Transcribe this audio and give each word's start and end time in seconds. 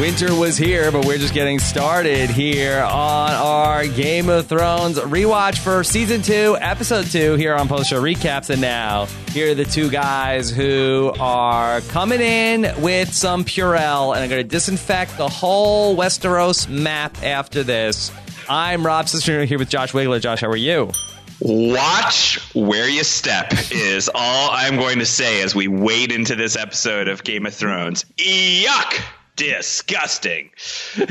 Winter 0.00 0.34
was 0.34 0.56
here, 0.56 0.90
but 0.90 1.04
we're 1.04 1.18
just 1.18 1.34
getting 1.34 1.58
started 1.58 2.30
here 2.30 2.80
on 2.80 3.32
our 3.32 3.86
Game 3.86 4.30
of 4.30 4.46
Thrones 4.46 4.98
rewatch 4.98 5.58
for 5.58 5.84
season 5.84 6.22
two, 6.22 6.56
episode 6.58 7.04
two, 7.04 7.34
here 7.34 7.54
on 7.54 7.68
Post 7.68 7.90
Show 7.90 8.00
Recaps. 8.00 8.48
And 8.48 8.62
now, 8.62 9.04
here 9.32 9.50
are 9.50 9.54
the 9.54 9.66
two 9.66 9.90
guys 9.90 10.50
who 10.50 11.12
are 11.20 11.82
coming 11.82 12.22
in 12.22 12.72
with 12.80 13.12
some 13.12 13.44
Purell 13.44 14.16
and 14.16 14.24
are 14.24 14.28
going 14.28 14.42
to 14.42 14.48
disinfect 14.48 15.18
the 15.18 15.28
whole 15.28 15.94
Westeros 15.94 16.66
map 16.66 17.22
after 17.22 17.62
this. 17.62 18.10
I'm 18.48 18.86
Rob 18.86 19.04
Cesternino 19.04 19.44
here 19.44 19.58
with 19.58 19.68
Josh 19.68 19.92
Wigler. 19.92 20.18
Josh, 20.18 20.40
how 20.40 20.48
are 20.48 20.56
you? 20.56 20.92
Watch 21.40 22.54
where 22.54 22.88
you 22.88 23.04
step 23.04 23.52
is 23.70 24.08
all 24.14 24.50
I'm 24.50 24.76
going 24.76 25.00
to 25.00 25.06
say 25.06 25.42
as 25.42 25.54
we 25.54 25.68
wade 25.68 26.10
into 26.10 26.36
this 26.36 26.56
episode 26.56 27.06
of 27.08 27.22
Game 27.22 27.44
of 27.44 27.54
Thrones. 27.54 28.06
Yuck! 28.16 29.02
Disgusting. 29.40 30.50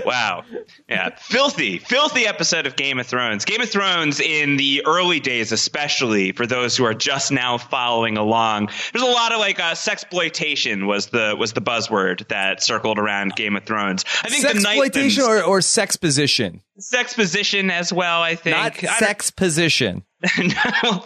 Wow. 0.05 0.43
Yeah. 0.87 1.15
Filthy, 1.17 1.79
filthy 1.79 2.27
episode 2.27 2.67
of 2.67 2.75
Game 2.75 2.99
of 2.99 3.07
Thrones. 3.07 3.43
Game 3.43 3.59
of 3.59 3.69
Thrones 3.69 4.19
in 4.19 4.57
the 4.57 4.83
early 4.85 5.19
days, 5.19 5.51
especially 5.51 6.31
for 6.31 6.45
those 6.45 6.77
who 6.77 6.85
are 6.85 6.93
just 6.93 7.31
now 7.31 7.57
following 7.57 8.17
along. 8.17 8.69
There's 8.93 9.03
a 9.03 9.07
lot 9.07 9.31
of 9.31 9.39
like 9.39 9.59
uh, 9.59 9.73
sexploitation 9.73 10.85
was 10.85 11.07
the 11.07 11.35
was 11.37 11.53
the 11.53 11.61
buzzword 11.61 12.27
that 12.27 12.61
circled 12.61 12.99
around 12.99 13.35
Game 13.35 13.55
of 13.55 13.65
Thrones. 13.65 14.05
I 14.23 14.29
think 14.29 14.45
sexploitation 14.45 15.27
or, 15.27 15.43
or 15.43 15.61
sex 15.61 15.95
position. 15.95 16.61
Sex 16.77 17.15
position 17.15 17.71
as 17.71 17.91
well. 17.91 18.21
I 18.21 18.35
think 18.35 18.55
not 18.55 18.75
sex 18.99 19.31
position. 19.31 20.03
no, 20.37 20.45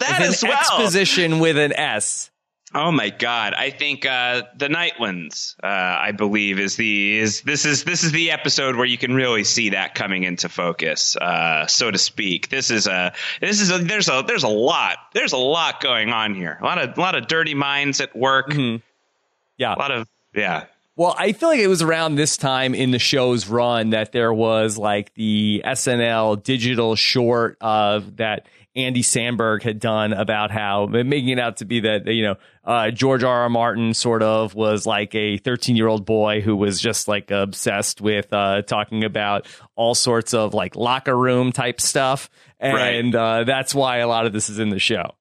that 0.00 0.18
as 0.20 0.42
well. 0.42 0.52
Exposition 0.52 1.38
with 1.38 1.56
an 1.56 1.72
S. 1.72 2.30
Oh 2.76 2.90
my 2.90 3.10
God! 3.10 3.54
I 3.54 3.70
think 3.70 4.04
uh, 4.04 4.42
the 4.56 4.66
Nightlands, 4.66 5.54
uh, 5.62 5.66
I 5.68 6.10
believe, 6.10 6.58
is 6.58 6.74
the 6.74 7.18
is 7.18 7.42
this 7.42 7.64
is 7.64 7.84
this 7.84 8.02
is 8.02 8.10
the 8.10 8.32
episode 8.32 8.74
where 8.74 8.84
you 8.84 8.98
can 8.98 9.14
really 9.14 9.44
see 9.44 9.70
that 9.70 9.94
coming 9.94 10.24
into 10.24 10.48
focus, 10.48 11.14
uh, 11.14 11.68
so 11.68 11.92
to 11.92 11.98
speak. 11.98 12.48
This 12.48 12.72
is 12.72 12.88
a 12.88 13.12
this 13.40 13.60
is 13.60 13.70
a 13.70 13.78
there's 13.78 14.08
a 14.08 14.24
there's 14.26 14.42
a 14.42 14.48
lot 14.48 14.98
there's 15.12 15.32
a 15.32 15.36
lot 15.36 15.80
going 15.80 16.10
on 16.10 16.34
here. 16.34 16.58
A 16.60 16.64
lot 16.64 16.78
of 16.78 16.98
a 16.98 17.00
lot 17.00 17.14
of 17.14 17.28
dirty 17.28 17.54
minds 17.54 18.00
at 18.00 18.16
work. 18.16 18.50
Mm-hmm. 18.50 18.82
Yeah, 19.56 19.76
a 19.76 19.78
lot 19.78 19.92
of 19.92 20.08
yeah. 20.34 20.64
Well, 20.96 21.14
I 21.16 21.32
feel 21.32 21.50
like 21.50 21.60
it 21.60 21.68
was 21.68 21.82
around 21.82 22.16
this 22.16 22.36
time 22.36 22.74
in 22.74 22.90
the 22.90 22.98
show's 22.98 23.48
run 23.48 23.90
that 23.90 24.10
there 24.10 24.32
was 24.32 24.78
like 24.78 25.14
the 25.14 25.62
SNL 25.64 26.42
digital 26.42 26.96
short 26.96 27.56
of 27.60 28.16
that 28.16 28.46
Andy 28.76 29.02
Samberg 29.02 29.62
had 29.62 29.78
done 29.78 30.12
about 30.12 30.50
how 30.50 30.86
making 30.86 31.28
it 31.28 31.38
out 31.38 31.58
to 31.58 31.64
be 31.64 31.80
that 31.80 32.06
you 32.06 32.22
know 32.22 32.36
uh, 32.64 32.90
George 32.90 33.22
R. 33.24 33.42
R. 33.42 33.48
Martin 33.48 33.94
sort 33.94 34.22
of 34.22 34.54
was 34.54 34.86
like 34.86 35.14
a 35.14 35.38
13 35.38 35.76
year 35.76 35.88
old 35.88 36.04
boy 36.04 36.40
who 36.40 36.56
was 36.56 36.80
just 36.80 37.08
like 37.08 37.30
obsessed 37.30 38.00
with 38.00 38.32
uh, 38.32 38.62
talking 38.62 39.04
about 39.04 39.46
all 39.76 39.94
sorts 39.94 40.34
of 40.34 40.54
like 40.54 40.76
locker 40.76 41.16
room 41.16 41.52
type 41.52 41.80
stuff, 41.80 42.30
and 42.58 43.14
right. 43.14 43.40
uh, 43.40 43.44
that's 43.44 43.74
why 43.74 43.98
a 43.98 44.08
lot 44.08 44.26
of 44.26 44.32
this 44.32 44.48
is 44.48 44.58
in 44.58 44.70
the 44.70 44.78
show. 44.78 45.14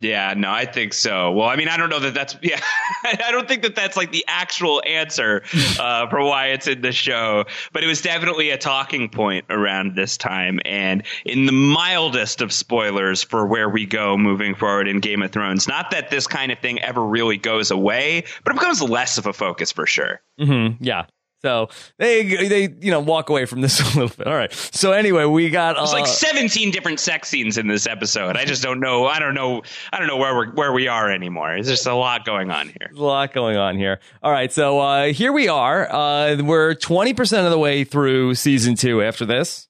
Yeah, 0.00 0.34
no, 0.36 0.50
I 0.50 0.66
think 0.66 0.92
so. 0.92 1.32
Well, 1.32 1.48
I 1.48 1.56
mean, 1.56 1.68
I 1.68 1.78
don't 1.78 1.88
know 1.88 2.00
that 2.00 2.12
that's 2.12 2.36
yeah, 2.42 2.60
I 3.04 3.30
don't 3.30 3.48
think 3.48 3.62
that 3.62 3.74
that's 3.74 3.96
like 3.96 4.12
the 4.12 4.24
actual 4.28 4.82
answer 4.86 5.42
uh, 5.80 6.08
for 6.08 6.22
why 6.22 6.48
it's 6.48 6.66
in 6.66 6.82
the 6.82 6.92
show, 6.92 7.44
but 7.72 7.82
it 7.82 7.86
was 7.86 8.02
definitely 8.02 8.50
a 8.50 8.58
talking 8.58 9.08
point 9.08 9.46
around 9.48 9.96
this 9.96 10.18
time, 10.18 10.60
and 10.66 11.02
in 11.24 11.46
the 11.46 11.52
mildest 11.52 12.42
of 12.42 12.52
spoilers 12.52 13.22
for 13.22 13.46
where 13.46 13.70
we 13.70 13.86
go 13.86 14.18
moving 14.18 14.54
forward 14.54 14.86
in 14.86 15.00
Game 15.00 15.22
of 15.22 15.30
Thrones. 15.32 15.66
Not 15.66 15.90
that 15.92 16.10
this 16.10 16.26
kind 16.26 16.52
of 16.52 16.58
thing 16.58 16.80
ever 16.82 17.02
really 17.02 17.38
goes 17.38 17.70
away, 17.70 18.24
but 18.44 18.52
it 18.52 18.58
becomes 18.58 18.82
less 18.82 19.16
of 19.16 19.26
a 19.26 19.32
focus 19.32 19.72
for 19.72 19.86
sure. 19.86 20.20
Mm-hmm. 20.38 20.84
Yeah, 20.84 21.06
so 21.42 21.68
they 21.98 22.24
they 22.48 22.68
you 22.80 22.90
know 22.90 23.00
walk 23.00 23.30
away 23.30 23.44
from 23.44 23.60
this 23.60 23.80
a 23.94 23.98
little 23.98 24.16
bit. 24.16 24.26
All 24.26 24.34
right. 24.34 24.52
So 24.52 24.92
anyway, 24.92 25.24
we 25.24 25.50
got 25.50 25.78
uh, 25.78 25.82
it's 25.82 25.92
like 25.92 26.06
17 26.06 26.70
different 26.70 27.00
sex 27.00 27.28
scenes 27.28 27.58
in 27.58 27.68
this 27.68 27.86
episode. 27.86 28.36
I 28.36 28.44
just 28.44 28.62
don't 28.62 28.80
know. 28.80 29.06
I 29.06 29.18
don't 29.18 29.34
know. 29.34 29.62
I 29.92 29.98
don't 29.98 30.08
know 30.08 30.16
where 30.16 30.34
we're 30.34 30.52
where 30.52 30.72
we 30.72 30.88
are 30.88 31.10
anymore. 31.10 31.54
There's 31.54 31.68
just 31.68 31.86
a 31.86 31.94
lot 31.94 32.24
going 32.24 32.50
on 32.50 32.68
here. 32.68 32.90
a 32.94 33.00
lot 33.02 33.32
going 33.32 33.56
on 33.56 33.76
here. 33.76 34.00
All 34.22 34.32
right. 34.32 34.52
So 34.52 34.80
uh, 34.80 35.06
here 35.12 35.32
we 35.32 35.48
are. 35.48 35.92
Uh, 35.92 36.36
we're 36.42 36.74
20 36.74 37.14
percent 37.14 37.44
of 37.46 37.52
the 37.52 37.58
way 37.58 37.84
through 37.84 38.34
season 38.34 38.74
two. 38.74 39.02
After 39.02 39.24
this. 39.24 39.65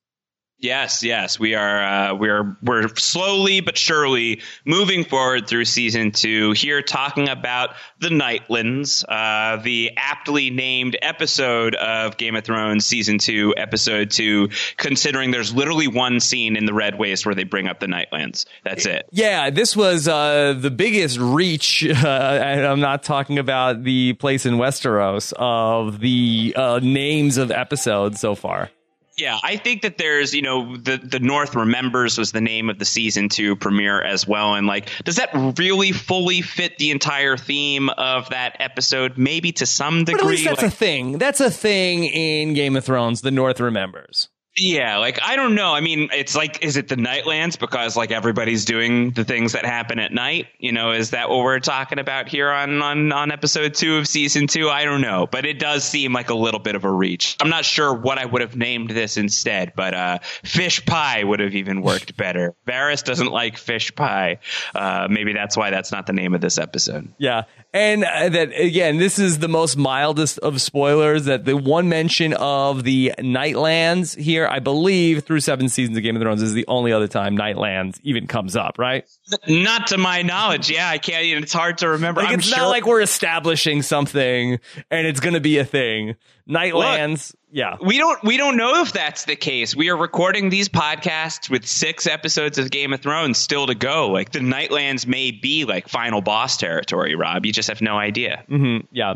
Yes, 0.59 1.03
yes, 1.03 1.39
we 1.39 1.55
are. 1.55 1.83
Uh, 1.83 2.15
we're 2.15 2.56
we're 2.62 2.89
slowly 2.97 3.61
but 3.61 3.77
surely 3.77 4.41
moving 4.65 5.05
forward 5.05 5.47
through 5.47 5.67
season 5.67 6.12
two. 6.12 6.53
Here, 6.53 6.81
talking 6.81 7.28
about 7.28 7.71
the 8.00 8.09
Nightlands, 8.09 9.05
uh, 9.06 9.62
the 9.62 9.93
aptly 9.99 10.49
named 10.49 10.97
episode 11.03 11.75
of 11.75 12.16
Game 12.16 12.37
of 12.37 12.45
Thrones 12.45 12.87
season 12.87 13.19
two, 13.19 13.53
episode 13.59 14.11
two. 14.11 14.49
Considering 14.78 15.31
there's 15.31 15.55
literally 15.55 15.89
one 15.89 16.21
scene 16.21 16.56
in 16.56 16.65
the 16.65 16.72
Red 16.75 16.99
Waste 16.99 17.27
where 17.27 17.34
they 17.34 17.45
bring 17.45 17.69
up 17.69 17.78
the 17.78 17.87
Nightlands. 17.87 18.47
That's 18.65 18.87
it. 18.87 19.06
Yeah, 19.12 19.50
this 19.50 19.77
was 19.77 20.09
uh, 20.09 20.55
the 20.59 20.71
biggest 20.71 21.19
reach, 21.19 21.84
uh, 21.89 22.09
I'm 22.09 22.81
not 22.81 23.03
talking 23.03 23.39
about 23.39 23.84
the 23.84 24.15
place 24.15 24.47
in 24.47 24.55
Westeros 24.55 25.34
of 25.37 26.00
the 26.00 26.55
uh, 26.56 26.81
names 26.83 27.37
of 27.37 27.50
episodes 27.50 28.21
so 28.21 28.34
far. 28.34 28.71
Yeah, 29.16 29.38
I 29.43 29.56
think 29.56 29.82
that 29.82 29.97
there's, 29.97 30.34
you 30.34 30.43
know, 30.43 30.77
the 30.77 30.99
the 30.99 31.21
North 31.21 31.54
Remembers 31.56 32.19
was 32.19 32.32
the 32.32 32.43
name 32.43 32.69
of 32.69 32.78
the 32.78 32.84
season 32.84 33.31
two 33.31 33.56
premiere 33.56 34.03
as 34.03 34.27
well, 34.28 34.54
and 34.54 34.66
like, 34.66 34.91
does 35.04 35.16
that 35.16 35.31
really 35.59 35.93
fully 35.93 36.43
fit 36.43 36.77
the 36.77 36.91
entire 36.91 37.38
theme 37.38 37.88
of 37.88 38.28
that 38.28 38.56
episode? 38.60 39.16
Maybe 39.16 39.53
to 39.53 39.65
some 39.65 40.04
degree. 40.04 40.21
But 40.21 40.25
at 40.25 40.31
least 40.31 40.44
that's 40.44 40.62
like, 40.62 40.72
a 40.72 40.75
thing. 40.75 41.19
That's 41.19 41.41
a 41.41 41.50
thing 41.50 42.04
in 42.04 42.53
Game 42.53 42.77
of 42.77 42.84
Thrones. 42.84 43.22
The 43.22 43.31
North 43.31 43.59
Remembers. 43.59 44.28
Yeah, 44.59 44.99
like 44.99 45.21
I 45.22 45.37
don't 45.37 45.55
know. 45.55 45.75
I 45.75 45.81
mean, 45.81 46.09
it's 46.12 46.34
like, 46.34 46.65
is 46.65 46.78
it 46.78 46.89
the 46.89 46.97
Nightlands 46.97 47.59
because 47.59 47.94
like 47.94 48.11
everybody's 48.11 48.65
doing 48.65 49.11
the 49.11 49.25
things 49.25 49.53
that 49.53 49.67
happen 49.67 49.99
at 49.99 50.12
night? 50.12 50.47
You 50.59 50.72
know, 50.72 50.93
is 50.93 51.11
that 51.11 51.28
what 51.28 51.41
we're 51.41 51.61
talking 51.61 51.99
about 51.99 52.28
here 52.28 52.50
on 52.50 52.81
on 52.81 53.12
on 53.12 53.31
episode 53.33 53.75
two 53.75 53.97
of 53.97 54.09
season 54.09 54.47
two? 54.47 54.71
I 54.71 54.84
don't 54.84 55.03
know, 55.03 55.27
but 55.31 55.45
it 55.45 55.59
does 55.59 55.84
seem 55.84 56.15
like 56.15 56.31
a 56.31 56.34
little 56.34 56.61
bit 56.61 56.75
of 56.75 56.84
a 56.84 56.91
reach. 56.91 57.37
I'm 57.41 57.50
not 57.50 57.66
sure 57.66 57.93
what 57.93 58.16
I 58.16 58.25
would 58.25 58.41
have 58.41 58.56
named 58.56 58.91
this 58.91 59.19
instead, 59.19 59.75
but 59.77 59.93
uh, 59.93 60.19
fish 60.43 60.84
pie 60.87 61.22
would 61.22 61.41
have 61.41 61.55
even 61.55 61.83
worked 61.83 62.16
better. 62.16 62.55
Varys 62.66 63.05
doesn't 63.05 63.31
like 63.31 63.59
fish 63.59 63.95
pie. 63.95 64.39
Uh, 64.75 65.06
maybe 65.11 65.34
that's 65.34 65.56
why 65.56 65.69
that's 65.69 65.93
not 65.93 66.06
the 66.06 66.15
name 66.15 66.34
of 66.34 66.41
this 66.41 66.56
episode. 66.56 67.12
Yeah, 67.19 67.43
and 67.77 68.05
uh, 68.05 68.29
that 68.31 68.59
again, 68.59 68.97
this 68.97 69.19
is 69.19 69.39
the 69.39 69.49
most 69.49 69.77
mildest 69.77 70.39
of 70.39 70.63
spoilers. 70.63 71.27
That 71.27 71.45
the 71.45 71.55
one 71.57 71.91
mention 71.91 72.33
of 72.33 72.85
the 72.85 73.13
Nightlands 73.19 74.17
here, 74.17 74.47
I 74.47 74.61
believe, 74.61 75.25
through 75.25 75.41
seven 75.41 75.69
seasons 75.69 75.95
of 75.95 76.03
Game 76.03 76.17
of 76.17 76.23
Thrones, 76.23 76.41
is 76.41 76.55
the 76.55 76.67
only 76.69 76.93
other 76.93 77.07
time 77.07 77.37
Nightlands 77.37 78.01
even 78.03 78.27
comes 78.27 78.57
up. 78.57 78.79
Right? 78.79 79.05
Not 79.47 79.89
to 79.89 79.99
my 79.99 80.23
knowledge. 80.23 80.71
Yeah, 80.71 80.89
I 80.89 80.97
can't. 80.97 81.43
It's 81.43 81.53
hard 81.53 81.79
to 81.79 81.91
remember. 81.91 82.23
Like, 82.23 82.39
it's 82.39 82.47
sure. 82.47 82.57
not 82.57 82.69
like 82.69 82.87
we're 82.87 83.03
establishing 83.03 83.83
something 83.83 84.59
and 84.91 85.07
it's 85.07 85.21
going 85.21 85.35
to 85.35 85.41
be 85.41 85.59
a 85.59 85.65
thing. 85.65 86.17
Nightlands. 86.49 87.33
Look, 87.33 87.41
yeah. 87.51 87.77
We 87.81 87.99
don't 87.99 88.23
we 88.23 88.37
don't 88.37 88.57
know 88.57 88.83
if 88.83 88.93
that's 88.93 89.25
the 89.25 89.37
case. 89.37 89.75
We 89.75 89.89
are 89.89 89.97
recording 89.97 90.49
these 90.49 90.69
podcasts 90.69 91.51
with 91.51 91.67
6 91.67 92.07
episodes 92.07 92.59
of 92.59 92.71
Game 92.71 92.93
of 92.93 93.01
Thrones 93.01 93.39
still 93.39 93.67
to 93.67 93.75
go. 93.75 94.11
Like 94.11 94.33
the 94.33 94.41
Nightlands 94.41 95.07
may 95.07 95.31
be 95.31 95.65
like 95.65 95.89
final 95.89 96.21
boss 96.21 96.57
territory, 96.57 97.15
Rob. 97.15 97.47
You 97.47 97.53
just 97.53 97.69
have 97.69 97.83
no 97.83 97.97
idea. 97.97 98.45
Mm-hmm. 98.49 98.87
Yeah. 98.93 99.15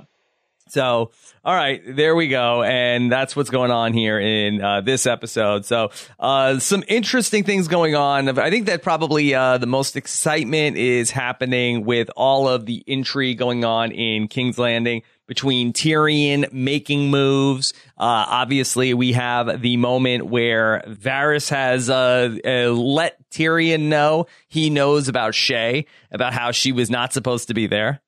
So, 0.70 1.10
all 1.44 1.54
right, 1.54 1.82
there 1.84 2.14
we 2.14 2.28
go. 2.28 2.62
And 2.62 3.10
that's 3.10 3.34
what's 3.34 3.50
going 3.50 3.70
on 3.70 3.92
here 3.92 4.20
in 4.20 4.62
uh, 4.62 4.80
this 4.80 5.04
episode. 5.04 5.64
So, 5.64 5.90
uh, 6.18 6.58
some 6.60 6.84
interesting 6.86 7.44
things 7.44 7.66
going 7.66 7.96
on. 7.96 8.38
I 8.38 8.50
think 8.50 8.66
that 8.66 8.82
probably 8.82 9.34
uh, 9.34 9.58
the 9.58 9.66
most 9.66 9.96
excitement 9.96 10.76
is 10.76 11.10
happening 11.10 11.84
with 11.84 12.08
all 12.16 12.48
of 12.48 12.66
the 12.66 12.84
intrigue 12.86 13.38
going 13.38 13.64
on 13.64 13.90
in 13.90 14.28
King's 14.28 14.58
Landing 14.58 15.02
between 15.30 15.72
Tyrion 15.72 16.52
making 16.52 17.08
moves. 17.08 17.72
Uh, 17.96 18.26
obviously, 18.26 18.94
we 18.94 19.12
have 19.12 19.62
the 19.62 19.76
moment 19.76 20.26
where 20.26 20.82
Varys 20.88 21.48
has 21.50 21.88
uh, 21.88 22.36
uh, 22.44 22.72
let 22.72 23.16
Tyrion 23.30 23.82
know 23.82 24.26
he 24.48 24.70
knows 24.70 25.06
about 25.06 25.34
Shae, 25.34 25.86
about 26.10 26.32
how 26.32 26.50
she 26.50 26.72
was 26.72 26.90
not 26.90 27.12
supposed 27.12 27.46
to 27.46 27.54
be 27.54 27.68
there. 27.68 28.00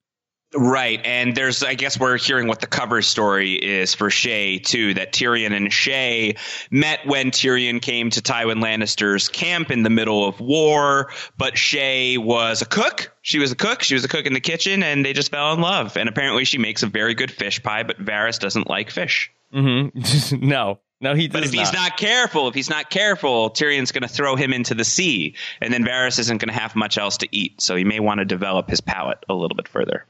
Right. 0.55 1.01
And 1.05 1.35
there's, 1.35 1.63
I 1.63 1.75
guess 1.75 1.99
we're 1.99 2.19
hearing 2.19 2.47
what 2.47 2.61
the 2.61 2.67
cover 2.67 3.01
story 3.01 3.55
is 3.55 3.95
for 3.95 4.11
Shae 4.11 4.63
too, 4.63 4.95
that 4.95 5.13
Tyrion 5.13 5.53
and 5.53 5.69
Shae 5.69 6.37
met 6.71 7.07
when 7.07 7.31
Tyrion 7.31 7.81
came 7.81 8.11
to 8.11 8.21
Tywin 8.21 8.63
Lannister's 8.63 9.29
camp 9.29 9.71
in 9.71 9.83
the 9.83 9.91
middle 9.91 10.27
of 10.27 10.41
war, 10.41 11.11
but 11.39 11.55
Shae 11.55 12.19
was 12.19 12.61
a 12.61 12.67
cook. 12.67 13.15
She 13.23 13.39
was 13.39 13.53
a 13.53 13.57
cook. 13.57 13.83
She 13.83 13.95
was 13.95 14.05
a 14.05 14.09
cook 14.09 14.27
in 14.27 14.35
the 14.35 14.41
kitchen 14.41 14.83
and 14.83 15.05
they 15.05 15.15
just 15.15 15.31
fell 15.31 15.55
in 15.55 15.61
love. 15.61 15.97
And 15.97 16.09
apparently 16.09 16.45
she 16.45 16.59
makes 16.59 16.83
a 16.83 16.87
very 16.87 17.15
good 17.15 17.31
fish 17.31 17.63
pie, 17.63 17.83
but 17.83 17.99
Varys 17.99 18.39
doesn't 18.39 18.69
like 18.69 18.91
fish. 18.91 19.33
Mm-hmm. 19.55 20.47
no, 20.47 20.81
No, 21.03 21.15
he 21.15 21.29
does 21.29 21.35
not. 21.35 21.41
But 21.41 21.49
if 21.49 21.55
not. 21.55 21.61
he's 21.61 21.73
not 21.73 21.97
careful, 21.97 22.49
if 22.49 22.55
he's 22.55 22.71
not 22.71 22.89
careful, 22.89 23.51
Tyrion's 23.51 23.93
going 23.93 24.03
to 24.03 24.09
throw 24.09 24.37
him 24.37 24.53
into 24.53 24.75
the 24.75 24.85
sea, 24.85 25.35
and 25.61 25.75
then 25.75 25.85
Varys 25.85 26.19
isn't 26.19 26.39
going 26.39 26.49
to 26.49 26.59
have 26.59 26.75
much 26.77 26.97
else 26.97 27.19
to 27.19 27.29
eat. 27.33 27.61
So 27.61 27.77
he 27.77 27.85
may 27.85 28.01
want 28.01 28.21
to 28.21 28.25
develop 28.25 28.71
his 28.71 28.81
palate 28.81 29.19
a 29.29 29.35
little 29.35 29.57
bit 29.57 29.69
further. 29.69 30.07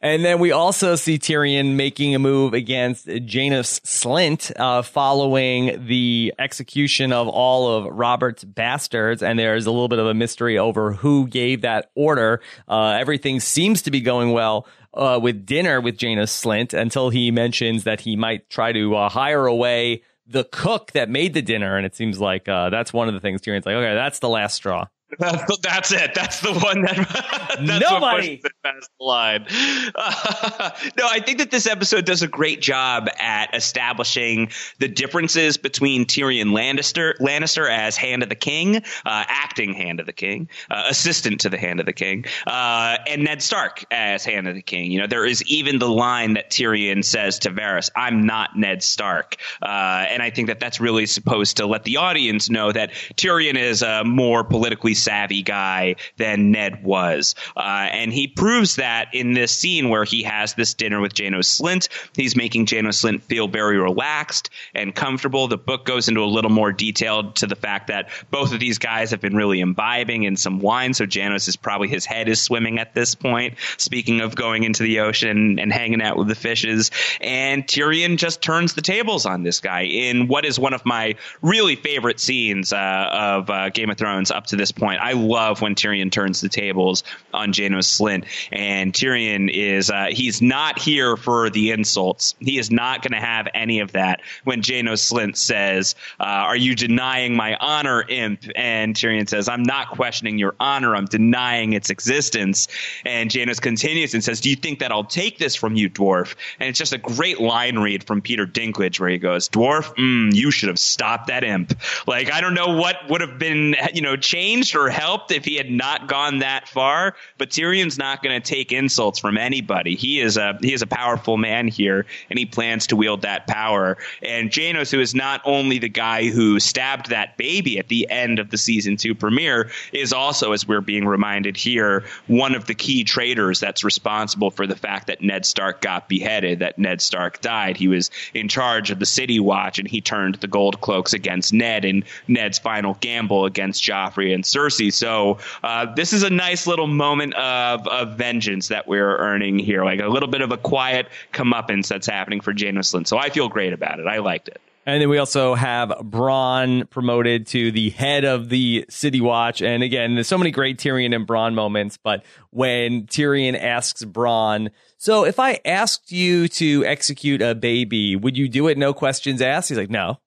And 0.00 0.24
then 0.24 0.38
we 0.38 0.52
also 0.52 0.96
see 0.96 1.18
Tyrion 1.18 1.76
making 1.76 2.14
a 2.14 2.18
move 2.18 2.52
against 2.52 3.08
Janos 3.24 3.80
Slynt 3.80 4.52
uh, 4.56 4.82
following 4.82 5.86
the 5.86 6.34
execution 6.38 7.10
of 7.12 7.26
all 7.26 7.68
of 7.74 7.86
Robert's 7.86 8.44
bastards. 8.44 9.22
And 9.22 9.38
there's 9.38 9.66
a 9.66 9.70
little 9.70 9.88
bit 9.88 9.98
of 9.98 10.06
a 10.06 10.14
mystery 10.14 10.58
over 10.58 10.92
who 10.92 11.26
gave 11.26 11.62
that 11.62 11.90
order. 11.94 12.40
Uh, 12.68 12.96
everything 13.00 13.40
seems 13.40 13.82
to 13.82 13.90
be 13.90 14.00
going 14.02 14.32
well. 14.32 14.66
Uh, 14.96 15.18
with 15.20 15.44
dinner 15.44 15.80
with 15.80 15.98
Janos 15.98 16.30
Slynt 16.30 16.72
until 16.72 17.10
he 17.10 17.32
mentions 17.32 17.82
that 17.82 18.00
he 18.00 18.14
might 18.14 18.48
try 18.48 18.70
to 18.70 18.94
uh, 18.94 19.08
hire 19.08 19.44
away 19.44 20.02
the 20.26 20.44
cook 20.44 20.92
that 20.92 21.10
made 21.10 21.34
the 21.34 21.42
dinner. 21.42 21.76
And 21.76 21.84
it 21.84 21.96
seems 21.96 22.20
like 22.20 22.48
uh, 22.48 22.70
that's 22.70 22.92
one 22.92 23.08
of 23.08 23.14
the 23.14 23.20
things 23.20 23.40
Tyrion's 23.40 23.66
like, 23.66 23.74
okay, 23.74 23.94
that's 23.94 24.20
the 24.20 24.28
last 24.28 24.54
straw. 24.54 24.86
That's, 25.18 25.44
the, 25.44 25.58
that's 25.62 25.92
it. 25.92 26.14
That's 26.14 26.40
the 26.40 26.52
one 26.52 26.82
that 26.82 26.96
that's 27.66 27.90
Nobody. 27.90 28.40
what 28.42 28.52
past 28.62 28.90
the 28.98 29.04
line. 29.04 29.46
Uh, 29.94 30.70
no, 30.98 31.06
I 31.08 31.20
think 31.20 31.38
that 31.38 31.50
this 31.50 31.66
episode 31.66 32.04
does 32.04 32.22
a 32.22 32.28
great 32.28 32.60
job 32.60 33.08
at 33.18 33.54
establishing 33.54 34.50
the 34.78 34.88
differences 34.88 35.56
between 35.56 36.04
Tyrion 36.06 36.50
Lannister, 36.50 37.14
Lannister 37.18 37.70
as 37.70 37.96
Hand 37.96 38.22
of 38.22 38.28
the 38.28 38.34
King, 38.34 38.76
uh, 38.76 38.80
acting 39.04 39.74
Hand 39.74 40.00
of 40.00 40.06
the 40.06 40.12
King, 40.12 40.48
uh, 40.70 40.84
assistant 40.88 41.40
to 41.42 41.48
the 41.48 41.58
Hand 41.58 41.80
of 41.80 41.86
the 41.86 41.92
King, 41.92 42.24
uh, 42.46 42.98
and 43.06 43.24
Ned 43.24 43.42
Stark 43.42 43.84
as 43.90 44.24
Hand 44.24 44.48
of 44.48 44.54
the 44.54 44.62
King. 44.62 44.90
You 44.90 45.00
know, 45.00 45.06
there 45.06 45.26
is 45.26 45.42
even 45.44 45.78
the 45.78 45.88
line 45.88 46.34
that 46.34 46.50
Tyrion 46.50 47.04
says 47.04 47.38
to 47.40 47.50
Varys, 47.50 47.90
"I'm 47.94 48.26
not 48.26 48.56
Ned 48.56 48.82
Stark," 48.82 49.36
uh, 49.62 50.06
and 50.08 50.22
I 50.22 50.30
think 50.30 50.48
that 50.48 50.60
that's 50.60 50.80
really 50.80 51.06
supposed 51.06 51.58
to 51.58 51.66
let 51.66 51.84
the 51.84 51.98
audience 51.98 52.50
know 52.50 52.72
that 52.72 52.92
Tyrion 53.16 53.56
is 53.56 53.82
a 53.82 54.02
more 54.04 54.42
politically 54.42 54.94
savvy 55.04 55.42
guy 55.42 55.96
than 56.16 56.50
Ned 56.50 56.82
was. 56.84 57.34
Uh, 57.56 57.60
and 57.92 58.12
he 58.12 58.26
proves 58.26 58.76
that 58.76 59.08
in 59.12 59.32
this 59.34 59.52
scene 59.52 59.88
where 59.88 60.04
he 60.04 60.22
has 60.22 60.54
this 60.54 60.74
dinner 60.74 61.00
with 61.00 61.14
Janos 61.14 61.60
Slynt. 61.60 61.88
He's 62.16 62.36
making 62.36 62.66
Janos 62.66 63.02
Slynt 63.02 63.22
feel 63.22 63.48
very 63.48 63.78
relaxed 63.78 64.50
and 64.74 64.94
comfortable. 64.94 65.48
The 65.48 65.58
book 65.58 65.84
goes 65.84 66.08
into 66.08 66.22
a 66.22 66.26
little 66.26 66.50
more 66.50 66.72
detail 66.72 67.32
to 67.32 67.46
the 67.46 67.56
fact 67.56 67.88
that 67.88 68.08
both 68.30 68.52
of 68.52 68.60
these 68.60 68.78
guys 68.78 69.10
have 69.10 69.20
been 69.20 69.36
really 69.36 69.60
imbibing 69.60 70.24
in 70.24 70.36
some 70.36 70.60
wine. 70.60 70.94
So 70.94 71.06
Janos 71.06 71.48
is 71.48 71.56
probably 71.56 71.88
his 71.88 72.04
head 72.04 72.28
is 72.28 72.40
swimming 72.40 72.78
at 72.78 72.94
this 72.94 73.14
point. 73.14 73.54
Speaking 73.76 74.20
of 74.20 74.34
going 74.34 74.64
into 74.64 74.82
the 74.82 75.00
ocean 75.00 75.58
and 75.58 75.72
hanging 75.72 76.02
out 76.02 76.16
with 76.16 76.28
the 76.28 76.34
fishes. 76.34 76.90
And 77.20 77.66
Tyrion 77.66 78.16
just 78.16 78.42
turns 78.42 78.74
the 78.74 78.82
tables 78.82 79.26
on 79.26 79.42
this 79.42 79.60
guy 79.60 79.82
in 79.82 80.28
what 80.28 80.44
is 80.44 80.58
one 80.58 80.74
of 80.74 80.84
my 80.84 81.16
really 81.42 81.76
favorite 81.76 82.20
scenes 82.20 82.72
uh, 82.72 83.08
of 83.12 83.50
uh, 83.50 83.68
Game 83.70 83.90
of 83.90 83.98
Thrones 83.98 84.30
up 84.30 84.46
to 84.46 84.56
this 84.56 84.72
point. 84.72 84.83
I 84.92 85.12
love 85.12 85.60
when 85.60 85.74
Tyrion 85.74 86.10
turns 86.10 86.40
the 86.40 86.48
tables 86.48 87.02
on 87.32 87.52
Janos 87.52 87.98
Slynt, 87.98 88.26
and 88.52 88.92
Tyrion 88.92 89.50
is 89.52 89.90
uh, 89.90 90.08
he's 90.10 90.42
not 90.42 90.78
here 90.78 91.16
for 91.16 91.50
the 91.50 91.70
insults. 91.70 92.34
He 92.40 92.58
is 92.58 92.70
not 92.70 93.02
going 93.02 93.12
to 93.12 93.26
have 93.26 93.48
any 93.54 93.80
of 93.80 93.92
that. 93.92 94.20
When 94.44 94.62
Janos 94.62 95.10
Slynt 95.10 95.36
says, 95.36 95.94
uh, 96.20 96.24
"Are 96.24 96.56
you 96.56 96.74
denying 96.74 97.36
my 97.36 97.56
honor, 97.56 98.04
imp?" 98.08 98.44
and 98.54 98.94
Tyrion 98.94 99.28
says, 99.28 99.48
"I'm 99.48 99.62
not 99.62 99.90
questioning 99.90 100.38
your 100.38 100.54
honor. 100.60 100.94
I'm 100.94 101.06
denying 101.06 101.72
its 101.72 101.90
existence." 101.90 102.68
And 103.04 103.30
Janos 103.30 103.60
continues 103.60 104.14
and 104.14 104.22
says, 104.22 104.40
"Do 104.40 104.50
you 104.50 104.56
think 104.56 104.80
that 104.80 104.92
I'll 104.92 105.04
take 105.04 105.38
this 105.38 105.54
from 105.54 105.76
you, 105.76 105.88
dwarf?" 105.88 106.34
And 106.60 106.68
it's 106.68 106.78
just 106.78 106.92
a 106.92 106.98
great 106.98 107.40
line 107.40 107.78
read 107.78 108.04
from 108.04 108.20
Peter 108.20 108.46
Dinklage 108.46 109.00
where 109.00 109.10
he 109.10 109.18
goes, 109.18 109.48
"Dwarf, 109.48 109.94
mm, 109.96 110.34
you 110.34 110.50
should 110.50 110.68
have 110.68 110.78
stopped 110.78 111.28
that 111.28 111.44
imp." 111.44 111.78
Like 112.06 112.32
I 112.32 112.40
don't 112.40 112.54
know 112.54 112.76
what 112.76 112.96
would 113.08 113.20
have 113.20 113.38
been 113.38 113.76
you 113.92 114.02
know 114.02 114.16
changed 114.16 114.73
or 114.76 114.90
helped 114.90 115.30
if 115.30 115.44
he 115.44 115.56
had 115.56 115.70
not 115.70 116.08
gone 116.08 116.40
that 116.40 116.68
far. 116.68 117.14
But 117.38 117.50
Tyrion's 117.50 117.98
not 117.98 118.22
going 118.22 118.40
to 118.40 118.46
take 118.46 118.72
insults 118.72 119.18
from 119.18 119.36
anybody. 119.36 119.94
He 119.96 120.20
is 120.20 120.36
a 120.36 120.58
he 120.60 120.72
is 120.72 120.82
a 120.82 120.86
powerful 120.86 121.36
man 121.36 121.68
here, 121.68 122.06
and 122.30 122.38
he 122.38 122.46
plans 122.46 122.86
to 122.88 122.96
wield 122.96 123.22
that 123.22 123.46
power. 123.46 123.96
And 124.22 124.50
Janos, 124.50 124.90
who 124.90 125.00
is 125.00 125.14
not 125.14 125.40
only 125.44 125.78
the 125.78 125.88
guy 125.88 126.28
who 126.28 126.60
stabbed 126.60 127.10
that 127.10 127.36
baby 127.36 127.78
at 127.78 127.88
the 127.88 128.08
end 128.10 128.38
of 128.38 128.50
the 128.50 128.58
season 128.58 128.96
two 128.96 129.14
premiere, 129.14 129.70
is 129.92 130.12
also, 130.12 130.52
as 130.52 130.66
we're 130.66 130.80
being 130.80 131.06
reminded 131.06 131.56
here, 131.56 132.04
one 132.26 132.54
of 132.54 132.66
the 132.66 132.74
key 132.74 133.04
traitors 133.04 133.60
that's 133.60 133.84
responsible 133.84 134.50
for 134.50 134.66
the 134.66 134.76
fact 134.76 135.06
that 135.06 135.22
Ned 135.22 135.46
Stark 135.46 135.80
got 135.80 136.08
beheaded, 136.08 136.60
that 136.60 136.78
Ned 136.78 137.00
Stark 137.00 137.40
died. 137.40 137.76
He 137.76 137.88
was 137.88 138.10
in 138.32 138.48
charge 138.48 138.90
of 138.90 138.98
the 138.98 139.06
City 139.06 139.40
Watch, 139.40 139.78
and 139.78 139.88
he 139.88 140.00
turned 140.00 140.36
the 140.36 140.46
Gold 140.46 140.80
Cloaks 140.80 141.12
against 141.12 141.52
Ned 141.52 141.84
in 141.84 142.04
Ned's 142.28 142.58
final 142.58 142.96
gamble 143.00 143.44
against 143.44 143.82
Joffrey 143.82 144.34
and 144.34 144.44
So 144.70 145.38
uh, 145.62 145.92
this 145.94 146.12
is 146.12 146.22
a 146.22 146.30
nice 146.30 146.66
little 146.66 146.86
moment 146.86 147.34
of, 147.34 147.86
of 147.88 148.16
vengeance 148.16 148.68
that 148.68 148.86
we're 148.86 149.16
earning 149.18 149.58
here, 149.58 149.84
like 149.84 150.00
a 150.00 150.08
little 150.08 150.28
bit 150.28 150.40
of 150.40 150.52
a 150.52 150.56
quiet 150.56 151.08
comeuppance 151.32 151.88
that's 151.88 152.06
happening 152.06 152.40
for 152.40 152.52
Janos 152.52 152.92
Slynt. 152.92 153.06
So 153.06 153.18
I 153.18 153.30
feel 153.30 153.48
great 153.48 153.72
about 153.72 154.00
it. 154.00 154.06
I 154.06 154.18
liked 154.18 154.48
it. 154.48 154.60
And 154.86 155.00
then 155.00 155.08
we 155.08 155.16
also 155.16 155.54
have 155.54 155.88
Bronn 155.88 156.90
promoted 156.90 157.46
to 157.48 157.72
the 157.72 157.88
head 157.90 158.24
of 158.26 158.50
the 158.50 158.84
City 158.90 159.20
Watch. 159.20 159.62
And 159.62 159.82
again, 159.82 160.14
there's 160.14 160.28
so 160.28 160.36
many 160.36 160.50
great 160.50 160.76
Tyrion 160.78 161.14
and 161.16 161.26
Bronn 161.26 161.54
moments. 161.54 161.96
But 161.96 162.22
when 162.50 163.06
Tyrion 163.06 163.58
asks 163.58 164.04
Bronn, 164.04 164.68
so 164.98 165.24
if 165.24 165.38
I 165.40 165.58
asked 165.64 166.12
you 166.12 166.48
to 166.48 166.84
execute 166.84 167.40
a 167.40 167.54
baby, 167.54 168.14
would 168.14 168.36
you 168.36 168.46
do 168.46 168.68
it? 168.68 168.76
No 168.76 168.92
questions 168.92 169.40
asked. 169.40 169.70
He's 169.70 169.78
like, 169.78 169.88
no. 169.90 170.18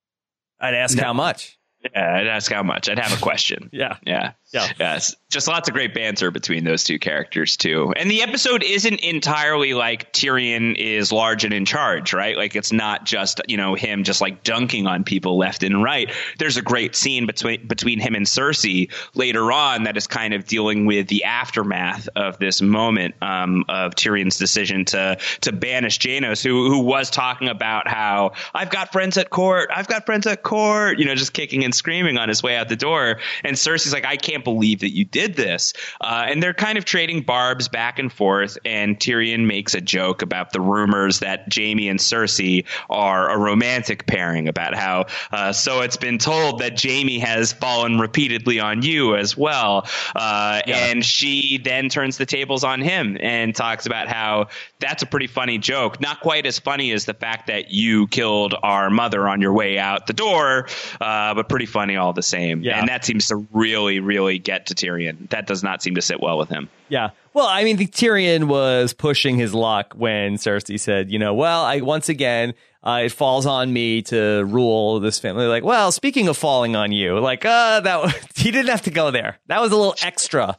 I'd 0.60 0.74
ask 0.74 0.98
No. 0.98 1.04
how 1.04 1.14
much. 1.14 1.57
I'd 1.96 2.28
ask 2.28 2.52
how 2.52 2.64
much. 2.64 2.90
I'd 2.90 3.00
have 3.00 3.18
a 3.18 3.22
question. 3.22 3.70
Yeah. 3.72 3.98
Yeah. 4.06 4.34
Yeah. 4.54 4.72
Yes. 4.80 5.16
Just 5.30 5.50
lots 5.50 5.68
of 5.68 5.74
great 5.74 5.94
banter 5.94 6.32
between 6.32 6.64
those 6.64 6.86
two 6.86 7.00
characters 7.00 7.58
too. 7.58 7.94
And 7.98 8.10
the 8.10 8.22
episode 8.22 8.64
isn't 8.64 9.02
entirely 9.02 9.74
like 9.74 10.14
Tyrion 10.14 10.76
is 10.78 11.12
large 11.12 11.44
and 11.44 11.54
in 11.54 11.66
charge, 11.66 12.14
right? 12.14 12.38
Like 12.38 12.56
it's 12.56 12.72
not 12.72 13.06
just, 13.06 13.42
you 13.50 13.58
know, 13.58 13.76
him 13.76 14.06
just 14.06 14.22
like 14.22 14.44
dunking 14.44 14.88
on 14.88 15.04
people 15.04 15.38
left 15.38 15.64
and 15.64 15.84
right. 15.84 16.14
There's 16.40 16.56
a 16.56 16.62
great 16.62 16.96
scene 16.96 17.26
between 17.26 17.68
between 17.68 18.00
him 18.00 18.16
and 18.16 18.26
Cersei 18.26 18.90
later 19.16 19.52
on 19.52 19.84
that 19.84 19.98
is 19.98 20.08
kind 20.08 20.34
of 20.34 20.46
dealing 20.46 20.86
with 20.86 21.08
the 21.08 21.26
aftermath 21.26 22.08
of 22.16 22.40
this 22.40 22.62
moment 22.62 23.16
um, 23.22 23.66
of 23.68 23.96
Tyrion's 23.96 24.38
decision 24.38 24.86
to 24.86 25.18
to 25.42 25.52
banish 25.52 25.98
Janos, 25.98 26.42
who 26.42 26.70
who 26.70 26.80
was 26.80 27.10
talking 27.10 27.50
about 27.50 27.90
how 27.90 28.32
I've 28.54 28.70
got 28.70 28.94
friends 28.94 29.18
at 29.18 29.30
court, 29.30 29.72
I've 29.76 29.88
got 29.88 30.06
friends 30.06 30.26
at 30.26 30.42
court, 30.42 31.00
you 31.00 31.06
know, 31.06 31.16
just 31.16 31.34
kicking 31.34 31.66
and 31.66 31.76
screaming 31.76 32.18
on 32.18 32.30
his 32.30 32.42
way 32.42 32.56
out 32.56 32.70
the 32.70 32.78
door. 32.78 33.20
And 33.44 33.58
Cersei's 33.58 33.92
like, 33.92 34.06
I 34.06 34.16
can't 34.16 34.37
believe 34.44 34.80
that 34.82 34.92
you 34.92 35.06
did 35.06 35.36
this. 35.36 35.74
Uh, 36.02 36.26
and 36.28 36.42
they're 36.42 36.54
kind 36.54 36.78
of 36.78 36.86
trading 36.86 37.22
barbs 37.22 37.68
back 37.68 38.00
and 38.00 38.12
forth. 38.12 38.58
And 38.66 39.00
Tyrion 39.00 39.46
makes 39.46 39.74
a 39.74 39.82
joke 39.82 40.22
about 40.22 40.52
the 40.54 40.62
rumors 40.62 41.20
that 41.20 41.48
Jaime 41.54 41.90
and 41.90 42.00
Cersei 42.00 42.66
are 42.90 43.30
a 43.30 43.38
romantic 43.38 44.06
pairing, 44.06 44.48
about 44.48 44.76
how 44.76 45.06
uh, 45.32 45.52
so 45.54 45.82
it's 45.82 45.98
been 45.98 46.18
told 46.18 46.60
that 46.60 46.82
Jaime 46.82 47.20
has 47.20 47.54
fallen 47.54 48.00
repeatedly 48.00 48.60
on 48.60 48.82
you 48.82 49.16
as 49.16 49.36
well. 49.36 49.88
Uh, 50.16 50.62
And 50.68 51.04
she 51.06 51.60
then 51.64 51.90
turns 51.90 52.18
the 52.18 52.26
tables 52.26 52.64
on 52.64 52.82
him 52.82 53.18
and 53.20 53.56
talks 53.56 53.86
about 53.86 54.08
how 54.08 54.48
that's 54.80 55.02
a 55.02 55.06
pretty 55.06 55.28
funny 55.28 55.58
joke. 55.58 56.02
Not 56.02 56.20
quite 56.20 56.46
as 56.46 56.60
funny 56.60 56.92
as 56.92 57.06
the 57.06 57.14
fact 57.14 57.48
that 57.48 57.72
you 57.72 58.08
killed 58.08 58.54
our 58.62 58.90
mother 58.90 59.28
on 59.28 59.42
your 59.42 59.54
way 59.54 59.80
out 59.80 60.08
the 60.08 60.14
door, 60.14 60.68
uh, 61.00 61.34
but 61.34 61.50
pretty 61.50 61.66
funny 61.66 61.96
all 61.96 62.14
the 62.14 62.22
same. 62.22 62.64
Yeah. 62.64 62.80
And 62.80 62.90
that 62.90 63.06
seems 63.06 63.28
to 63.28 63.48
really, 63.54 64.00
really 64.00 64.27
get 64.36 64.68
to 64.68 64.76
Tyrion. 64.76 65.30
That 65.30 65.48
does 65.48 65.64
not 65.64 65.82
seem 65.82 65.96
to 65.96 66.02
sit 66.02 66.20
well 66.20 66.38
with 66.38 66.50
him. 66.50 66.70
Yeah. 66.90 67.12
Well, 67.34 67.48
I 67.48 67.64
mean, 67.64 67.78
the 67.78 67.88
Tyrion 67.88 68.48
was 68.48 68.94
pushing 68.94 69.38
his 69.38 69.54
luck 69.54 69.94
when 69.96 70.36
Cersei 70.36 70.80
said, 70.80 71.12
you 71.12 71.20
know, 71.20 71.34
well, 71.34 71.64
I 71.64 71.82
once 71.82 72.10
again, 72.10 72.54
uh, 72.84 73.02
it 73.06 73.12
falls 73.12 73.46
on 73.46 73.72
me 73.72 74.02
to 74.04 74.44
rule 74.46 75.00
this 75.00 75.20
family. 75.20 75.46
Like, 75.46 75.64
well, 75.64 75.92
speaking 75.92 76.28
of 76.28 76.38
falling 76.38 76.76
on 76.76 76.92
you, 76.92 77.20
like, 77.20 77.46
uh, 77.46 77.80
that 77.82 78.30
he 78.36 78.52
didn't 78.52 78.70
have 78.70 78.84
to 78.84 78.92
go 78.92 79.12
there. 79.12 79.40
That 79.48 79.62
was 79.62 79.72
a 79.72 79.78
little 79.78 79.96
extra. 80.02 80.58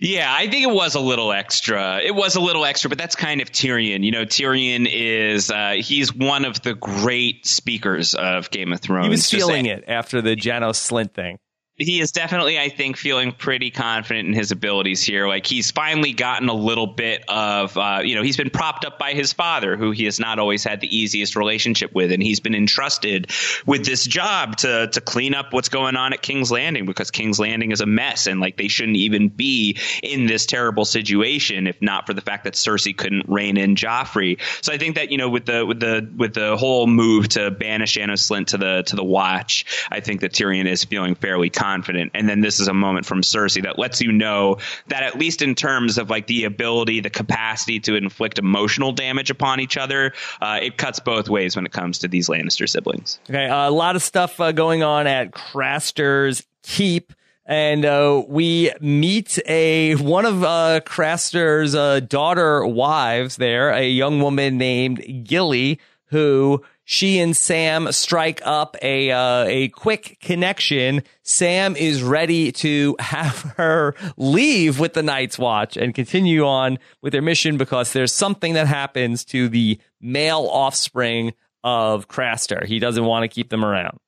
Yeah, 0.00 0.32
I 0.34 0.48
think 0.48 0.66
it 0.66 0.74
was 0.74 0.94
a 0.94 1.00
little 1.00 1.30
extra. 1.30 2.00
It 2.02 2.14
was 2.14 2.34
a 2.34 2.40
little 2.40 2.64
extra, 2.64 2.88
but 2.88 2.96
that's 2.96 3.16
kind 3.16 3.42
of 3.42 3.52
Tyrion. 3.52 4.02
You 4.02 4.12
know, 4.12 4.24
Tyrion 4.24 4.88
is 4.90 5.50
uh, 5.50 5.74
he's 5.78 6.14
one 6.14 6.46
of 6.46 6.62
the 6.62 6.74
great 6.74 7.44
speakers 7.46 8.14
of 8.14 8.50
Game 8.50 8.72
of 8.72 8.80
Thrones. 8.80 9.04
He 9.04 9.10
was 9.10 9.30
feeling 9.30 9.66
it 9.66 9.84
after 9.86 10.22
the 10.22 10.34
Janos 10.36 10.78
Slynt 10.90 11.12
thing. 11.12 11.38
He 11.80 11.98
is 11.98 12.12
definitely, 12.12 12.58
I 12.58 12.68
think, 12.68 12.98
feeling 12.98 13.32
pretty 13.32 13.70
confident 13.70 14.28
in 14.28 14.34
his 14.34 14.52
abilities 14.52 15.02
here. 15.02 15.26
Like 15.26 15.46
he's 15.46 15.70
finally 15.70 16.12
gotten 16.12 16.50
a 16.50 16.54
little 16.54 16.86
bit 16.86 17.24
of, 17.26 17.74
uh, 17.74 18.02
you 18.04 18.14
know, 18.14 18.22
he's 18.22 18.36
been 18.36 18.50
propped 18.50 18.84
up 18.84 18.98
by 18.98 19.14
his 19.14 19.32
father, 19.32 19.78
who 19.78 19.90
he 19.90 20.04
has 20.04 20.20
not 20.20 20.38
always 20.38 20.62
had 20.62 20.82
the 20.82 20.94
easiest 20.94 21.36
relationship 21.36 21.94
with, 21.94 22.12
and 22.12 22.22
he's 22.22 22.38
been 22.38 22.54
entrusted 22.54 23.30
with 23.64 23.86
this 23.86 24.04
job 24.04 24.58
to 24.58 24.88
to 24.88 25.00
clean 25.00 25.34
up 25.34 25.54
what's 25.54 25.70
going 25.70 25.96
on 25.96 26.12
at 26.12 26.20
King's 26.20 26.52
Landing 26.52 26.84
because 26.84 27.10
King's 27.10 27.40
Landing 27.40 27.72
is 27.72 27.80
a 27.80 27.86
mess, 27.86 28.26
and 28.26 28.40
like 28.40 28.58
they 28.58 28.68
shouldn't 28.68 28.98
even 28.98 29.28
be 29.28 29.78
in 30.02 30.26
this 30.26 30.44
terrible 30.44 30.84
situation 30.84 31.66
if 31.66 31.80
not 31.80 32.06
for 32.06 32.12
the 32.12 32.20
fact 32.20 32.44
that 32.44 32.54
Cersei 32.54 32.94
couldn't 32.94 33.24
rein 33.26 33.56
in 33.56 33.74
Joffrey. 33.74 34.38
So 34.60 34.70
I 34.70 34.76
think 34.76 34.96
that 34.96 35.10
you 35.10 35.16
know 35.16 35.30
with 35.30 35.46
the 35.46 35.64
with 35.64 35.80
the 35.80 36.06
with 36.14 36.34
the 36.34 36.58
whole 36.58 36.86
move 36.86 37.30
to 37.30 37.50
banish 37.50 37.92
Janos 37.92 38.28
Slynt 38.28 38.48
to 38.48 38.58
the 38.58 38.82
to 38.82 38.96
the 38.96 39.04
Watch, 39.04 39.64
I 39.90 40.00
think 40.00 40.20
that 40.20 40.34
Tyrion 40.34 40.70
is 40.70 40.84
feeling 40.84 41.14
fairly 41.14 41.48
confident 41.48 41.69
confident. 41.70 42.10
And 42.14 42.28
then 42.28 42.40
this 42.40 42.60
is 42.60 42.68
a 42.68 42.74
moment 42.74 43.06
from 43.06 43.22
Cersei 43.22 43.62
that 43.62 43.78
lets 43.78 44.00
you 44.00 44.12
know 44.12 44.58
that 44.88 45.02
at 45.02 45.18
least 45.18 45.42
in 45.42 45.54
terms 45.54 45.98
of 45.98 46.10
like 46.10 46.26
the 46.26 46.44
ability, 46.44 47.00
the 47.00 47.10
capacity 47.10 47.80
to 47.80 47.94
inflict 47.94 48.38
emotional 48.38 48.92
damage 48.92 49.30
upon 49.30 49.60
each 49.60 49.76
other, 49.76 50.12
uh, 50.40 50.58
it 50.60 50.76
cuts 50.76 51.00
both 51.00 51.28
ways 51.28 51.56
when 51.56 51.66
it 51.66 51.72
comes 51.72 51.98
to 52.00 52.08
these 52.08 52.28
Lannister 52.28 52.68
siblings. 52.68 53.20
Okay, 53.28 53.46
uh, 53.46 53.68
a 53.68 53.70
lot 53.70 53.96
of 53.96 54.02
stuff 54.02 54.40
uh, 54.40 54.52
going 54.52 54.82
on 54.82 55.06
at 55.06 55.32
Craster's 55.32 56.44
Keep 56.62 57.12
and 57.46 57.84
uh, 57.84 58.22
we 58.28 58.70
meet 58.80 59.38
a 59.46 59.94
one 59.96 60.24
of 60.24 60.44
uh, 60.44 60.80
Craster's 60.84 61.74
uh, 61.74 61.98
daughter 61.98 62.64
wives 62.64 63.36
there, 63.36 63.70
a 63.70 63.88
young 63.88 64.20
woman 64.20 64.56
named 64.56 65.24
Gilly, 65.26 65.80
who 66.06 66.62
she 66.90 67.20
and 67.20 67.36
Sam 67.36 67.92
strike 67.92 68.40
up 68.44 68.76
a 68.82 69.12
uh, 69.12 69.44
a 69.44 69.68
quick 69.68 70.18
connection. 70.20 71.04
Sam 71.22 71.76
is 71.76 72.02
ready 72.02 72.50
to 72.50 72.96
have 72.98 73.42
her 73.58 73.94
leave 74.16 74.80
with 74.80 74.94
the 74.94 75.02
Night's 75.04 75.38
Watch 75.38 75.76
and 75.76 75.94
continue 75.94 76.44
on 76.44 76.80
with 77.00 77.12
their 77.12 77.22
mission 77.22 77.58
because 77.58 77.92
there's 77.92 78.12
something 78.12 78.54
that 78.54 78.66
happens 78.66 79.24
to 79.26 79.48
the 79.48 79.78
male 80.00 80.48
offspring 80.50 81.32
of 81.62 82.08
Craster. 82.08 82.66
He 82.66 82.80
doesn't 82.80 83.04
want 83.04 83.22
to 83.22 83.28
keep 83.28 83.50
them 83.50 83.64
around. 83.64 84.00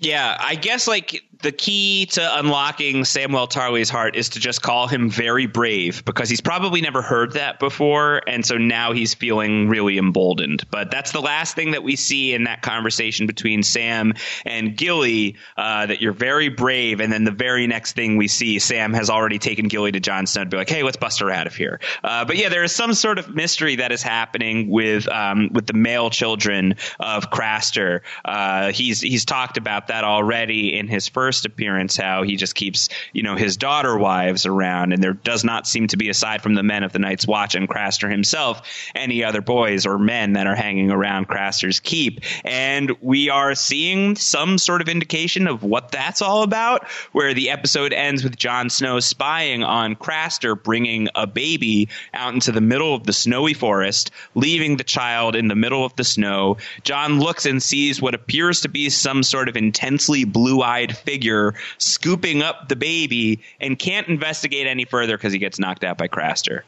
Yeah, 0.00 0.36
I 0.38 0.54
guess 0.54 0.86
like 0.86 1.24
the 1.40 1.52
key 1.52 2.06
to 2.06 2.38
unlocking 2.38 3.02
Samwell 3.02 3.48
Tarly's 3.48 3.88
heart 3.88 4.16
is 4.16 4.30
to 4.30 4.40
just 4.40 4.60
call 4.60 4.88
him 4.88 5.08
very 5.08 5.46
brave 5.46 6.04
because 6.04 6.28
he's 6.28 6.40
probably 6.40 6.80
never 6.80 7.00
heard 7.00 7.32
that 7.32 7.60
before. 7.60 8.22
And 8.26 8.44
so 8.44 8.56
now 8.58 8.92
he's 8.92 9.14
feeling 9.14 9.68
really 9.68 9.98
emboldened. 9.98 10.64
But 10.70 10.90
that's 10.90 11.12
the 11.12 11.20
last 11.20 11.54
thing 11.54 11.72
that 11.72 11.82
we 11.82 11.94
see 11.96 12.34
in 12.34 12.44
that 12.44 12.62
conversation 12.62 13.26
between 13.26 13.62
Sam 13.62 14.14
and 14.44 14.76
Gilly 14.76 15.36
uh, 15.56 15.86
that 15.86 16.00
you're 16.00 16.12
very 16.12 16.48
brave. 16.48 17.00
And 17.00 17.12
then 17.12 17.24
the 17.24 17.30
very 17.30 17.66
next 17.66 17.92
thing 17.92 18.16
we 18.16 18.28
see, 18.28 18.58
Sam 18.58 18.92
has 18.94 19.10
already 19.10 19.38
taken 19.38 19.68
Gilly 19.68 19.92
to 19.92 20.00
Jon 20.00 20.26
Snow 20.26 20.44
to 20.44 20.50
be 20.50 20.56
like, 20.56 20.68
hey, 20.68 20.82
let's 20.82 20.96
bust 20.96 21.20
her 21.20 21.30
out 21.30 21.46
of 21.46 21.54
here. 21.54 21.80
Uh, 22.02 22.24
but 22.24 22.36
yeah, 22.36 22.48
there 22.48 22.64
is 22.64 22.72
some 22.72 22.94
sort 22.94 23.18
of 23.18 23.34
mystery 23.34 23.76
that 23.76 23.92
is 23.92 24.02
happening 24.02 24.68
with 24.68 25.08
um, 25.08 25.50
with 25.52 25.66
the 25.66 25.72
male 25.72 26.10
children 26.10 26.74
of 26.98 27.30
Craster. 27.30 28.00
Uh, 28.24 28.72
he's 28.72 29.00
he's 29.00 29.24
talked 29.24 29.56
about 29.56 29.87
that 29.88 30.04
already 30.04 30.76
in 30.76 30.88
his 30.88 31.08
first 31.08 31.44
appearance 31.44 31.96
how 31.96 32.22
he 32.22 32.36
just 32.36 32.54
keeps 32.54 32.88
you 33.12 33.22
know 33.22 33.36
his 33.36 33.56
daughter 33.56 33.98
wives 33.98 34.46
around, 34.46 34.92
and 34.92 35.02
there 35.02 35.12
does 35.12 35.44
not 35.44 35.66
seem 35.66 35.88
to 35.88 35.96
be 35.96 36.08
aside 36.08 36.42
from 36.42 36.54
the 36.54 36.62
men 36.62 36.82
of 36.82 36.92
the 36.92 36.98
Night's 36.98 37.26
Watch 37.26 37.54
and 37.54 37.68
Craster 37.68 38.10
himself 38.10 38.62
any 38.94 39.24
other 39.24 39.40
boys 39.40 39.86
or 39.86 39.98
men 39.98 40.34
that 40.34 40.46
are 40.46 40.54
hanging 40.54 40.90
around 40.90 41.28
Craster's 41.28 41.80
keep, 41.80 42.20
and 42.44 42.92
we 43.00 43.30
are 43.30 43.54
seeing 43.54 44.16
some 44.16 44.58
sort 44.58 44.80
of 44.80 44.88
indication 44.88 45.46
of 45.46 45.62
what 45.62 45.90
that's 45.90 46.22
all 46.22 46.42
about. 46.42 46.86
Where 47.12 47.34
the 47.34 47.50
episode 47.50 47.92
ends 47.92 48.22
with 48.22 48.36
Jon 48.36 48.70
Snow 48.70 49.00
spying 49.00 49.62
on 49.62 49.96
Craster 49.96 50.60
bringing 50.60 51.08
a 51.14 51.26
baby 51.26 51.88
out 52.14 52.34
into 52.34 52.52
the 52.52 52.60
middle 52.60 52.94
of 52.94 53.04
the 53.04 53.12
snowy 53.12 53.54
forest, 53.54 54.10
leaving 54.34 54.76
the 54.76 54.84
child 54.84 55.34
in 55.34 55.48
the 55.48 55.54
middle 55.54 55.84
of 55.84 55.94
the 55.96 56.04
snow. 56.04 56.56
Jon 56.84 57.18
looks 57.20 57.46
and 57.46 57.62
sees 57.62 58.00
what 58.00 58.14
appears 58.14 58.60
to 58.60 58.68
be 58.68 58.90
some 58.90 59.22
sort 59.22 59.48
of 59.48 59.56
intensely 59.78 60.24
blue-eyed 60.24 60.96
figure 60.96 61.18
figure 61.18 61.54
scooping 61.78 62.42
up 62.42 62.68
the 62.68 62.76
baby 62.76 63.40
and 63.60 63.78
can't 63.78 64.08
investigate 64.08 64.66
any 64.66 64.84
further 64.84 65.16
because 65.16 65.32
he 65.32 65.38
gets 65.38 65.58
knocked 65.58 65.84
out 65.84 65.98
by 65.98 66.08
Craster. 66.08 66.62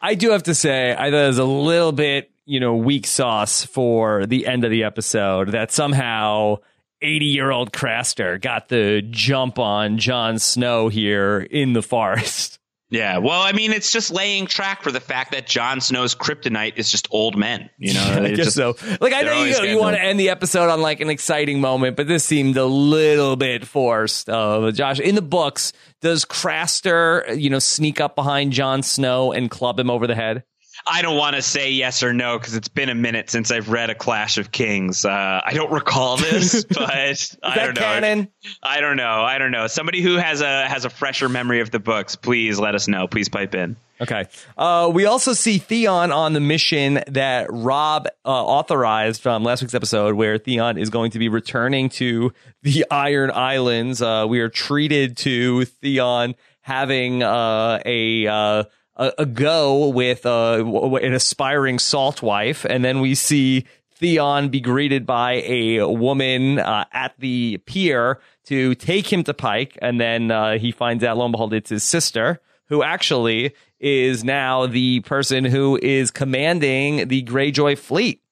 I 0.00 0.14
do 0.14 0.30
have 0.30 0.42
to 0.44 0.54
say, 0.54 0.92
I 0.92 1.10
thought 1.10 1.24
it 1.24 1.26
was 1.28 1.38
a 1.38 1.44
little 1.44 1.92
bit, 1.92 2.30
you 2.44 2.60
know, 2.60 2.76
weak 2.76 3.06
sauce 3.06 3.64
for 3.64 4.26
the 4.26 4.46
end 4.46 4.64
of 4.64 4.70
the 4.70 4.84
episode 4.84 5.50
that 5.50 5.72
somehow 5.72 6.58
80 7.02 7.24
year 7.26 7.50
old 7.50 7.72
Craster 7.72 8.40
got 8.40 8.68
the 8.68 9.02
jump 9.10 9.58
on 9.58 9.98
Jon 9.98 10.38
Snow 10.38 10.88
here 10.88 11.40
in 11.40 11.72
the 11.72 11.82
forest. 11.82 12.58
Yeah, 12.94 13.18
well, 13.18 13.42
I 13.42 13.50
mean, 13.50 13.72
it's 13.72 13.90
just 13.90 14.12
laying 14.12 14.46
track 14.46 14.84
for 14.84 14.92
the 14.92 15.00
fact 15.00 15.32
that 15.32 15.48
Jon 15.48 15.80
Snow's 15.80 16.14
kryptonite 16.14 16.76
is 16.76 16.88
just 16.88 17.08
old 17.10 17.36
men. 17.36 17.68
You 17.76 17.92
know, 17.92 18.00
I 18.22 18.28
guess 18.28 18.54
just, 18.54 18.56
so. 18.56 18.76
Like, 19.00 19.12
I 19.12 19.22
know 19.22 19.42
you, 19.42 19.56
you 19.64 19.80
want 19.80 19.96
to 19.96 20.00
end 20.02 20.20
the 20.20 20.28
episode 20.30 20.70
on 20.70 20.80
like 20.80 21.00
an 21.00 21.10
exciting 21.10 21.60
moment, 21.60 21.96
but 21.96 22.06
this 22.06 22.24
seemed 22.24 22.56
a 22.56 22.64
little 22.64 23.34
bit 23.34 23.66
forced. 23.66 24.28
Uh, 24.28 24.70
Josh, 24.70 25.00
in 25.00 25.16
the 25.16 25.22
books, 25.22 25.72
does 26.02 26.24
Craster, 26.24 27.36
you 27.36 27.50
know, 27.50 27.58
sneak 27.58 28.00
up 28.00 28.14
behind 28.14 28.52
Jon 28.52 28.84
Snow 28.84 29.32
and 29.32 29.50
club 29.50 29.80
him 29.80 29.90
over 29.90 30.06
the 30.06 30.14
head? 30.14 30.44
I 30.86 31.02
don't 31.02 31.16
want 31.16 31.36
to 31.36 31.42
say 31.42 31.70
yes 31.70 32.02
or 32.02 32.12
no 32.12 32.38
because 32.38 32.54
it's 32.54 32.68
been 32.68 32.90
a 32.90 32.94
minute 32.94 33.30
since 33.30 33.50
I've 33.50 33.70
read 33.70 33.88
a 33.88 33.94
Clash 33.94 34.36
of 34.36 34.52
Kings. 34.52 35.04
Uh, 35.04 35.40
I 35.44 35.54
don't 35.54 35.72
recall 35.72 36.16
this, 36.18 36.64
but 36.64 37.36
I 37.42 37.56
don't 37.56 37.74
know. 37.74 37.80
Canon? 37.80 38.28
I 38.62 38.80
don't 38.80 38.96
know. 38.96 39.22
I 39.22 39.38
don't 39.38 39.50
know. 39.50 39.66
Somebody 39.66 40.02
who 40.02 40.16
has 40.16 40.40
a 40.42 40.68
has 40.68 40.84
a 40.84 40.90
fresher 40.90 41.28
memory 41.28 41.60
of 41.60 41.70
the 41.70 41.78
books, 41.78 42.16
please 42.16 42.58
let 42.58 42.74
us 42.74 42.88
know. 42.88 43.06
Please 43.06 43.28
pipe 43.28 43.54
in. 43.54 43.76
Okay. 44.00 44.24
Uh, 44.58 44.90
we 44.92 45.06
also 45.06 45.32
see 45.32 45.58
Theon 45.58 46.10
on 46.10 46.32
the 46.32 46.40
mission 46.40 47.00
that 47.06 47.46
Robb 47.50 48.08
uh, 48.24 48.28
authorized 48.28 49.22
from 49.22 49.44
last 49.44 49.62
week's 49.62 49.74
episode, 49.74 50.16
where 50.16 50.36
Theon 50.36 50.78
is 50.78 50.90
going 50.90 51.12
to 51.12 51.18
be 51.18 51.28
returning 51.28 51.88
to 51.90 52.32
the 52.62 52.84
Iron 52.90 53.30
Islands. 53.30 54.02
Uh, 54.02 54.26
we 54.28 54.40
are 54.40 54.48
treated 54.48 55.16
to 55.18 55.64
Theon 55.64 56.34
having 56.60 57.22
uh, 57.22 57.80
a 57.86 58.26
uh, 58.26 58.64
a, 58.96 59.12
a 59.18 59.26
go 59.26 59.88
with 59.88 60.26
uh, 60.26 60.64
an 61.02 61.12
aspiring 61.12 61.78
salt 61.78 62.22
wife, 62.22 62.64
and 62.64 62.84
then 62.84 63.00
we 63.00 63.14
see 63.14 63.64
Theon 63.96 64.48
be 64.48 64.60
greeted 64.60 65.06
by 65.06 65.42
a 65.46 65.84
woman 65.84 66.58
uh, 66.58 66.84
at 66.92 67.14
the 67.18 67.58
pier 67.58 68.20
to 68.46 68.74
take 68.74 69.12
him 69.12 69.24
to 69.24 69.34
Pike, 69.34 69.78
and 69.80 70.00
then 70.00 70.30
uh, 70.30 70.58
he 70.58 70.72
finds 70.72 71.04
out, 71.04 71.16
lo 71.16 71.24
and 71.24 71.32
behold, 71.32 71.54
it's 71.54 71.70
his 71.70 71.84
sister, 71.84 72.40
who 72.66 72.82
actually 72.82 73.54
is 73.80 74.24
now 74.24 74.66
the 74.66 75.00
person 75.00 75.44
who 75.44 75.78
is 75.82 76.10
commanding 76.10 77.08
the 77.08 77.22
Greyjoy 77.22 77.78
fleet. 77.78 78.22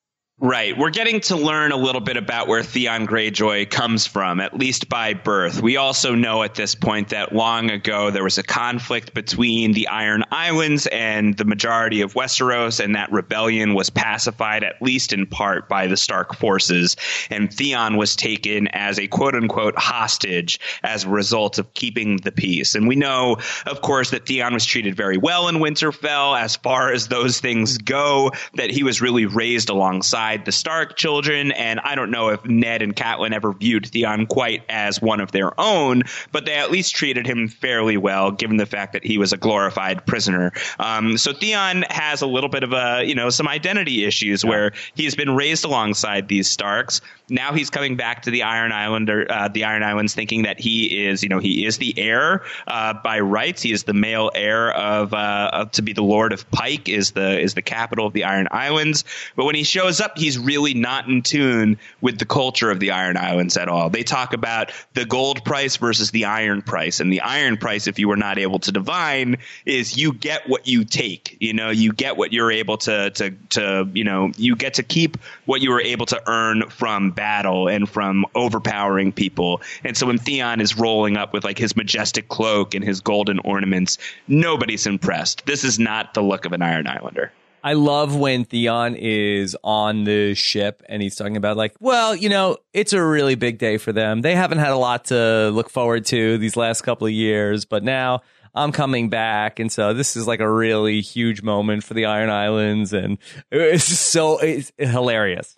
Right. 0.45 0.77
We're 0.77 0.91
getting 0.91 1.21
to 1.21 1.37
learn 1.37 1.71
a 1.71 1.77
little 1.77 2.01
bit 2.01 2.17
about 2.17 2.49
where 2.49 2.65
Theon 2.65 3.07
Greyjoy 3.07 3.71
comes 3.71 4.09
from, 4.09 4.41
at 4.41 4.59
least 4.59 4.89
by 4.89 5.15
birth. 5.15 5.63
We 5.63 5.77
also 5.77 6.17
know 6.17 6.43
at 6.43 6.57
this 6.57 6.75
point 6.75 7.11
that 7.11 7.33
long 7.33 7.71
ago 7.71 8.11
there 8.11 8.25
was 8.25 8.39
a 8.39 8.43
conflict 8.43 9.15
between 9.15 9.71
the 9.73 9.87
Iron 9.87 10.25
Islands 10.33 10.89
and 10.89 11.37
the 11.37 11.45
majority 11.45 12.01
of 12.01 12.15
Westeros, 12.15 12.83
and 12.83 12.97
that 12.97 13.13
rebellion 13.13 13.75
was 13.75 13.89
pacified, 13.89 14.65
at 14.65 14.83
least 14.83 15.13
in 15.13 15.27
part, 15.27 15.69
by 15.69 15.87
the 15.87 15.97
Stark 15.97 16.35
forces. 16.35 16.97
And 17.31 17.55
Theon 17.55 17.97
was 17.97 18.17
taken 18.17 18.67
as 18.73 18.99
a 18.99 19.07
quote 19.07 19.37
unquote 19.37 19.79
hostage 19.79 20.59
as 20.83 21.05
a 21.05 21.09
result 21.09 21.61
of 21.61 21.73
keeping 21.75 22.17
the 22.17 22.33
peace. 22.33 22.75
And 22.75 22.89
we 22.89 22.97
know, 22.97 23.37
of 23.67 23.81
course, 23.83 24.11
that 24.11 24.27
Theon 24.27 24.55
was 24.55 24.65
treated 24.65 24.97
very 24.97 25.19
well 25.19 25.47
in 25.47 25.59
Winterfell 25.59 26.37
as 26.37 26.57
far 26.57 26.91
as 26.93 27.07
those 27.07 27.39
things 27.39 27.79
go, 27.79 28.33
that 28.55 28.71
he 28.71 28.83
was 28.83 29.01
really 29.01 29.27
raised 29.27 29.71
alongside 29.71 30.32
alongside 30.33 30.45
the 30.45 30.53
Stark 30.53 30.97
children. 30.97 31.53
And 31.53 31.81
I 31.81 31.95
don't 31.95 32.11
know 32.11 32.29
if 32.31 32.45
Ned 32.45 32.83
and 32.83 32.95
Catelyn 32.95 33.33
ever 33.33 33.53
viewed 33.53 33.87
Theon 33.87 34.27
quite 34.27 34.63
as 34.69 35.01
one 35.01 35.21
of 35.21 35.33
their 35.33 35.59
own, 35.61 36.03
but 36.31 36.45
they 36.45 36.55
at 36.55 36.71
least 36.71 36.95
treated 36.95 37.27
him 37.27 37.49
fairly 37.49 37.97
well, 37.97 38.31
given 38.31 38.57
the 38.57 38.67
fact 38.67 38.93
that 38.93 39.05
he 39.05 39.19
was 39.19 39.33
a 39.33 39.37
glorified 39.37 40.07
prisoner. 40.07 40.53
Um, 40.79 41.19
so 41.19 41.33
Theon 41.33 41.85
has 41.91 42.23
a 42.23 42.27
little 42.27 42.49
bit 42.49 42.63
of 42.63 42.73
a, 42.73 43.05
you 43.05 43.15
know, 43.15 43.31
some 43.31 43.49
identity 43.49 44.05
issues 44.05 44.45
yeah. 44.45 44.51
where 44.51 44.73
he's 44.95 45.15
been 45.15 45.35
raised 45.37 45.65
alongside 45.65 46.29
these 46.29 46.49
Starks. 46.49 47.01
Now 47.29 47.53
he's 47.53 47.71
coming 47.71 47.97
back 47.97 48.23
to 48.23 48.31
the 48.31 48.43
Iron 48.43 48.73
Islander, 48.73 49.27
uh, 49.31 49.49
the 49.49 49.65
Iron 49.65 49.83
Islands, 49.83 50.15
thinking 50.15 50.43
that 50.43 50.61
he 50.61 51.07
is, 51.07 51.23
you 51.23 51.29
know, 51.29 51.39
he 51.39 51.65
is 51.65 51.79
the 51.79 51.95
heir 51.99 52.43
uh, 52.67 52.93
by 52.93 53.21
rights. 53.21 53.63
He 53.63 53.73
is 53.73 53.85
the 53.85 53.95
male 53.95 54.31
heir 54.35 54.71
of, 54.73 55.15
uh, 55.15 55.51
of 55.53 55.71
to 55.73 55.83
be 55.83 55.93
the 55.93 56.03
Lord 56.03 56.33
of 56.33 56.51
Pike, 56.51 56.89
is 56.89 57.13
the 57.13 57.41
is 57.41 57.55
the 57.55 57.63
capital 57.63 58.07
of 58.07 58.13
the 58.13 58.25
Iron 58.25 58.49
Islands. 58.51 59.05
But 59.35 59.47
when 59.47 59.55
he 59.55 59.63
shows 59.63 60.01
up, 60.01 60.19
he's 60.23 60.39
really 60.39 60.73
not 60.73 61.09
in 61.09 61.21
tune 61.21 61.77
with 62.01 62.19
the 62.21 62.25
culture 62.25 62.71
of 62.71 62.79
the 62.79 62.93
Iron 62.93 63.17
Islands 63.17 63.57
at 63.57 63.69
all. 63.69 63.91
They 63.91 64.05
talk 64.05 64.33
about 64.33 64.71
the 64.95 65.05
gold 65.05 65.45
price 65.45 65.77
versus 65.77 66.13
the 66.13 66.27
iron 66.27 66.63
price, 66.63 67.01
and 67.01 67.13
the 67.13 67.21
iron 67.23 67.57
price, 67.57 67.89
if 67.89 67.99
you 67.99 68.07
were 68.07 68.17
not 68.17 68.39
able 68.39 68.61
to 68.61 68.71
divine, 68.71 69.39
is 69.67 69.97
you 69.97 70.13
get 70.13 70.49
what 70.49 70.69
you 70.69 70.85
take. 70.85 71.37
You 71.41 71.55
know, 71.55 71.71
you 71.71 71.93
get 71.93 72.17
what 72.17 72.33
you're 72.33 72.53
able 72.53 72.79
to 72.79 73.11
to 73.11 73.31
to 73.51 73.89
you 73.93 74.05
know, 74.05 74.31
you 74.37 74.55
get 74.55 74.75
to 74.75 74.85
keep 74.85 75.17
what 75.47 75.61
you 75.61 75.71
were 75.71 75.81
able 75.81 76.07
to 76.07 76.23
earn 76.29 76.71
from 76.71 77.11
battle 77.11 77.69
and 77.69 77.89
from 77.89 78.25
overpowering 78.37 79.11
people. 79.11 79.61
And 79.83 79.97
so 79.97 80.07
when 80.07 80.19
Theon 80.19 80.61
is 80.61 80.79
rolling 80.79 81.17
up 81.17 81.33
with 81.33 81.43
like 81.43 81.59
his 81.59 81.75
majestic 81.75 82.29
cloak 82.29 82.77
and 82.77 82.85
his 82.85 83.01
golden 83.01 83.41
ornaments, 83.41 83.99
nobody's 84.29 84.87
impressed. 84.87 85.47
This 85.47 85.65
is 85.65 85.81
not 85.81 86.15
the 86.15 86.23
look 86.23 86.45
of 86.45 86.53
an 86.53 86.63
Iron 86.63 86.87
Islander. 86.87 87.33
I 87.63 87.75
love 87.75 88.17
when 88.17 88.45
Theon 88.45 88.97
is 88.97 89.57
on 89.63 90.05
the 90.05 90.35
ship 90.35 90.83
and 90.89 91.01
he's 91.01 91.15
talking 91.15 91.37
about 91.37 91.57
like, 91.57 91.75
well, 91.79 92.15
you 92.15 92.29
know, 92.29 92.57
it's 92.73 92.93
a 92.93 93.03
really 93.03 93.37
big 93.37 93.59
day 93.59 93.79
for 93.79 93.93
them. 93.93 94.21
They 94.21 94.35
haven't 94.35 94.59
had 94.59 94.71
a 94.71 94.77
lot 94.77 95.07
to 95.07 95.51
look 95.51 95.71
forward 95.71 96.05
to 96.07 96.39
these 96.39 96.57
last 96.57 96.83
couple 96.83 97.07
of 97.07 97.13
years, 97.13 97.65
but 97.65 97.85
now 97.85 98.23
I'm 98.55 98.73
coming 98.73 99.11
back. 99.11 99.61
And 99.61 99.71
so 99.71 99.95
this 99.95 100.17
is 100.17 100.27
like 100.27 100.41
a 100.41 100.51
really 100.51 101.01
huge 101.01 101.43
moment 101.43 101.85
for 101.85 101.95
the 101.95 102.07
Iron 102.07 102.31
Islands. 102.31 102.93
And 102.93 103.19
it's 103.51 103.89
just 103.89 104.11
so 104.11 104.39
it's 104.39 104.73
hilarious. 104.77 105.57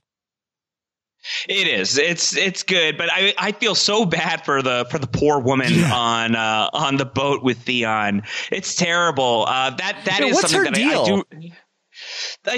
It 1.49 1.67
is. 1.67 1.97
It's 1.97 2.37
it's 2.37 2.63
good, 2.65 2.99
but 2.99 3.09
I 3.11 3.33
I 3.39 3.53
feel 3.53 3.75
so 3.75 4.05
bad 4.05 4.45
for 4.45 4.61
the 4.61 4.87
for 4.91 4.99
the 4.99 5.07
poor 5.07 5.39
woman 5.39 5.73
yeah. 5.73 5.95
on 5.95 6.37
uh, 6.37 6.69
on 6.73 6.97
the 6.99 7.07
boat 7.07 7.43
with 7.43 7.59
Theon. 7.63 8.25
It's 8.53 8.75
terrible. 8.75 9.47
Uh, 9.49 9.71
that 9.71 10.05
that 10.05 10.21
yeah, 10.21 10.27
is 10.27 10.41
something 10.41 10.65
that 10.65 10.77
I, 10.77 11.01
I, 11.01 11.05
do 11.07 11.23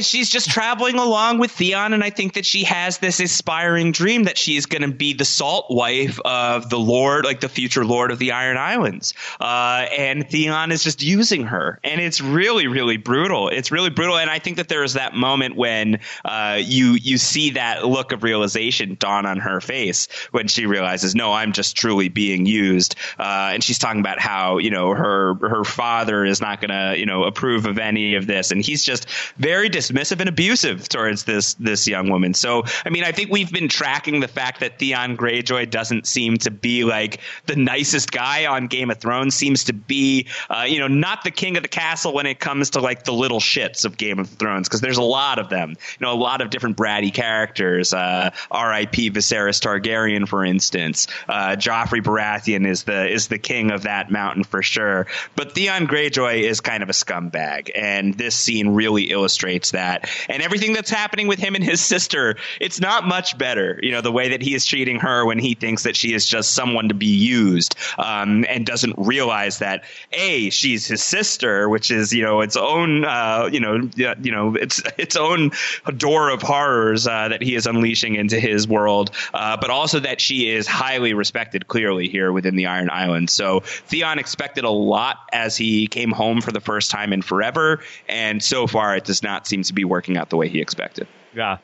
she's 0.01 0.31
just 0.31 0.51
traveling 0.51 0.97
along 0.97 1.39
with 1.39 1.51
Theon, 1.51 1.93
and 1.93 2.03
I 2.03 2.11
think 2.11 2.35
that 2.35 2.47
she 2.47 2.65
has 2.65 2.99
this 2.99 3.21
aspiring 3.21 3.93
dream 3.93 4.25
that 4.25 4.39
she 4.39 4.57
is 4.57 4.67
going 4.67 4.83
to 4.83 4.93
be 4.93 5.13
the 5.13 5.25
salt 5.25 5.67
wife 5.71 6.21
of 6.25 6.69
the 6.71 6.79
Lord, 6.79 7.25
like 7.25 7.41
the 7.41 7.49
future 7.49 7.85
Lord 7.85 8.11
of 8.11 8.19
the 8.19 8.33
Iron 8.33 8.57
Islands. 8.57 9.15
Uh, 9.41 9.87
and 9.97 10.29
Theon 10.29 10.73
is 10.73 10.83
just 10.83 11.03
using 11.03 11.45
her, 11.45 11.81
and 11.85 12.01
it's 12.01 12.21
really, 12.21 12.67
really 12.67 12.97
brutal. 12.97 13.49
It's 13.49 13.71
really 13.71 13.91
brutal, 13.91 14.17
and 14.17 14.31
I 14.31 14.39
think 14.39 14.57
that 14.57 14.69
there 14.69 14.85
is 14.85 14.95
that 14.95 15.15
moment 15.15 15.57
when 15.57 16.01
uh, 16.25 16.59
you 16.63 16.93
you 16.95 17.19
see 17.19 17.51
that 17.51 17.85
look 17.85 18.13
of 18.13 18.23
realization 18.23 18.97
dawn 18.99 19.27
on 19.27 19.39
her 19.39 19.61
face 19.61 20.09
when 20.31 20.49
she 20.49 20.67
realizes, 20.67 21.15
no, 21.15 21.33
I'm 21.33 21.53
just 21.53 21.77
truly 21.77 22.09
being 22.09 22.47
used. 22.47 22.97
Uh, 23.19 23.51
and 23.53 23.63
she's 23.63 23.79
talking 23.79 24.01
about 24.01 24.19
how 24.21 24.59
you 24.59 24.71
know 24.71 24.91
her 24.95 25.35
her 25.35 25.65
father 25.65 26.25
is 26.25 26.41
not 26.41 26.61
going 26.61 26.71
to 26.71 26.99
you 26.99 27.07
know 27.07 27.25
approve 27.25 27.67
of 27.67 27.79
any 27.79 28.15
of 28.15 28.27
this, 28.27 28.51
and 28.51 28.65
he's 28.65 28.85
just 28.85 29.07
very 29.47 29.71
dismissive 29.71 30.19
and 30.19 30.29
abusive 30.29 30.89
towards 30.89 31.23
this 31.23 31.55
this 31.55 31.87
young 31.87 32.11
woman. 32.11 32.35
So, 32.35 32.65
I 32.85 32.91
mean, 32.91 33.05
I 33.05 33.13
think 33.13 33.31
we've 33.31 33.53
been 33.53 33.69
tracking 33.69 34.19
the 34.19 34.27
fact 34.27 34.59
that 34.59 34.81
Theon 34.81 35.17
Greyjoy 35.17 35.71
doesn't 35.71 36.09
seem 36.09 36.37
to 36.39 36.51
be 36.51 36.83
like 36.83 37.21
the 37.45 37.55
nicest 37.55 38.11
guy 38.11 38.47
on 38.47 38.67
Game 38.67 38.91
of 38.91 38.99
Thrones. 38.99 39.37
Seems 39.37 39.63
to 39.65 39.73
be, 39.73 40.27
uh, 40.51 40.65
you 40.67 40.81
know, 40.81 40.89
not 40.89 41.23
the 41.23 41.31
king 41.31 41.57
of 41.57 41.63
the 41.63 41.69
castle 41.69 42.13
when 42.13 42.27
it 42.27 42.41
comes 42.41 42.71
to 42.71 42.81
like 42.81 43.05
the 43.05 43.13
little 43.13 43.39
shits 43.39 43.85
of 43.85 43.97
Game 43.97 44.19
of 44.19 44.29
Thrones 44.31 44.69
because 44.69 44.81
there's 44.81 44.99
a 44.99 45.03
lot 45.03 45.39
of 45.39 45.49
them. 45.49 45.71
You 45.71 46.07
know, 46.07 46.13
a 46.13 46.19
lot 46.19 46.41
of 46.41 46.51
different 46.51 46.77
bratty 46.77 47.15
characters. 47.15 47.95
Uh, 47.95 48.31
R.I.P. 48.51 49.13
Viserys 49.13 49.61
Targaryen, 49.61 50.27
for 50.27 50.45
instance. 50.45 51.07
Uh, 51.29 51.55
Joffrey 51.55 52.03
Baratheon 52.03 52.67
is 52.67 52.83
the 52.83 53.09
is 53.09 53.29
the 53.29 53.39
king 53.39 53.71
of 53.71 53.83
that 53.83 54.11
mountain 54.11 54.43
for 54.43 54.65
sure. 54.65 55.07
But 55.37 55.53
Theon 55.55 55.87
Greyjoy 55.87 56.41
is 56.41 56.61
kind 56.61 56.83
of 56.83 56.89
a 56.89 56.93
scumbag, 56.93 57.71
and 57.77 58.13
this 58.13 58.35
scene 58.35 58.71
really 58.71 59.05
illustrates 59.05 59.36
that. 59.73 60.09
And 60.29 60.43
everything 60.43 60.73
that's 60.73 60.91
happening 60.91 61.29
with 61.29 61.39
him 61.39 61.55
and 61.55 61.65
his 61.65 61.81
sister, 61.81 62.37
it's 62.61 62.81
not 62.81 63.07
much 63.07 63.37
better. 63.37 63.79
You 63.83 63.93
know, 63.93 64.01
the 64.01 64.13
way 64.13 64.29
that 64.31 64.43
he 64.43 64.55
is 64.55 64.65
treating 64.65 64.99
her 65.01 65.25
when 65.25 65.39
he 65.39 65.55
thinks 65.55 65.83
that 65.83 65.97
she 65.97 66.15
is 66.15 66.27
just 66.27 66.55
someone 66.55 66.89
to 66.89 66.95
be 66.95 67.07
used 67.07 67.75
um, 67.99 68.45
and 68.49 68.65
doesn't 68.65 68.95
realize 68.97 69.59
that, 69.59 69.85
A, 70.13 70.51
she's 70.51 70.87
his 70.87 71.03
sister, 71.03 71.69
which 71.69 71.91
is, 71.91 72.13
you 72.13 72.23
know, 72.23 72.41
its 72.41 72.57
own, 72.57 73.05
uh, 73.05 73.49
you 73.53 73.61
know, 73.61 73.89
you 73.97 74.33
know, 74.33 74.55
it's 74.55 74.83
its 74.97 75.17
own 75.17 75.51
door 75.97 76.31
of 76.31 76.43
horrors 76.43 77.07
uh, 77.07 77.29
that 77.29 77.43
he 77.43 77.55
is 77.55 77.67
unleashing 77.67 78.15
into 78.15 78.39
his 78.39 78.67
world, 78.67 79.11
uh, 79.35 79.57
but 79.57 79.71
also 79.71 80.01
that 80.01 80.21
she 80.21 80.51
is 80.51 80.67
highly 80.67 81.15
respected 81.15 81.69
clearly 81.69 82.09
here 82.09 82.33
within 82.33 82.57
the 82.57 82.67
Iron 82.67 82.91
Islands. 82.91 83.33
So 83.33 83.61
Theon 83.61 84.19
expected 84.19 84.65
a 84.65 84.71
lot 84.71 85.19
as 85.33 85.57
he 85.57 85.87
came 85.87 86.11
home 86.11 86.41
for 86.41 86.53
the 86.53 86.61
first 86.61 86.91
time 86.91 87.13
in 87.13 87.23
forever, 87.23 87.81
and 88.09 88.43
so 88.43 88.67
far 88.67 88.97
it 88.97 89.05
does 89.05 89.23
not 89.27 89.47
seem 89.47 89.57
seems 89.57 89.69
to 89.69 89.75
be 89.75 89.85
working 89.85 90.17
out 90.17 90.31
the 90.31 90.37
way 90.37 90.49
he 90.49 90.61
expected. 90.61 91.07
Yeah. 91.35 91.59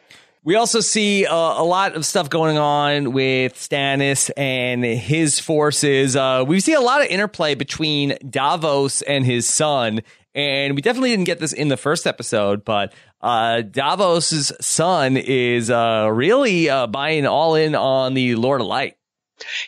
We 0.44 0.56
also 0.56 0.80
see 0.80 1.24
uh, 1.24 1.34
a 1.34 1.62
lot 1.62 1.94
of 1.94 2.04
stuff 2.04 2.28
going 2.28 2.58
on 2.58 3.12
with 3.12 3.54
Stannis 3.54 4.30
and 4.36 4.84
his 4.84 5.38
forces. 5.38 6.16
Uh, 6.16 6.44
we 6.46 6.58
see 6.58 6.72
a 6.72 6.80
lot 6.80 7.00
of 7.00 7.06
interplay 7.06 7.54
between 7.54 8.18
Davos 8.28 9.02
and 9.02 9.24
his 9.24 9.48
son. 9.48 10.00
And 10.34 10.74
we 10.74 10.82
definitely 10.82 11.10
didn't 11.10 11.26
get 11.26 11.38
this 11.38 11.52
in 11.52 11.68
the 11.68 11.76
first 11.76 12.06
episode, 12.06 12.64
but 12.64 12.92
uh, 13.20 13.60
Davos's 13.60 14.50
son 14.60 15.16
is 15.16 15.70
uh, 15.70 16.08
really 16.10 16.68
uh, 16.68 16.88
buying 16.88 17.24
all 17.26 17.54
in 17.54 17.74
on 17.74 18.14
the 18.14 18.34
Lord 18.34 18.60
of 18.60 18.66
Light. 18.66 18.96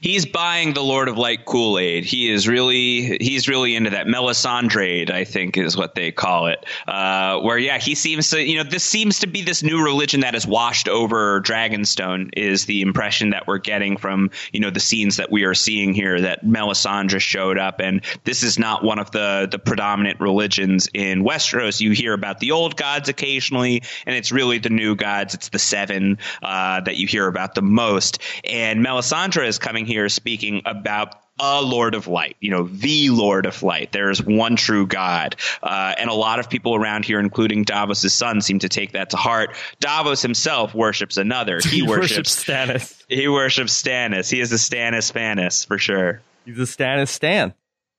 He's 0.00 0.26
buying 0.26 0.74
the 0.74 0.82
Lord 0.82 1.08
of 1.08 1.18
Light 1.18 1.44
Kool 1.44 1.78
Aid. 1.78 2.04
He 2.04 2.30
is 2.30 2.48
really 2.48 3.18
he's 3.20 3.48
really 3.48 3.74
into 3.74 3.90
that 3.90 4.06
Melisandre, 4.06 5.10
I 5.10 5.24
think 5.24 5.56
is 5.56 5.76
what 5.76 5.94
they 5.94 6.12
call 6.12 6.46
it. 6.46 6.64
Uh, 6.86 7.40
where 7.40 7.58
yeah, 7.58 7.78
he 7.78 7.94
seems 7.94 8.30
to 8.30 8.42
you 8.42 8.56
know 8.56 8.68
this 8.68 8.84
seems 8.84 9.20
to 9.20 9.26
be 9.26 9.42
this 9.42 9.62
new 9.62 9.82
religion 9.82 10.20
that 10.20 10.34
has 10.34 10.46
washed 10.46 10.88
over 10.88 11.40
Dragonstone. 11.40 12.30
Is 12.36 12.66
the 12.66 12.82
impression 12.82 13.30
that 13.30 13.46
we're 13.46 13.58
getting 13.58 13.96
from 13.96 14.30
you 14.52 14.60
know 14.60 14.70
the 14.70 14.80
scenes 14.80 15.16
that 15.16 15.30
we 15.30 15.44
are 15.44 15.54
seeing 15.54 15.94
here 15.94 16.20
that 16.20 16.44
Melisandre 16.44 17.20
showed 17.20 17.58
up, 17.58 17.80
and 17.80 18.02
this 18.24 18.42
is 18.42 18.58
not 18.58 18.84
one 18.84 18.98
of 18.98 19.10
the 19.10 19.48
the 19.50 19.58
predominant 19.58 20.20
religions 20.20 20.88
in 20.94 21.24
Westeros. 21.24 21.80
You 21.80 21.92
hear 21.92 22.12
about 22.12 22.40
the 22.40 22.52
old 22.52 22.76
gods 22.76 23.08
occasionally, 23.08 23.82
and 24.06 24.16
it's 24.16 24.32
really 24.32 24.58
the 24.58 24.70
new 24.70 24.94
gods. 24.94 25.34
It's 25.34 25.48
the 25.48 25.58
seven 25.58 26.18
uh, 26.42 26.80
that 26.82 26.96
you 26.96 27.06
hear 27.06 27.26
about 27.26 27.54
the 27.54 27.62
most, 27.62 28.20
and 28.44 28.84
Melisandre 28.84 29.46
is 29.46 29.58
coming 29.64 29.86
here 29.86 30.10
speaking 30.10 30.60
about 30.66 31.16
a 31.40 31.62
Lord 31.62 31.94
of 31.94 32.06
Light, 32.06 32.36
you 32.38 32.50
know, 32.50 32.64
the 32.64 33.08
Lord 33.08 33.46
of 33.46 33.62
Light. 33.62 33.92
There 33.92 34.10
is 34.10 34.22
one 34.22 34.56
true 34.56 34.86
God. 34.86 35.36
Uh, 35.62 35.94
and 35.98 36.10
a 36.10 36.14
lot 36.14 36.38
of 36.38 36.50
people 36.50 36.74
around 36.74 37.06
here, 37.06 37.18
including 37.18 37.64
Davos' 37.64 38.12
son, 38.12 38.42
seem 38.42 38.58
to 38.60 38.68
take 38.68 38.92
that 38.92 39.10
to 39.10 39.16
heart. 39.16 39.56
Davos 39.80 40.20
himself 40.20 40.74
worships 40.74 41.16
another. 41.16 41.60
He, 41.62 41.68
he 41.76 41.82
worships, 41.82 42.46
worships 42.46 42.92
Stannis. 42.92 43.04
He 43.08 43.26
worships 43.26 43.82
Stannis. 43.82 44.30
He 44.30 44.40
is 44.40 44.52
a 44.52 44.56
Stannis 44.56 45.10
Fanis 45.10 45.66
for 45.66 45.78
sure. 45.78 46.20
He's 46.44 46.58
a 46.58 46.62
Stannis 46.62 47.08
Stan. 47.08 47.54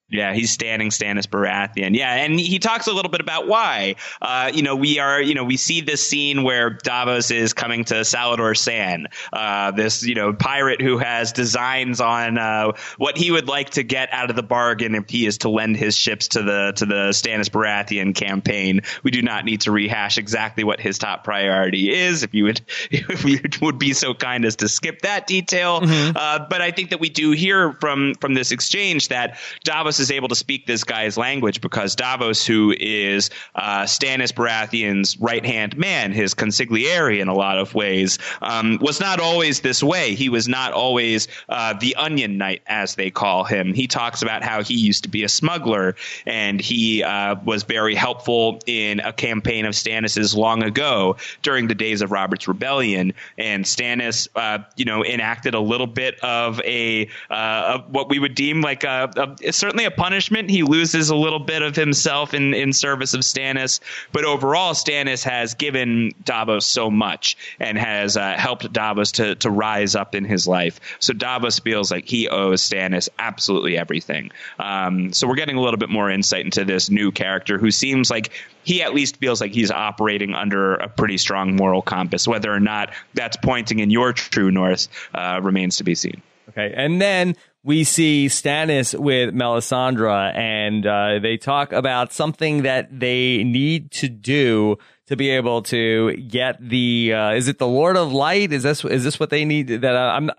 Yeah, 0.08 0.36
he's 0.36 0.52
standing 0.52 0.90
Stannis 0.90 1.26
Baratheon. 1.26 1.96
Yeah, 1.96 2.14
and 2.14 2.40
he 2.40 2.60
talks 2.60 2.86
a 2.86 2.94
little 2.94 3.10
bit 3.10 3.22
about 3.22 3.48
why. 3.48 3.96
Uh, 4.22 4.52
you 4.54 4.62
know, 4.62 4.76
we 4.76 5.00
are, 5.00 5.20
you 5.20 5.34
know, 5.34 5.44
we 5.44 5.58
see 5.58 5.82
this 5.82 6.06
scene 6.08 6.44
where 6.44 6.70
Davos 6.70 7.32
is 7.32 7.54
coming 7.54 7.86
to 7.86 7.96
Salladhor 7.96 8.54
Saan, 8.54 9.08
uh, 9.34 9.72
this, 9.72 10.04
you 10.04 10.14
know, 10.14 10.32
pirate 10.32 10.80
who 10.80 11.00
has 11.00 11.32
designs 11.32 12.02
on 12.02 12.38
uh, 12.38 12.74
what 12.98 13.18
he 13.18 13.32
would 13.32 13.48
like 13.48 13.72
to 13.72 13.84
get 13.84 14.14
out 14.14 14.30
of 14.30 14.36
the 14.36 14.44
bargain 14.44 14.94
if 14.94 15.10
he 15.10 15.26
is 15.26 15.40
to 15.40 15.50
lend 15.50 15.76
his 15.76 15.98
ships 15.98 16.28
to 16.30 16.44
the 16.44 16.74
to 16.76 16.86
the 16.86 17.10
Stannis 17.10 17.50
Baratheon 17.50 18.14
campaign. 18.14 18.82
We 19.02 19.10
do 19.10 19.24
not 19.24 19.44
need 19.44 19.62
to 19.62 19.72
rehash 19.72 20.20
exactly 20.20 20.64
what 20.64 20.80
his 20.80 21.00
top 21.00 21.24
priority 21.24 21.92
is. 21.92 22.22
If 22.22 22.36
you 22.36 22.44
would, 22.44 22.62
if 22.92 23.26
you 23.26 23.40
would 23.64 23.80
be 23.80 23.94
so 23.94 24.14
kind 24.14 24.46
as 24.46 24.58
to 24.58 24.70
skip 24.70 25.02
that 25.02 25.26
detail, 25.26 25.82
mm-hmm. 25.82 26.16
Uh, 26.16 26.46
but 26.48 26.62
I 26.62 26.72
think 26.72 26.92
that 26.92 27.00
we 27.00 27.10
do 27.10 27.32
hear 27.32 27.74
from 27.74 28.14
from 28.22 28.36
this 28.36 28.52
exchange 28.52 29.08
that 29.08 29.40
Davos 29.64 29.95
Davos 29.96 30.10
is 30.10 30.12
able 30.12 30.28
to 30.28 30.36
speak 30.36 30.66
this 30.66 30.84
guy's 30.84 31.18
language 31.18 31.62
because 31.62 31.96
Davos, 31.96 32.46
who 32.46 32.76
is 32.78 33.30
uh, 33.56 33.84
Stannis 33.84 34.34
Baratheon's 34.34 35.18
right 35.20 35.46
hand 35.46 35.78
man, 35.78 36.12
his 36.12 36.34
consigliere 36.34 37.18
in 37.18 37.30
a 37.30 37.34
lot 37.34 37.58
of 37.58 37.74
ways, 37.74 38.20
um, 38.42 38.78
was 38.82 39.00
not 39.00 39.22
always 39.22 39.62
this 39.62 39.82
way. 39.82 40.14
He 40.14 40.28
was 40.28 40.50
not 40.50 40.74
always 40.74 41.30
uh, 41.48 41.74
the 41.74 41.96
Onion 41.96 42.38
Knight, 42.38 42.62
as 42.68 42.96
they 42.96 43.10
call 43.10 43.46
him. 43.46 43.74
He 43.74 43.88
talks 43.88 44.22
about 44.22 44.44
how 44.44 44.64
he 44.64 44.74
used 44.76 45.04
to 45.04 45.10
be 45.10 45.24
a 45.24 45.30
smuggler 45.30 45.96
and 46.26 46.60
he 46.60 47.02
uh, 47.02 47.36
was 47.46 47.64
very 47.64 47.96
helpful 47.96 48.60
in 48.66 49.00
a 49.00 49.14
campaign 49.14 49.66
of 49.66 49.76
Stannis's 49.76 50.36
long 50.36 50.62
ago 50.62 51.16
during 51.42 51.68
the 51.68 51.76
days 51.76 52.02
of 52.02 52.12
Robert's 52.12 52.50
Rebellion. 52.50 53.14
And 53.38 53.64
Stannis, 53.64 54.28
uh, 54.36 54.60
you 54.76 54.84
know, 54.84 55.06
enacted 55.06 55.54
a 55.54 55.62
little 55.62 55.88
bit 55.88 56.20
of 56.20 56.60
a 56.62 57.08
uh, 57.30 57.76
of 57.76 57.90
what 57.90 58.10
we 58.10 58.20
would 58.20 58.36
deem 58.36 58.62
like 58.62 58.84
a, 58.84 59.36
a 59.42 59.54
certainly 59.54 59.85
a 59.86 59.92
punishment. 59.92 60.50
He 60.50 60.64
loses 60.64 61.10
a 61.10 61.16
little 61.16 61.40
bit 61.40 61.62
of 61.62 61.76
himself 61.76 62.34
in, 62.34 62.54
in 62.54 62.74
service 62.74 63.14
of 63.14 63.22
Stannis, 63.22 63.80
but 64.12 64.26
overall, 64.26 64.74
Stannis 64.74 65.24
has 65.24 65.54
given 65.54 66.12
Davos 66.24 66.66
so 66.66 66.92
much 66.92 67.38
and 67.60 67.78
has 67.78 68.18
uh, 68.18 68.34
helped 68.34 68.72
Davos 68.74 69.14
to, 69.14 69.36
to 69.36 69.50
rise 69.50 69.96
up 69.96 70.16
in 70.16 70.26
his 70.26 70.48
life. 70.48 70.80
So 71.00 71.14
Davos 71.14 71.60
feels 71.60 71.92
like 71.92 72.08
he 72.08 72.28
owes 72.28 72.68
Stannis 72.68 73.10
absolutely 73.20 73.78
everything. 73.78 74.32
Um, 74.60 75.14
so 75.14 75.28
we're 75.28 75.36
getting 75.36 75.58
a 75.58 75.62
little 75.62 75.78
bit 75.78 75.90
more 75.90 76.10
insight 76.10 76.46
into 76.46 76.66
this 76.66 76.90
new 76.90 77.12
character 77.12 77.58
who 77.58 77.72
seems 77.72 78.10
like 78.10 78.32
he 78.64 78.82
at 78.82 78.94
least 78.94 79.18
feels 79.18 79.40
like 79.40 79.54
he's 79.54 79.72
operating 79.72 80.34
under 80.34 80.76
a 80.76 80.90
pretty 80.90 81.18
strong 81.18 81.56
moral 81.56 81.82
compass. 81.82 82.28
Whether 82.28 82.52
or 82.52 82.60
not 82.60 82.92
that's 83.14 83.38
pointing 83.38 83.80
in 83.80 83.92
your 83.92 84.12
true 84.12 84.52
north 84.52 84.88
uh, 85.14 85.40
remains 85.42 85.78
to 85.78 85.84
be 85.84 85.96
seen. 85.96 86.22
Okay, 86.50 86.74
and 86.76 87.02
then 87.02 87.36
we 87.66 87.84
see 87.84 88.28
Stannis 88.28 88.98
with 88.98 89.34
Melisandre, 89.34 90.34
and 90.36 90.86
uh, 90.86 91.18
they 91.20 91.36
talk 91.38 91.74
about 91.74 92.14
something 92.14 92.62
that 92.62 92.98
they 93.00 93.44
need 93.44 93.90
to 93.94 94.08
do 94.08 94.78
to 95.08 95.16
be 95.16 95.32
able 95.32 95.64
to 95.64 96.16
get 96.16 96.58
the. 96.62 97.12
Uh, 97.14 97.32
is 97.34 97.48
it 97.48 97.58
the 97.58 97.68
Lord 97.68 97.98
of 97.98 98.14
Light? 98.14 98.54
Is 98.54 98.62
this 98.64 98.86
is 98.86 99.04
this 99.04 99.20
what 99.20 99.32
they 99.32 99.46
need? 99.46 99.68
That 99.68 99.96
uh, 99.96 100.14
I'm 100.16 100.30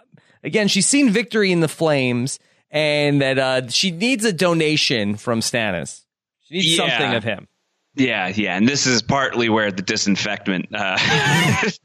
again. 0.45 0.69
She's 0.69 0.87
seen 0.87 1.11
victory 1.11 1.51
in 1.51 1.61
the 1.61 1.69
flames, 1.69 2.39
and 2.71 3.21
that 3.21 3.39
uh, 3.39 3.69
she 3.69 3.91
needs 3.91 4.25
a 4.25 4.33
donation 4.33 5.17
from 5.17 5.41
Stannis. 5.41 6.03
She 6.45 6.55
needs 6.55 6.79
Yeah. 6.79 6.89
something 6.89 7.15
of 7.15 7.25
him. 7.25 7.49
Yeah, 7.97 8.29
yeah, 8.29 8.59
and 8.59 8.69
this 8.69 8.87
is 8.87 9.01
partly 9.01 9.49
where 9.49 9.73
the 9.73 9.81
disinfectant, 9.81 10.69
uh, 10.75 10.99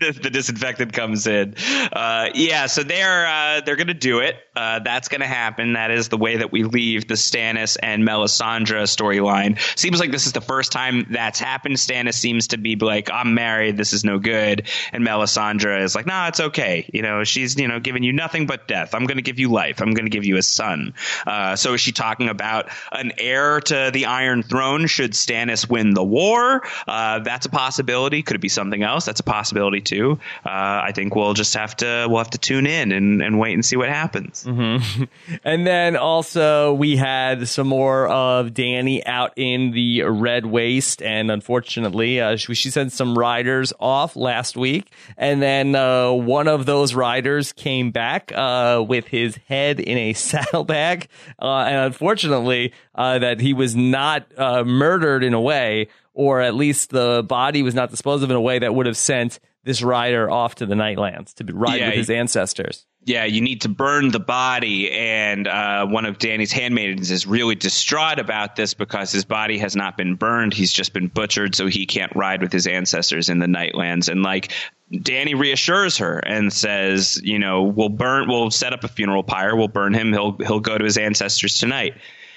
the, 0.02 0.20
the 0.24 0.30
disinfectant 0.30 0.92
comes 0.92 1.26
in. 1.26 1.56
Uh, 1.94 2.30
yeah, 2.36 2.66
so 2.66 2.84
they're 2.84 3.26
uh, 3.26 3.62
they're 3.62 3.78
gonna 3.78 3.94
do 3.94 4.20
it. 4.20 4.36
Uh, 4.54 4.80
that's 4.80 5.08
gonna 5.08 5.26
happen. 5.26 5.74
That 5.74 5.90
is 5.90 6.10
the 6.10 6.18
way 6.18 6.36
that 6.36 6.52
we 6.52 6.66
leave 6.66 7.08
the 7.08 7.14
Stannis 7.14 7.78
and 7.82 8.04
Melisandre 8.04 8.84
storyline. 8.84 9.58
Seems 9.80 10.02
like 10.02 10.12
this 10.12 10.26
is 10.26 10.34
the 10.34 10.42
first 10.42 10.74
time 10.74 11.08
that's 11.10 11.40
happened. 11.40 11.76
Stannis 11.76 12.16
seems 12.16 12.48
to 12.48 12.58
be 12.58 12.76
like, 12.76 13.10
"I'm 13.10 13.34
married. 13.34 13.78
This 13.78 13.94
is 13.94 14.04
no 14.04 14.20
good," 14.20 14.68
and 14.92 15.08
Melisandre 15.08 15.82
is 15.82 15.96
like, 15.96 16.08
"No, 16.08 16.26
it's 16.26 16.42
okay. 16.42 16.90
You 16.92 17.04
know, 17.04 17.24
she's 17.24 17.58
you 17.58 17.70
know 17.70 17.80
giving 17.80 18.04
you 18.04 18.12
nothing 18.12 18.48
but 18.48 18.68
death. 18.68 18.94
I'm 18.94 19.06
gonna 19.06 19.22
give 19.22 19.40
you 19.40 19.50
life. 19.50 19.82
I'm 19.82 19.94
gonna 19.94 20.10
give 20.10 20.26
you 20.26 20.36
a 20.36 20.44
son." 20.44 20.94
Uh, 21.26 21.56
so 21.56 21.74
is 21.74 21.80
she 21.80 21.94
talking 21.94 22.28
about 22.28 22.68
an 22.92 23.14
heir 23.18 23.62
to 23.62 23.92
the 23.94 24.08
Iron 24.08 24.44
Throne? 24.44 24.88
Should 24.88 25.14
Stannis 25.14 25.70
win 25.70 25.94
the 25.94 26.01
war? 26.04 26.62
Uh, 26.88 27.20
that's 27.20 27.46
a 27.46 27.50
possibility. 27.50 28.22
Could 28.22 28.36
it 28.36 28.42
be 28.42 28.50
something 28.50 28.84
else? 28.84 29.06
That's 29.06 29.20
a 29.20 29.24
possibility 29.24 29.82
too. 29.82 30.20
Uh, 30.46 30.50
I 30.86 30.92
think 30.94 31.16
we'll 31.16 31.34
just 31.34 31.54
have 31.54 31.76
to 31.78 32.08
we'll 32.10 32.20
have 32.20 32.32
to 32.32 32.38
tune 32.38 32.66
in 32.66 32.92
and, 32.92 33.22
and 33.22 33.40
wait 33.40 33.54
and 33.54 33.66
see 33.66 33.76
what 33.78 33.90
happens. 33.90 34.46
And 35.44 35.66
then 35.66 35.96
also 35.96 36.74
we 36.74 36.96
had 36.96 37.48
some 37.48 37.68
more 37.68 38.08
of 38.08 38.48
Dany 38.48 39.02
out 39.06 39.34
in 39.36 39.72
the 39.72 40.04
red 40.04 40.46
waste, 40.46 41.02
and 41.02 41.32
unfortunately, 41.32 42.20
uh, 42.20 42.36
she, 42.36 42.54
she 42.54 42.70
sent 42.70 42.92
some 42.92 43.18
riders 43.18 43.74
off 43.80 44.16
last 44.16 44.56
week, 44.58 44.92
and 45.18 45.42
then 45.42 45.76
uh, 45.76 46.12
one 46.12 46.48
of 46.48 46.66
those 46.66 46.94
riders 46.94 47.54
came 47.54 47.92
back 47.92 48.32
uh, 48.34 48.84
with 48.88 49.08
his 49.08 49.38
head 49.48 49.80
in 49.80 49.98
a 49.98 50.14
saddlebag, 50.32 51.08
uh, 51.42 51.66
and 51.68 51.78
unfortunately, 51.78 52.74
uh, 52.96 53.20
that 53.20 53.40
he 53.40 53.54
was 53.54 53.76
not 53.76 54.26
uh, 54.38 54.64
murdered 54.64 55.24
in 55.24 55.34
a 55.34 55.42
way, 55.42 55.88
or 56.14 56.42
at 56.42 56.56
least 56.56 56.90
the 56.90 57.24
body 57.28 57.64
was 57.64 57.74
not 57.76 57.90
disposed 57.90 58.24
of 58.24 58.30
in 58.30 58.36
a 58.36 58.42
way 58.42 58.60
that 58.60 58.74
would 58.76 58.86
have 58.86 58.98
sent 58.98 59.40
this 59.64 59.82
rider 59.82 60.30
off 60.30 60.56
to 60.56 60.66
the 60.66 60.76
Nightlands 60.76 61.34
to 61.36 61.46
ride 61.54 61.80
Yeah, 61.80 61.88
with 61.88 61.96
his 61.96 62.10
ancestors. 62.10 62.86
yeah, 63.06 63.26
you 63.26 63.42
need 63.42 63.62
to 63.62 63.70
burn 63.70 64.10
the 64.10 64.20
body. 64.20 64.92
And 64.92 65.48
uh, 65.48 65.86
one 65.86 66.06
of 66.06 66.18
Dany's 66.18 66.52
handmaidens 66.52 67.12
is 67.12 67.28
really 67.28 67.54
distraught 67.56 68.18
about 68.20 68.56
this 68.56 68.74
because 68.74 69.12
his 69.12 69.24
body 69.24 69.60
has 69.60 69.76
not 69.76 69.98
been 69.98 70.16
burned. 70.16 70.54
He's 70.56 70.74
just 70.74 70.94
been 70.94 71.08
butchered, 71.08 71.54
so 71.56 71.68
he 71.68 71.86
can't 71.86 72.12
ride 72.16 72.42
with 72.42 72.52
his 72.52 72.66
ancestors 72.68 73.30
in 73.30 73.38
the 73.40 73.46
Nightlands. 73.46 74.10
And 74.10 74.24
like, 74.24 74.52
Dany 74.92 75.40
reassures 75.40 75.98
her 76.00 76.18
and 76.20 76.52
says, 76.52 77.22
you 77.24 77.40
know, 77.40 77.64
we'll 77.64 77.90
burn, 77.90 78.28
we'll 78.28 78.52
set 78.52 78.74
up 78.74 78.84
a 78.84 78.88
funeral 78.90 79.24
pyre, 79.24 79.56
we'll 79.56 79.68
burn 79.70 79.94
him. 79.94 80.12
He'll 80.12 80.36
he'll 80.40 80.60
go 80.60 80.78
to 80.78 80.84
his 80.84 80.98
ancestors 80.98 81.58
tonight. 81.60 81.94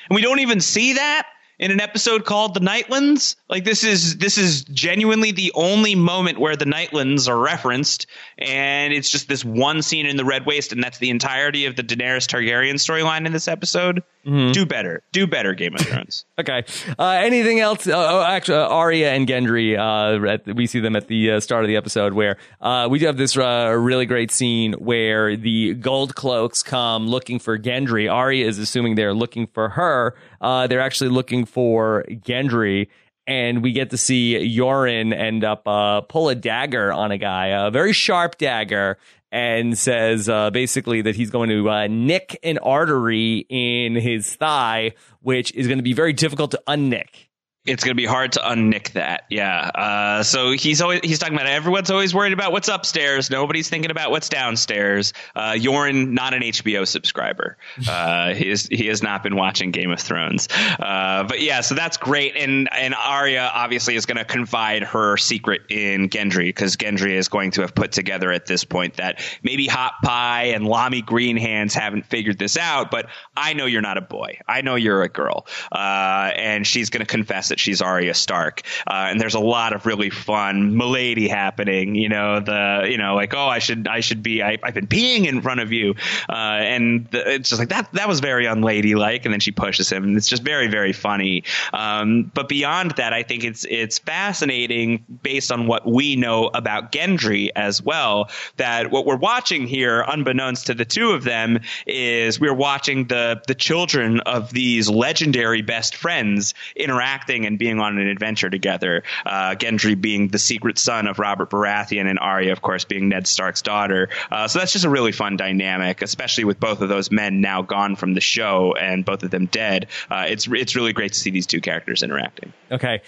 And 0.09 0.17
we 0.17 0.23
don't 0.23 0.41
even 0.41 0.61
see 0.61 0.95
that 0.95 1.27
in 1.59 1.71
an 1.71 1.81
episode 1.81 2.25
called 2.25 2.55
The 2.55 2.61
Nightlands. 2.61 3.37
Like 3.49 3.65
this 3.65 3.85
is 3.85 4.17
this 4.19 4.39
is 4.39 4.65
genuinely 4.65 5.33
the 5.33 5.53
only 5.55 5.95
moment 5.95 6.39
where 6.39 6.57
the 6.57 6.65
Nightlands 6.65 7.29
are 7.29 7.39
referenced, 7.39 8.07
and 8.39 8.93
it's 8.93 9.11
just 9.11 9.29
this 9.29 9.45
one 9.45 9.83
scene 9.83 10.07
in 10.07 10.17
the 10.17 10.25
Red 10.25 10.47
Waste, 10.47 10.73
and 10.73 10.83
that's 10.83 10.99
the 10.99 11.11
entirety 11.11 11.67
of 11.67 11.77
the 11.77 11.83
Daenerys 11.83 12.27
Targaryen 12.27 12.75
storyline 12.75 13.27
in 13.27 13.33
this 13.33 13.49
episode. 13.49 14.03
Do 14.25 14.67
better, 14.67 15.03
do 15.13 15.27
better, 15.27 15.55
Game 15.55 15.75
of 15.75 15.81
Thrones. 15.81 16.25
Okay. 16.37 16.65
Uh, 16.99 17.11
anything 17.11 17.61
else? 17.61 17.87
Uh, 17.87 17.93
oh, 17.95 18.23
actually, 18.23 18.59
uh, 18.59 18.67
Arya 18.67 19.13
and 19.13 19.29
Gendry. 19.29 19.79
Uh, 19.79 20.27
at, 20.27 20.47
we 20.57 20.67
see 20.67 20.81
them 20.81 20.97
at 20.97 21.07
the 21.07 21.33
uh, 21.33 21.41
start 21.41 21.63
of 21.63 21.69
the 21.69 21.77
episode 21.77 22.13
where 22.13 22.39
uh, 22.61 22.89
we 22.91 22.99
do 22.99 23.07
have 23.07 23.17
this 23.17 23.37
uh, 23.37 23.73
really 23.79 24.05
great 24.05 24.33
scene 24.33 24.73
where 24.75 25.37
the 25.37 25.75
gold 25.75 26.17
cloaks 26.17 26.63
come 26.65 27.07
looking 27.07 27.39
for 27.39 27.57
Gendry. 27.57 28.11
Arya 28.13 28.47
is 28.47 28.59
assuming 28.59 28.97
they're 28.97 29.15
looking 29.15 29.47
for 29.47 29.69
her. 29.71 30.17
Uh, 30.41 30.67
they're 30.67 30.81
actually 30.81 31.11
looking 31.11 31.45
for 31.45 32.05
Gendry. 32.11 32.89
And 33.27 33.63
we 33.63 33.73
get 33.73 33.91
to 33.91 33.97
see 33.97 34.35
Yoren 34.59 35.17
end 35.17 35.45
up 35.45 35.67
uh, 35.67 36.03
pull 36.03 36.29
a 36.29 36.35
dagger 36.35 36.93
on 36.93 37.11
a 37.11 37.19
guy, 37.19 37.47
a 37.47 37.71
very 37.71 37.95
sharp 37.95 38.37
dagger, 38.37 38.99
and 39.33 39.77
says 39.77 40.29
uh, 40.29 40.51
basically 40.51 41.03
that 41.03 41.17
he's 41.17 41.31
going 41.31 41.49
to 41.49 41.69
uh, 41.69 41.87
nick 41.89 42.39
an 42.43 42.59
artery 42.59 43.47
in 43.49 43.95
his 43.95 44.37
thigh, 44.37 44.93
which 45.21 45.53
is 45.55 45.67
going 45.67 45.79
to 45.79 45.83
be 45.83 45.95
very 45.95 46.13
difficult 46.13 46.51
to 46.53 46.63
unnick. 46.69 47.24
It's 47.67 47.83
going 47.83 47.93
to 47.93 48.01
be 48.01 48.05
hard 48.05 48.33
to 48.33 48.41
unnick 48.41 48.93
that. 48.93 49.25
Yeah. 49.31 49.59
Uh, 49.59 50.23
so 50.23 50.53
he's 50.53 50.83
always 50.83 51.01
he's 51.03 51.19
talking 51.19 51.35
about 51.35 51.47
everyone's 51.47 51.91
always 51.91 52.15
worried 52.15 52.35
about 52.35 52.53
what's 52.53 52.69
upstairs. 52.69 53.31
Nobody's 53.31 53.71
thinking 53.71 53.91
about 53.91 54.11
what's 54.11 54.29
downstairs. 54.29 55.15
Uh, 55.35 55.53
Yoren, 55.53 56.11
not 56.11 56.35
an 56.35 56.43
HBO 56.43 56.87
subscriber. 56.87 57.57
Uh, 57.95 58.35
he 58.35 58.51
is 58.51 58.67
he 58.67 58.87
has 58.87 59.03
not 59.03 59.23
been 59.23 59.37
watching 59.37 59.71
Game 59.71 59.91
of 59.91 60.01
Thrones. 60.01 60.49
Uh, 60.51 61.25
but 61.25 61.41
yeah, 61.41 61.61
so 61.61 61.75
that's 61.75 61.97
great. 61.97 62.35
And 62.37 62.69
and 62.73 62.95
Arya 62.95 63.51
obviously 63.55 63.95
is 63.95 64.07
going 64.07 64.17
to 64.17 64.25
confide 64.25 64.83
her 64.83 65.17
secret 65.17 65.63
in 65.69 66.09
Gendry 66.09 66.47
because 66.47 66.77
Gendry 66.77 67.13
is 67.13 67.29
going 67.29 67.53
to 67.53 67.61
have 67.61 67.75
put 67.75 67.93
together 67.93 68.33
at 68.33 68.47
this 68.47 68.65
point 68.65 68.95
that 68.95 69.21
maybe 69.43 69.67
Hot 69.67 69.95
Pie 70.03 70.45
and 70.55 70.65
Lommy 70.65 71.05
Greenhands 71.05 71.73
haven't 71.75 72.07
figured 72.07 72.39
this 72.39 72.57
out, 72.57 72.91
but 72.91 73.07
I 73.37 73.53
know 73.53 73.67
you're 73.67 73.83
not 73.83 73.99
a 73.99 74.03
boy. 74.03 74.39
I 74.49 74.63
know 74.63 74.75
you're 74.75 75.03
a 75.03 75.09
girl. 75.09 75.47
Uh, 75.71 76.33
and 76.35 76.67
she's 76.67 76.91
going 76.91 77.05
to 77.05 77.07
confess 77.07 77.51
that 77.55 77.61
she's 77.61 77.81
Arya 77.81 78.15
Stark. 78.15 78.63
Uh, 78.85 79.07
and 79.11 79.21
there's 79.21 79.37
a 79.37 79.41
lot 79.41 79.75
of 79.75 79.87
really 79.87 80.11
fun 80.11 80.77
milady 80.77 81.29
happening. 81.29 81.95
You 81.95 82.09
know, 82.09 82.41
the 82.41 82.89
you 82.91 82.99
know 82.99 83.15
like 83.15 83.33
oh 83.33 83.47
I 83.47 83.61
should 83.61 83.87
I 83.87 84.01
should 84.01 84.25
be 84.25 84.43
I, 84.43 84.59
I've 84.61 84.75
been 84.75 84.89
peeing 84.89 85.27
in 85.27 85.41
front 85.41 85.61
of 85.61 85.71
you, 85.71 85.95
uh, 86.29 86.33
and 86.33 87.07
the, 87.13 87.35
it's 87.35 87.49
just 87.49 87.61
like 87.61 87.69
that 87.69 87.93
that 87.93 88.09
was 88.09 88.19
very 88.19 88.47
unladylike. 88.47 89.25
And 89.25 89.33
then 89.33 89.39
she 89.39 89.53
pushes 89.53 89.91
him, 89.91 90.03
and 90.03 90.17
it's 90.17 90.29
just 90.29 90.43
very 90.43 90.67
very 90.67 90.93
funny. 90.93 91.45
Um, 91.73 92.33
but 92.35 92.49
beyond 92.49 92.93
that, 92.93 93.13
I 93.13 93.23
think 93.23 93.45
it's 93.45 93.65
it's 93.65 94.01
fascinating 94.01 95.05
based 95.23 95.53
on 95.53 95.69
what 95.69 95.87
we 95.87 96.17
know 96.17 96.51
about 96.53 96.91
Gendry 96.91 97.51
as 97.55 97.81
well. 97.81 98.31
That 98.57 98.91
what 98.91 99.07
we're 99.07 99.15
watching 99.15 99.69
here, 99.69 100.01
unbeknownst 100.01 100.67
to 100.67 100.75
the 100.75 100.85
two 100.85 101.13
of 101.13 101.23
them, 101.23 101.61
is 101.87 102.41
we're 102.41 102.53
watching 102.53 103.07
the 103.07 103.41
the 103.47 103.55
children 103.55 104.19
of 104.21 104.51
these 104.51 104.91
legendary 104.91 105.63
best 105.63 105.95
friends 105.95 106.53
interacting 106.75 107.44
and 107.47 107.59
being 107.59 107.81
on 107.81 107.99
an 107.99 108.07
adventure 108.07 108.51
together. 108.51 109.03
Uh, 109.25 109.55
Gendry 109.57 110.01
being 110.01 110.29
the 110.29 110.39
secret 110.39 110.79
son 110.79 111.07
of 111.07 111.19
Robert 111.19 111.51
Baratheon, 111.51 112.09
and 112.09 112.19
Arya, 112.19 112.53
of 112.53 112.63
course, 112.63 112.85
being 112.85 113.09
Ned 113.09 113.27
Stark's 113.27 113.63
daughter. 113.63 114.09
Uh, 114.31 114.49
so 114.49 114.59
that's 114.59 114.73
just 114.73 114.85
a 114.85 114.91
really 114.91 115.13
fun 115.13 115.37
dynamic, 115.37 116.03
especially 116.03 116.45
with 116.45 116.61
both 116.61 116.81
of 116.81 116.89
those 116.89 117.11
men 117.11 117.41
now 117.41 117.63
gone 117.63 117.97
from 117.97 118.15
the 118.15 118.21
show 118.21 118.75
and 118.75 119.05
both 119.05 119.23
of 119.23 119.31
them 119.31 119.47
dead. 119.47 119.89
Uh, 120.11 120.27
it's 120.29 120.49
it's 120.51 120.77
really 120.77 120.93
great 120.93 121.13
to 121.13 121.19
see 121.19 121.31
these 121.31 121.47
two 121.47 121.61
characters 121.61 122.03
interacting. 122.03 122.53
Okay. 122.71 123.03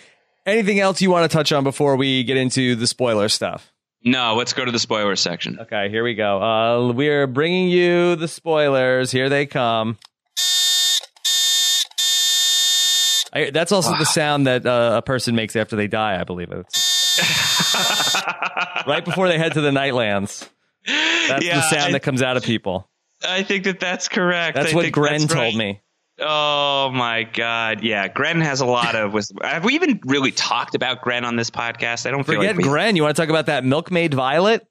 Anything 0.44 0.78
else 0.78 1.02
you 1.02 1.10
want 1.10 1.28
to 1.28 1.36
touch 1.36 1.50
on 1.52 1.64
before 1.64 1.96
we 1.96 2.22
get 2.22 2.36
into 2.36 2.76
the 2.76 2.86
spoiler 2.86 3.28
stuff? 3.28 3.72
No, 4.04 4.36
let's 4.36 4.52
go 4.52 4.64
to 4.64 4.70
the 4.70 4.78
spoiler 4.78 5.16
section. 5.16 5.58
Okay, 5.58 5.88
here 5.90 6.04
we 6.04 6.14
go. 6.14 6.40
Uh, 6.40 6.92
we're 6.92 7.26
bringing 7.26 7.68
you 7.68 8.14
the 8.14 8.28
spoilers. 8.28 9.10
Here 9.10 9.28
they 9.28 9.46
come. 9.46 9.98
I, 13.36 13.50
that's 13.50 13.72
also 13.72 13.90
the 13.98 14.04
sound 14.06 14.46
that 14.46 14.64
uh, 14.66 14.94
a 14.98 15.02
person 15.02 15.34
makes 15.36 15.54
after 15.56 15.76
they 15.76 15.86
die, 15.88 16.20
I 16.20 16.24
believe. 16.24 16.48
Right 18.86 19.04
before 19.04 19.28
they 19.28 19.36
head 19.38 19.54
to 19.54 19.60
the 19.60 19.70
Nightlands. 19.70 20.48
That's 20.86 21.44
Yeah, 21.44 21.56
the 21.56 21.62
sound 21.62 21.82
I- 21.88 21.92
that 21.92 22.00
comes 22.02 22.22
out 22.22 22.36
of 22.36 22.44
people. 22.44 22.88
I 23.26 23.42
think 23.42 23.64
that 23.64 23.80
that's 23.80 24.08
correct. 24.08 24.54
That's 24.56 24.72
I 24.72 24.74
what 24.76 24.82
think 24.82 24.94
Gren 24.94 25.20
that's 25.22 25.32
told 25.32 25.44
right. 25.46 25.56
me. 25.56 25.80
Oh 26.20 26.90
my 26.94 27.24
god, 27.24 27.82
yeah. 27.82 28.08
Gren 28.08 28.40
has 28.42 28.60
a 28.60 28.66
lot 28.66 28.94
of 28.94 29.12
wisdom. 29.12 29.38
Have 29.42 29.64
we 29.64 29.74
even 29.74 30.00
really 30.04 30.30
talked 30.32 30.74
about 30.74 31.02
Gren 31.02 31.24
on 31.24 31.34
this 31.36 31.50
podcast? 31.50 32.06
I 32.06 32.10
don't 32.10 32.24
feel 32.24 32.36
Forget 32.36 32.56
like 32.56 32.64
we- 32.64 32.70
Gren. 32.70 32.94
You 32.94 33.02
want 33.02 33.16
to 33.16 33.22
talk 33.22 33.30
about 33.30 33.46
that 33.46 33.64
milkmaid 33.64 34.14
Violet? 34.14 34.66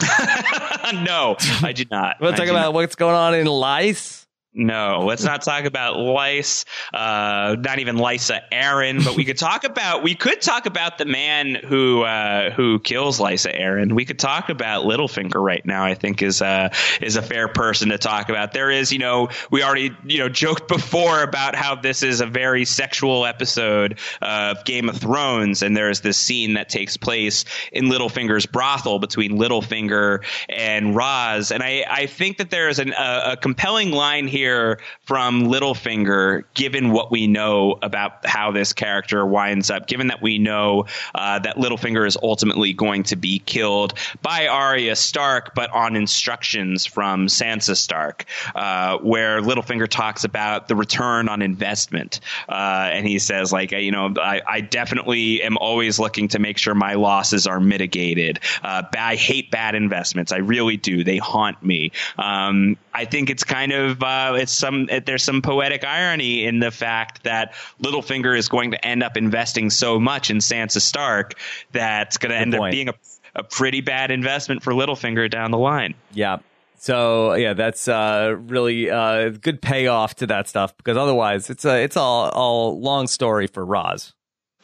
no, 0.00 1.36
I 1.62 1.72
did 1.74 1.90
not. 1.90 2.16
You 2.20 2.24
want 2.26 2.34
I 2.34 2.36
to 2.36 2.42
talk 2.42 2.48
about 2.50 2.62
not. 2.66 2.74
what's 2.74 2.94
going 2.94 3.14
on 3.16 3.34
in 3.34 3.46
Lice? 3.46 4.26
No, 4.58 5.04
let's 5.04 5.22
not 5.22 5.42
talk 5.42 5.66
about 5.66 6.00
Lice, 6.00 6.64
uh, 6.92 7.54
not 7.60 7.78
even 7.78 7.94
Lysa 7.94 8.40
Arryn, 8.52 9.04
but 9.04 9.14
we 9.14 9.24
could 9.24 9.38
talk 9.38 9.62
about 9.62 10.02
we 10.02 10.16
could 10.16 10.42
talk 10.42 10.66
about 10.66 10.98
the 10.98 11.04
man 11.04 11.54
who 11.54 12.02
uh, 12.02 12.50
who 12.50 12.80
kills 12.80 13.20
Lysa 13.20 13.56
Arryn. 13.56 13.92
We 13.92 14.04
could 14.04 14.18
talk 14.18 14.48
about 14.48 14.84
Littlefinger 14.84 15.36
right 15.36 15.64
now. 15.64 15.84
I 15.84 15.94
think 15.94 16.22
is 16.22 16.42
uh, 16.42 16.70
is 17.00 17.14
a 17.14 17.22
fair 17.22 17.46
person 17.46 17.90
to 17.90 17.98
talk 17.98 18.30
about. 18.30 18.52
There 18.52 18.68
is, 18.68 18.92
you 18.92 18.98
know, 18.98 19.28
we 19.52 19.62
already 19.62 19.96
you 20.04 20.18
know 20.18 20.28
joked 20.28 20.66
before 20.66 21.22
about 21.22 21.54
how 21.54 21.76
this 21.76 22.02
is 22.02 22.20
a 22.20 22.26
very 22.26 22.64
sexual 22.64 23.26
episode 23.26 24.00
of 24.20 24.64
Game 24.64 24.88
of 24.88 24.96
Thrones, 24.96 25.62
and 25.62 25.76
there 25.76 25.88
is 25.88 26.00
this 26.00 26.18
scene 26.18 26.54
that 26.54 26.68
takes 26.68 26.96
place 26.96 27.44
in 27.70 27.84
Littlefinger's 27.84 28.46
brothel 28.46 28.98
between 28.98 29.38
Littlefinger 29.38 30.24
and 30.48 30.96
Ros, 30.96 31.52
and 31.52 31.62
I 31.62 31.84
I 31.88 32.06
think 32.06 32.38
that 32.38 32.50
there 32.50 32.68
is 32.68 32.80
an, 32.80 32.92
a, 32.92 33.34
a 33.34 33.36
compelling 33.36 33.92
line 33.92 34.26
here 34.26 34.47
here 34.48 34.78
from 35.02 35.44
Littlefinger, 35.44 36.44
given 36.54 36.90
what 36.90 37.10
we 37.10 37.26
know 37.26 37.78
about 37.82 38.24
how 38.24 38.50
this 38.50 38.72
character 38.72 39.26
winds 39.26 39.70
up, 39.70 39.86
given 39.86 40.06
that 40.08 40.22
we 40.22 40.38
know 40.38 40.86
uh, 41.14 41.38
that 41.40 41.56
Littlefinger 41.56 42.06
is 42.06 42.16
ultimately 42.22 42.72
going 42.72 43.02
to 43.04 43.16
be 43.16 43.40
killed 43.40 43.94
by 44.22 44.46
Arya 44.46 44.96
Stark, 44.96 45.54
but 45.54 45.70
on 45.70 45.96
instructions 45.96 46.86
from 46.86 47.26
Sansa 47.26 47.76
Stark, 47.76 48.24
uh, 48.54 48.98
where 48.98 49.40
Littlefinger 49.40 49.88
talks 49.88 50.24
about 50.24 50.68
the 50.68 50.76
return 50.76 51.28
on 51.28 51.42
investment. 51.42 52.20
Uh, 52.48 52.88
and 52.92 53.06
he 53.06 53.18
says, 53.18 53.52
like, 53.52 53.72
you 53.72 53.92
know, 53.92 54.14
I, 54.16 54.40
I, 54.46 54.60
definitely 54.60 55.42
am 55.42 55.56
always 55.58 55.98
looking 55.98 56.28
to 56.28 56.38
make 56.38 56.58
sure 56.58 56.74
my 56.74 56.94
losses 56.94 57.46
are 57.46 57.60
mitigated. 57.60 58.40
Uh, 58.62 58.82
I 58.98 59.16
hate 59.16 59.50
bad 59.50 59.74
investments. 59.74 60.32
I 60.32 60.38
really 60.38 60.76
do. 60.76 61.04
They 61.04 61.18
haunt 61.18 61.62
me. 61.62 61.92
Um, 62.18 62.76
I 62.92 63.04
think 63.04 63.30
it's 63.30 63.44
kind 63.44 63.72
of 63.72 64.02
uh, 64.02 64.34
it's 64.38 64.52
some 64.52 64.88
there's 65.04 65.22
some 65.22 65.42
poetic 65.42 65.84
irony 65.84 66.44
in 66.44 66.58
the 66.60 66.70
fact 66.70 67.24
that 67.24 67.54
Littlefinger 67.82 68.36
is 68.36 68.48
going 68.48 68.72
to 68.72 68.84
end 68.84 69.02
up 69.02 69.16
investing 69.16 69.70
so 69.70 69.98
much 69.98 70.30
in 70.30 70.38
Sansa 70.38 70.80
Stark 70.80 71.34
that's 71.72 72.18
going 72.18 72.30
to 72.30 72.36
end 72.36 72.52
point. 72.52 72.62
up 72.64 72.72
being 72.72 72.88
a, 72.88 72.94
a 73.34 73.42
pretty 73.42 73.80
bad 73.80 74.10
investment 74.10 74.62
for 74.62 74.72
Littlefinger 74.72 75.30
down 75.30 75.50
the 75.50 75.58
line. 75.58 75.94
Yeah. 76.12 76.38
So 76.78 77.34
yeah, 77.34 77.54
that's 77.54 77.88
uh, 77.88 78.36
really 78.38 78.88
uh, 78.90 79.30
good 79.30 79.60
payoff 79.60 80.14
to 80.16 80.26
that 80.28 80.48
stuff 80.48 80.76
because 80.76 80.96
otherwise 80.96 81.50
it's 81.50 81.64
a 81.64 81.82
it's 81.82 81.96
all 81.96 82.30
all 82.30 82.80
long 82.80 83.06
story 83.06 83.48
for 83.48 83.64
Ros. 83.64 84.14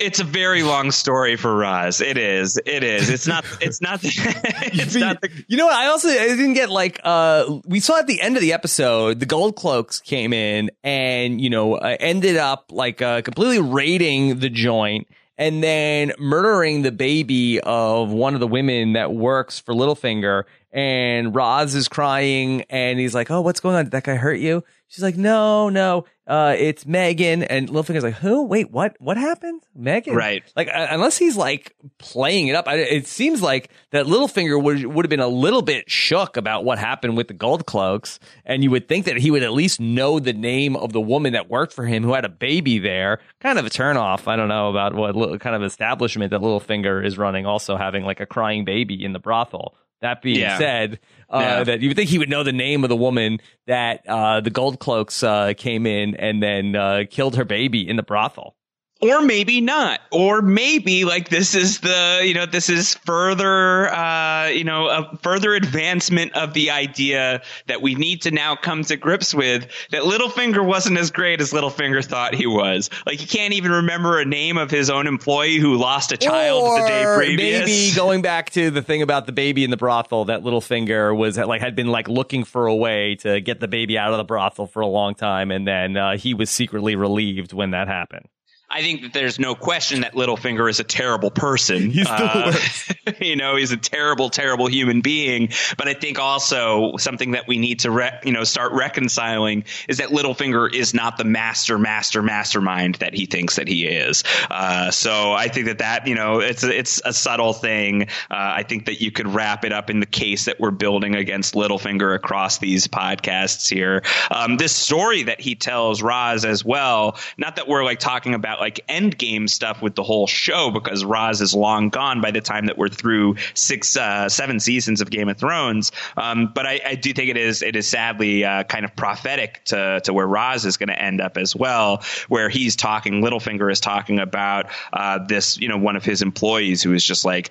It's 0.00 0.18
a 0.18 0.24
very 0.24 0.64
long 0.64 0.90
story 0.90 1.36
for 1.36 1.56
Ros. 1.56 2.00
It 2.00 2.18
is. 2.18 2.58
It 2.66 2.82
is. 2.82 3.08
It's 3.10 3.26
not. 3.28 3.44
It's 3.60 3.80
not. 3.80 4.00
it's 4.04 4.94
not. 4.96 5.20
The- 5.20 5.30
you 5.46 5.56
know 5.56 5.66
what? 5.66 5.76
I 5.76 5.86
also 5.86 6.08
I 6.08 6.14
didn't 6.28 6.54
get 6.54 6.68
like. 6.68 7.00
Uh, 7.04 7.60
we 7.64 7.78
saw 7.80 7.98
at 8.00 8.06
the 8.08 8.20
end 8.20 8.36
of 8.36 8.40
the 8.42 8.52
episode, 8.52 9.20
the 9.20 9.26
Gold 9.26 9.54
Cloaks 9.56 10.00
came 10.00 10.32
in 10.32 10.70
and 10.82 11.40
you 11.40 11.48
know 11.48 11.74
uh, 11.74 11.96
ended 12.00 12.36
up 12.36 12.66
like 12.72 13.00
uh, 13.00 13.22
completely 13.22 13.60
raiding 13.60 14.40
the 14.40 14.50
joint 14.50 15.06
and 15.38 15.62
then 15.62 16.12
murdering 16.18 16.82
the 16.82 16.92
baby 16.92 17.60
of 17.60 18.10
one 18.10 18.34
of 18.34 18.40
the 18.40 18.46
women 18.48 18.94
that 18.94 19.12
works 19.14 19.60
for 19.60 19.74
Littlefinger. 19.74 20.44
And 20.72 21.32
Ros 21.32 21.76
is 21.76 21.86
crying, 21.86 22.62
and 22.68 22.98
he's 22.98 23.14
like, 23.14 23.30
"Oh, 23.30 23.42
what's 23.42 23.60
going 23.60 23.76
on? 23.76 23.84
Did 23.84 23.92
that 23.92 24.02
guy 24.02 24.16
hurt 24.16 24.40
you?" 24.40 24.64
She's 24.94 25.02
like, 25.02 25.16
"No, 25.16 25.68
no." 25.68 26.04
uh, 26.26 26.56
it's 26.58 26.86
Megan, 26.86 27.42
and 27.42 27.68
Littlefinger's 27.68 28.02
like, 28.02 28.14
who? 28.14 28.44
Wait, 28.44 28.70
what? 28.70 28.96
What 28.98 29.18
happened? 29.18 29.62
Megan? 29.74 30.14
Right. 30.14 30.42
Like, 30.56 30.68
uh, 30.68 30.86
unless 30.90 31.18
he's 31.18 31.36
like 31.36 31.76
playing 31.98 32.48
it 32.48 32.54
up, 32.54 32.66
I, 32.66 32.76
it 32.76 33.06
seems 33.06 33.42
like 33.42 33.70
that 33.90 34.06
Littlefinger 34.06 34.62
would 34.62 34.86
would 34.86 35.04
have 35.04 35.10
been 35.10 35.20
a 35.20 35.28
little 35.28 35.60
bit 35.60 35.90
shook 35.90 36.38
about 36.38 36.64
what 36.64 36.78
happened 36.78 37.16
with 37.16 37.28
the 37.28 37.34
Gold 37.34 37.66
Cloaks, 37.66 38.18
and 38.46 38.62
you 38.62 38.70
would 38.70 38.88
think 38.88 39.04
that 39.04 39.18
he 39.18 39.30
would 39.30 39.42
at 39.42 39.52
least 39.52 39.80
know 39.80 40.18
the 40.18 40.32
name 40.32 40.76
of 40.76 40.92
the 40.94 41.00
woman 41.00 41.34
that 41.34 41.50
worked 41.50 41.74
for 41.74 41.84
him 41.84 42.02
who 42.02 42.14
had 42.14 42.24
a 42.24 42.30
baby 42.30 42.78
there. 42.78 43.20
Kind 43.40 43.58
of 43.58 43.66
a 43.66 43.70
turnoff. 43.70 44.26
I 44.26 44.36
don't 44.36 44.48
know 44.48 44.70
about 44.70 44.94
what 44.94 45.40
kind 45.40 45.54
of 45.54 45.62
establishment 45.62 46.30
that 46.30 46.40
Littlefinger 46.40 47.04
is 47.04 47.18
running, 47.18 47.44
also 47.44 47.76
having 47.76 48.04
like 48.04 48.20
a 48.20 48.26
crying 48.26 48.64
baby 48.64 49.04
in 49.04 49.12
the 49.12 49.20
brothel. 49.20 49.76
That 50.00 50.20
being 50.20 50.40
yeah. 50.40 50.58
said, 50.58 51.00
uh, 51.30 51.38
yeah. 51.40 51.64
that 51.64 51.80
you 51.80 51.88
would 51.88 51.96
think 51.96 52.10
he 52.10 52.18
would 52.18 52.28
know 52.28 52.42
the 52.42 52.52
name 52.52 52.84
of 52.84 52.90
the 52.90 52.96
woman 52.96 53.40
that 53.66 54.06
uh, 54.06 54.40
the 54.40 54.50
Gold 54.50 54.78
Cloaks 54.78 55.22
uh, 55.22 55.54
came 55.56 55.86
in 55.86 56.14
and 56.16 56.42
then 56.42 56.76
uh, 56.76 57.04
killed 57.08 57.36
her 57.36 57.44
baby 57.44 57.88
in 57.88 57.96
the 57.96 58.02
brothel 58.02 58.54
or 59.00 59.20
maybe 59.20 59.60
not 59.60 60.00
or 60.10 60.40
maybe 60.40 61.04
like 61.04 61.28
this 61.28 61.54
is 61.54 61.80
the 61.80 62.22
you 62.24 62.32
know 62.32 62.46
this 62.46 62.68
is 62.70 62.94
further 62.94 63.88
uh, 63.92 64.46
you 64.46 64.64
know 64.64 64.88
a 64.88 65.18
further 65.22 65.54
advancement 65.54 66.32
of 66.34 66.54
the 66.54 66.70
idea 66.70 67.42
that 67.66 67.82
we 67.82 67.94
need 67.94 68.22
to 68.22 68.30
now 68.30 68.56
come 68.56 68.82
to 68.82 68.96
grips 68.96 69.34
with 69.34 69.66
that 69.90 70.02
Littlefinger 70.02 70.64
wasn't 70.64 70.96
as 70.96 71.10
great 71.10 71.40
as 71.40 71.52
Littlefinger 71.52 72.04
thought 72.04 72.34
he 72.34 72.46
was. 72.46 72.90
Like 73.06 73.18
he 73.18 73.26
can't 73.26 73.52
even 73.52 73.72
remember 73.72 74.18
a 74.18 74.24
name 74.24 74.56
of 74.56 74.70
his 74.70 74.88
own 74.90 75.06
employee 75.06 75.58
who 75.58 75.76
lost 75.76 76.12
a 76.12 76.16
child 76.16 76.62
or 76.62 76.80
the 76.80 76.86
day 76.88 77.04
previous 77.16 77.66
maybe 77.66 77.92
going 77.96 78.22
back 78.22 78.50
to 78.50 78.70
the 78.70 78.82
thing 78.82 79.02
about 79.02 79.26
the 79.26 79.32
baby 79.32 79.64
in 79.64 79.70
the 79.70 79.76
brothel 79.76 80.26
that 80.26 80.42
Littlefinger 80.42 81.16
was 81.16 81.36
like 81.36 81.60
had 81.60 81.74
been 81.76 81.88
like 81.88 82.08
looking 82.08 82.44
for 82.44 82.66
a 82.66 82.74
way 82.74 83.16
to 83.16 83.40
get 83.40 83.60
the 83.60 83.68
baby 83.68 83.98
out 83.98 84.12
of 84.12 84.18
the 84.18 84.24
brothel 84.24 84.66
for 84.66 84.80
a 84.80 84.86
long 84.86 85.14
time 85.14 85.50
and 85.50 85.66
then 85.66 85.96
uh, 85.96 86.16
he 86.16 86.32
was 86.34 86.50
secretly 86.50 86.96
relieved 86.96 87.52
when 87.52 87.70
that 87.72 87.88
happened 87.88 88.28
I 88.74 88.82
think 88.82 89.02
that 89.02 89.12
there's 89.12 89.38
no 89.38 89.54
question 89.54 90.00
that 90.00 90.14
Littlefinger 90.14 90.68
is 90.68 90.80
a 90.80 90.84
terrible 90.84 91.30
person. 91.30 91.90
He's 91.90 92.06
the 92.06 92.12
uh, 92.12 92.42
worst. 92.46 92.94
you 93.20 93.36
know, 93.36 93.54
he's 93.56 93.70
a 93.70 93.76
terrible, 93.76 94.30
terrible 94.30 94.66
human 94.66 95.00
being. 95.00 95.50
But 95.76 95.88
I 95.88 95.94
think 95.94 96.18
also 96.18 96.96
something 96.96 97.32
that 97.32 97.46
we 97.46 97.58
need 97.58 97.80
to, 97.80 97.90
re- 97.90 98.18
you 98.24 98.32
know, 98.32 98.42
start 98.42 98.72
reconciling 98.72 99.64
is 99.88 99.98
that 99.98 100.08
Littlefinger 100.08 100.74
is 100.74 100.92
not 100.92 101.18
the 101.18 101.24
master, 101.24 101.78
master, 101.78 102.22
mastermind 102.22 102.96
that 102.96 103.14
he 103.14 103.26
thinks 103.26 103.56
that 103.56 103.68
he 103.68 103.86
is. 103.86 104.24
Uh, 104.50 104.90
so 104.90 105.32
I 105.32 105.48
think 105.48 105.66
that 105.66 105.78
that, 105.78 106.06
you 106.06 106.14
know, 106.14 106.40
it's 106.40 106.64
a, 106.64 106.76
it's 106.76 107.00
a 107.04 107.12
subtle 107.12 107.52
thing. 107.52 108.02
Uh, 108.02 108.08
I 108.30 108.64
think 108.64 108.86
that 108.86 109.00
you 109.00 109.12
could 109.12 109.28
wrap 109.28 109.64
it 109.64 109.72
up 109.72 109.90
in 109.90 110.00
the 110.00 110.06
case 110.06 110.46
that 110.46 110.58
we're 110.58 110.72
building 110.72 111.14
against 111.14 111.54
Littlefinger 111.54 112.14
across 112.14 112.58
these 112.58 112.88
podcasts 112.88 113.72
here. 113.72 114.02
Um, 114.30 114.56
this 114.56 114.72
story 114.72 115.24
that 115.24 115.40
he 115.40 115.54
tells 115.54 116.02
Ros 116.02 116.44
as 116.44 116.64
well. 116.64 117.18
Not 117.38 117.56
that 117.56 117.68
we're 117.68 117.84
like 117.84 118.00
talking 118.00 118.34
about 118.34 118.60
like 118.64 118.80
end 118.88 119.18
game 119.18 119.46
stuff 119.46 119.82
with 119.82 119.94
the 119.94 120.02
whole 120.02 120.26
show 120.26 120.70
because 120.70 121.04
Ros 121.04 121.42
is 121.42 121.54
long 121.54 121.90
gone 121.90 122.22
by 122.22 122.30
the 122.30 122.40
time 122.40 122.64
that 122.64 122.78
we're 122.78 122.88
through 122.88 123.36
six, 123.52 123.94
uh, 123.94 124.26
seven 124.30 124.58
seasons 124.58 125.02
of 125.02 125.10
Game 125.10 125.28
of 125.28 125.36
Thrones. 125.36 125.92
Um, 126.16 126.50
but 126.54 126.64
I, 126.64 126.80
I, 126.82 126.94
do 126.94 127.12
think 127.12 127.28
it 127.28 127.36
is 127.36 127.60
it 127.60 127.76
is 127.76 127.86
sadly 127.86 128.42
uh, 128.42 128.62
kind 128.64 128.86
of 128.86 128.96
prophetic 128.96 129.62
to 129.66 130.00
to 130.04 130.14
where 130.14 130.26
Ros 130.26 130.64
is 130.64 130.78
going 130.78 130.88
to 130.88 130.98
end 130.98 131.20
up 131.20 131.36
as 131.36 131.54
well, 131.54 132.02
where 132.28 132.48
he's 132.48 132.74
talking. 132.74 133.20
Littlefinger 133.20 133.70
is 133.70 133.80
talking 133.80 134.18
about 134.18 134.70
uh, 134.94 135.18
this, 135.18 135.58
you 135.58 135.68
know, 135.68 135.76
one 135.76 135.96
of 135.96 136.04
his 136.06 136.22
employees 136.22 136.82
who 136.82 136.94
is 136.94 137.04
just 137.04 137.26
like 137.26 137.50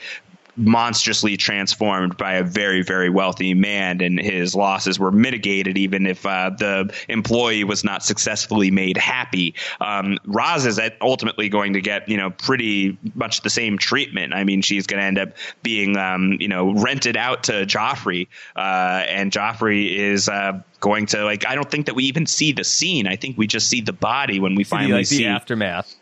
monstrously 0.55 1.37
transformed 1.37 2.17
by 2.17 2.33
a 2.33 2.43
very 2.43 2.83
very 2.83 3.09
wealthy 3.09 3.53
man 3.53 4.01
and 4.01 4.19
his 4.19 4.55
losses 4.55 4.99
were 4.99 5.11
mitigated 5.11 5.77
even 5.77 6.05
if 6.05 6.25
uh, 6.25 6.49
the 6.51 6.93
employee 7.09 7.63
was 7.63 7.83
not 7.83 8.03
successfully 8.03 8.71
made 8.71 8.97
happy. 8.97 9.55
Um, 9.81 10.19
Ros 10.25 10.65
is 10.65 10.79
ultimately 11.01 11.49
going 11.49 11.73
to 11.73 11.81
get 11.81 12.07
you 12.07 12.17
know 12.17 12.29
pretty 12.29 12.97
much 13.15 13.41
the 13.41 13.49
same 13.49 13.77
treatment. 13.77 14.33
I 14.33 14.43
mean 14.43 14.61
she's 14.61 14.87
going 14.87 14.99
to 14.99 15.05
end 15.05 15.17
up 15.17 15.29
being 15.63 15.97
um, 15.97 16.37
you 16.39 16.47
know 16.47 16.73
rented 16.73 17.17
out 17.17 17.43
to 17.43 17.65
Joffrey 17.65 18.27
uh, 18.55 19.03
and 19.07 19.31
Joffrey 19.31 19.95
is 19.95 20.29
uh, 20.29 20.61
going 20.79 21.07
to 21.07 21.23
like 21.23 21.47
I 21.47 21.55
don't 21.55 21.69
think 21.69 21.87
that 21.87 21.95
we 21.95 22.05
even 22.05 22.25
see 22.25 22.51
the 22.51 22.63
scene. 22.63 23.07
I 23.07 23.15
think 23.15 23.37
we 23.37 23.47
just 23.47 23.67
see 23.67 23.81
the 23.81 23.93
body 23.93 24.39
when 24.39 24.55
we 24.55 24.63
see 24.63 24.69
finally 24.69 24.93
like 24.93 25.07
see 25.07 25.23
the 25.23 25.27
aftermath 25.27 25.95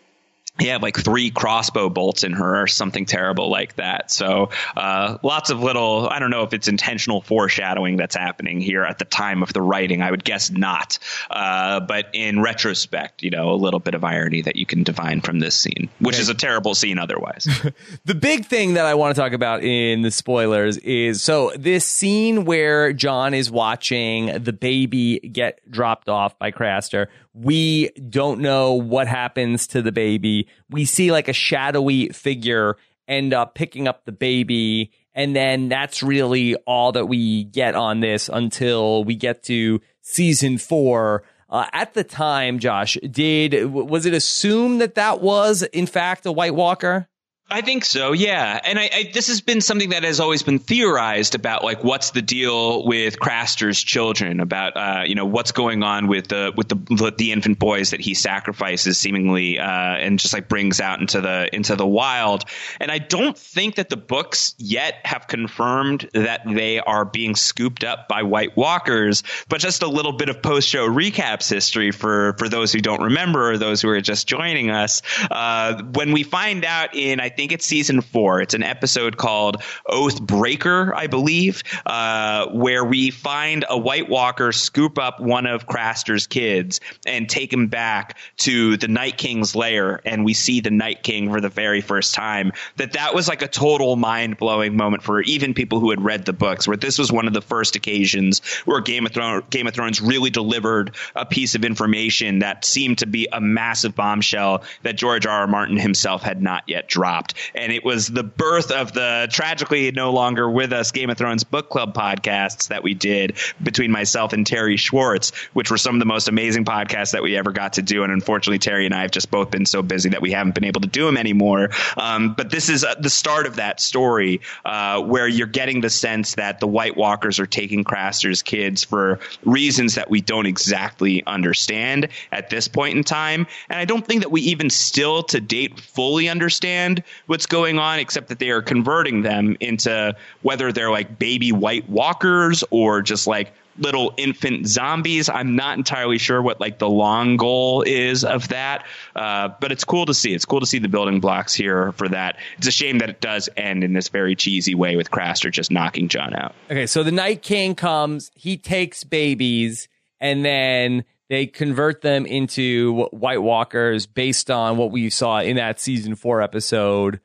he 0.61 0.67
had 0.67 0.81
like 0.81 0.97
three 0.97 1.31
crossbow 1.31 1.89
bolts 1.89 2.23
in 2.23 2.33
her 2.33 2.61
or 2.61 2.67
something 2.67 3.05
terrible 3.05 3.49
like 3.49 3.75
that. 3.75 4.11
So 4.11 4.51
uh, 4.77 5.17
lots 5.23 5.49
of 5.49 5.61
little, 5.61 6.07
I 6.07 6.19
don't 6.19 6.29
know 6.29 6.43
if 6.43 6.53
it's 6.53 6.67
intentional 6.67 7.21
foreshadowing 7.21 7.97
that's 7.97 8.15
happening 8.15 8.61
here 8.61 8.83
at 8.83 8.99
the 8.99 9.05
time 9.05 9.41
of 9.41 9.51
the 9.53 9.61
writing. 9.61 10.01
I 10.01 10.11
would 10.11 10.23
guess 10.23 10.51
not. 10.51 10.99
Uh, 11.29 11.79
but 11.79 12.09
in 12.13 12.41
retrospect, 12.41 13.23
you 13.23 13.31
know, 13.31 13.51
a 13.51 13.55
little 13.55 13.79
bit 13.79 13.95
of 13.95 14.03
irony 14.03 14.43
that 14.43 14.55
you 14.55 14.65
can 14.65 14.83
divine 14.83 15.21
from 15.21 15.39
this 15.39 15.55
scene, 15.55 15.89
which 15.99 16.15
okay. 16.15 16.21
is 16.21 16.29
a 16.29 16.35
terrible 16.35 16.75
scene 16.75 16.99
otherwise. 16.99 17.47
the 18.05 18.15
big 18.15 18.45
thing 18.45 18.75
that 18.75 18.85
I 18.85 18.93
want 18.93 19.15
to 19.15 19.21
talk 19.21 19.33
about 19.33 19.63
in 19.63 20.03
the 20.03 20.11
spoilers 20.11 20.77
is 20.77 21.23
so 21.23 21.51
this 21.57 21.85
scene 21.85 22.45
where 22.45 22.93
Jon 22.93 23.33
is 23.33 23.49
watching 23.49 24.43
the 24.43 24.53
baby 24.53 25.19
get 25.19 25.59
dropped 25.69 26.07
off 26.07 26.37
by 26.37 26.51
Craster 26.51 27.07
we 27.33 27.89
don't 28.09 28.41
know 28.41 28.73
what 28.73 29.07
happens 29.07 29.67
to 29.67 29.81
the 29.81 29.91
baby. 29.91 30.47
We 30.69 30.85
see 30.85 31.11
like 31.11 31.27
a 31.27 31.33
shadowy 31.33 32.09
figure 32.09 32.77
end 33.07 33.33
up 33.33 33.55
picking 33.55 33.87
up 33.87 34.05
the 34.05 34.11
baby. 34.11 34.91
And 35.13 35.35
then 35.35 35.69
that's 35.69 36.01
really 36.01 36.55
all 36.67 36.91
that 36.93 37.07
we 37.07 37.43
get 37.45 37.75
on 37.75 37.99
this 37.99 38.29
until 38.29 39.03
we 39.03 39.15
get 39.15 39.43
to 39.43 39.81
season 40.01 40.57
four. 40.57 41.23
Uh, 41.49 41.65
at 41.73 41.93
the 41.93 42.03
time, 42.03 42.59
Josh, 42.59 42.97
did 43.09 43.65
was 43.65 44.05
it 44.05 44.13
assumed 44.13 44.79
that 44.79 44.95
that 44.95 45.21
was 45.21 45.63
in 45.63 45.85
fact 45.85 46.25
a 46.25 46.31
White 46.31 46.55
Walker? 46.55 47.09
I 47.53 47.59
think 47.59 47.83
so, 47.83 48.13
yeah. 48.13 48.61
And 48.63 48.79
I, 48.79 48.89
I, 48.93 49.11
this 49.13 49.27
has 49.27 49.41
been 49.41 49.59
something 49.59 49.89
that 49.89 50.05
has 50.05 50.21
always 50.21 50.41
been 50.41 50.57
theorized 50.57 51.35
about, 51.35 51.65
like 51.65 51.83
what's 51.83 52.11
the 52.11 52.21
deal 52.21 52.85
with 52.85 53.19
Craster's 53.19 53.83
children, 53.83 54.39
about 54.39 54.77
uh, 54.77 55.03
you 55.05 55.15
know 55.15 55.25
what's 55.25 55.51
going 55.51 55.83
on 55.83 56.07
with 56.07 56.29
the 56.29 56.53
with 56.55 56.69
the 56.69 57.11
the 57.17 57.33
infant 57.33 57.59
boys 57.59 57.89
that 57.89 57.99
he 57.99 58.13
sacrifices 58.13 58.97
seemingly, 58.97 59.59
uh, 59.59 59.65
and 59.65 60.17
just 60.17 60.33
like 60.33 60.47
brings 60.47 60.79
out 60.79 61.01
into 61.01 61.19
the 61.19 61.53
into 61.53 61.75
the 61.75 61.85
wild. 61.85 62.45
And 62.79 62.89
I 62.89 62.99
don't 62.99 63.37
think 63.37 63.75
that 63.75 63.89
the 63.89 63.97
books 63.97 64.55
yet 64.57 65.01
have 65.03 65.27
confirmed 65.27 66.09
that 66.13 66.43
they 66.47 66.79
are 66.79 67.03
being 67.03 67.35
scooped 67.35 67.83
up 67.83 68.07
by 68.07 68.23
White 68.23 68.55
Walkers, 68.55 69.23
but 69.49 69.59
just 69.59 69.83
a 69.83 69.87
little 69.87 70.13
bit 70.13 70.29
of 70.29 70.41
post 70.41 70.69
show 70.69 70.87
recaps 70.87 71.49
history 71.49 71.91
for 71.91 72.33
for 72.37 72.47
those 72.47 72.71
who 72.71 72.79
don't 72.79 73.01
remember 73.01 73.51
or 73.51 73.57
those 73.57 73.81
who 73.81 73.89
are 73.89 73.99
just 73.99 74.25
joining 74.25 74.69
us. 74.69 75.01
Uh, 75.29 75.83
when 75.95 76.13
we 76.13 76.23
find 76.23 76.63
out 76.63 76.95
in 76.95 77.19
I 77.19 77.27
think 77.27 77.40
think 77.41 77.53
it's 77.53 77.65
season 77.65 78.01
four. 78.01 78.39
It's 78.39 78.53
an 78.53 78.61
episode 78.61 79.17
called 79.17 79.63
Oath 79.87 80.21
Breaker, 80.21 80.93
I 80.93 81.07
believe, 81.07 81.63
uh, 81.87 82.45
where 82.49 82.85
we 82.85 83.09
find 83.09 83.65
a 83.67 83.79
White 83.79 84.09
Walker 84.09 84.51
scoop 84.51 84.99
up 84.99 85.19
one 85.19 85.47
of 85.47 85.65
Craster's 85.65 86.27
kids 86.27 86.79
and 87.03 87.27
take 87.27 87.51
him 87.51 87.65
back 87.65 88.19
to 88.37 88.77
the 88.77 88.87
Night 88.87 89.17
King's 89.17 89.55
lair, 89.55 90.01
and 90.05 90.23
we 90.23 90.35
see 90.35 90.59
the 90.61 90.69
Night 90.69 91.01
King 91.01 91.31
for 91.31 91.41
the 91.41 91.49
very 91.49 91.81
first 91.81 92.13
time. 92.13 92.51
That 92.77 92.93
that 92.93 93.15
was 93.15 93.27
like 93.27 93.41
a 93.41 93.47
total 93.47 93.95
mind 93.95 94.37
blowing 94.37 94.77
moment 94.77 95.01
for 95.01 95.21
even 95.21 95.55
people 95.55 95.79
who 95.79 95.89
had 95.89 96.03
read 96.03 96.25
the 96.25 96.33
books, 96.33 96.67
where 96.67 96.77
this 96.77 96.99
was 96.99 97.11
one 97.11 97.25
of 97.25 97.33
the 97.33 97.41
first 97.41 97.75
occasions 97.75 98.45
where 98.65 98.81
Game 98.81 99.07
of 99.07 99.13
Thrones, 99.13 99.45
Game 99.49 99.65
of 99.65 99.73
Thrones 99.73 99.99
really 99.99 100.29
delivered 100.29 100.95
a 101.15 101.25
piece 101.25 101.55
of 101.55 101.65
information 101.65 102.37
that 102.39 102.65
seemed 102.65 102.99
to 102.99 103.07
be 103.07 103.27
a 103.31 103.41
massive 103.41 103.95
bombshell 103.95 104.63
that 104.83 104.95
George 104.95 105.25
R. 105.25 105.39
R. 105.39 105.47
Martin 105.47 105.77
himself 105.77 106.21
had 106.21 106.39
not 106.39 106.65
yet 106.67 106.87
dropped. 106.87 107.30
And 107.55 107.71
it 107.71 107.83
was 107.83 108.07
the 108.07 108.23
birth 108.23 108.71
of 108.71 108.93
the 108.93 109.27
tragically 109.31 109.91
no 109.91 110.11
longer 110.11 110.49
with 110.49 110.73
us 110.73 110.91
Game 110.91 111.09
of 111.09 111.17
Thrones 111.17 111.43
book 111.43 111.69
club 111.69 111.93
podcasts 111.93 112.67
that 112.69 112.83
we 112.83 112.93
did 112.93 113.37
between 113.61 113.91
myself 113.91 114.33
and 114.33 114.45
Terry 114.45 114.77
Schwartz, 114.77 115.31
which 115.53 115.71
were 115.71 115.77
some 115.77 115.95
of 115.95 115.99
the 115.99 116.05
most 116.05 116.27
amazing 116.27 116.65
podcasts 116.65 117.11
that 117.11 117.23
we 117.23 117.37
ever 117.37 117.51
got 117.51 117.73
to 117.73 117.81
do. 117.81 118.03
And 118.03 118.11
unfortunately, 118.11 118.59
Terry 118.59 118.85
and 118.85 118.93
I 118.93 119.01
have 119.01 119.11
just 119.11 119.31
both 119.31 119.51
been 119.51 119.65
so 119.65 119.81
busy 119.81 120.09
that 120.09 120.21
we 120.21 120.31
haven't 120.31 120.55
been 120.55 120.65
able 120.65 120.81
to 120.81 120.87
do 120.87 121.05
them 121.05 121.17
anymore. 121.17 121.69
Um, 121.97 122.33
but 122.33 122.49
this 122.49 122.69
is 122.69 122.83
uh, 122.83 122.95
the 122.99 123.09
start 123.09 123.45
of 123.47 123.55
that 123.57 123.79
story 123.79 124.41
uh, 124.65 125.01
where 125.01 125.27
you're 125.27 125.47
getting 125.47 125.81
the 125.81 125.89
sense 125.89 126.35
that 126.35 126.59
the 126.59 126.67
White 126.67 126.97
Walkers 126.97 127.39
are 127.39 127.45
taking 127.45 127.83
Craster's 127.83 128.41
kids 128.41 128.83
for 128.83 129.19
reasons 129.43 129.95
that 129.95 130.09
we 130.09 130.21
don't 130.21 130.45
exactly 130.45 131.23
understand 131.25 132.07
at 132.31 132.49
this 132.49 132.67
point 132.67 132.97
in 132.97 133.03
time. 133.03 133.47
And 133.69 133.79
I 133.79 133.85
don't 133.85 134.05
think 134.05 134.21
that 134.21 134.31
we 134.31 134.41
even 134.41 134.69
still 134.69 135.23
to 135.23 135.39
date 135.39 135.79
fully 135.79 136.29
understand 136.29 137.03
what's 137.27 137.45
going 137.45 137.79
on, 137.79 137.99
except 137.99 138.29
that 138.29 138.39
they 138.39 138.49
are 138.49 138.61
converting 138.61 139.21
them 139.21 139.57
into 139.59 140.15
whether 140.41 140.71
they're 140.71 140.91
like 140.91 141.17
baby 141.19 141.51
white 141.51 141.89
walkers 141.89 142.63
or 142.69 143.01
just 143.01 143.27
like 143.27 143.53
little 143.77 144.13
infant 144.17 144.67
zombies. 144.67 145.29
I'm 145.29 145.55
not 145.55 145.77
entirely 145.77 146.17
sure 146.17 146.41
what 146.41 146.59
like 146.59 146.79
the 146.79 146.89
long 146.89 147.37
goal 147.37 147.83
is 147.83 148.23
of 148.23 148.49
that, 148.49 148.85
uh, 149.15 149.49
but 149.59 149.71
it's 149.71 149.83
cool 149.83 150.05
to 150.05 150.13
see. 150.13 150.33
It's 150.33 150.45
cool 150.45 150.59
to 150.59 150.65
see 150.65 150.79
the 150.79 150.89
building 150.89 151.19
blocks 151.19 151.53
here 151.53 151.91
for 151.93 152.07
that. 152.09 152.37
It's 152.57 152.67
a 152.67 152.71
shame 152.71 152.99
that 152.99 153.09
it 153.09 153.21
does 153.21 153.49
end 153.57 153.83
in 153.83 153.93
this 153.93 154.09
very 154.09 154.35
cheesy 154.35 154.75
way 154.75 154.95
with 154.95 155.11
Craster 155.11 155.51
just 155.51 155.71
knocking 155.71 156.07
Jon 156.07 156.33
out. 156.33 156.53
Okay, 156.69 156.85
so 156.85 157.03
the 157.03 157.11
Night 157.11 157.41
King 157.41 157.75
comes, 157.75 158.31
he 158.35 158.57
takes 158.57 159.03
babies, 159.03 159.87
and 160.19 160.45
then 160.45 161.03
they 161.31 161.47
convert 161.47 162.01
them 162.01 162.25
into 162.25 163.05
White 163.11 163.41
Walkers 163.41 164.05
based 164.05 164.51
on 164.51 164.75
what 164.75 164.91
we 164.91 165.09
saw 165.09 165.39
in 165.39 165.55
that 165.55 165.79
season 165.79 166.15
four 166.15 166.41
episode. 166.41 167.21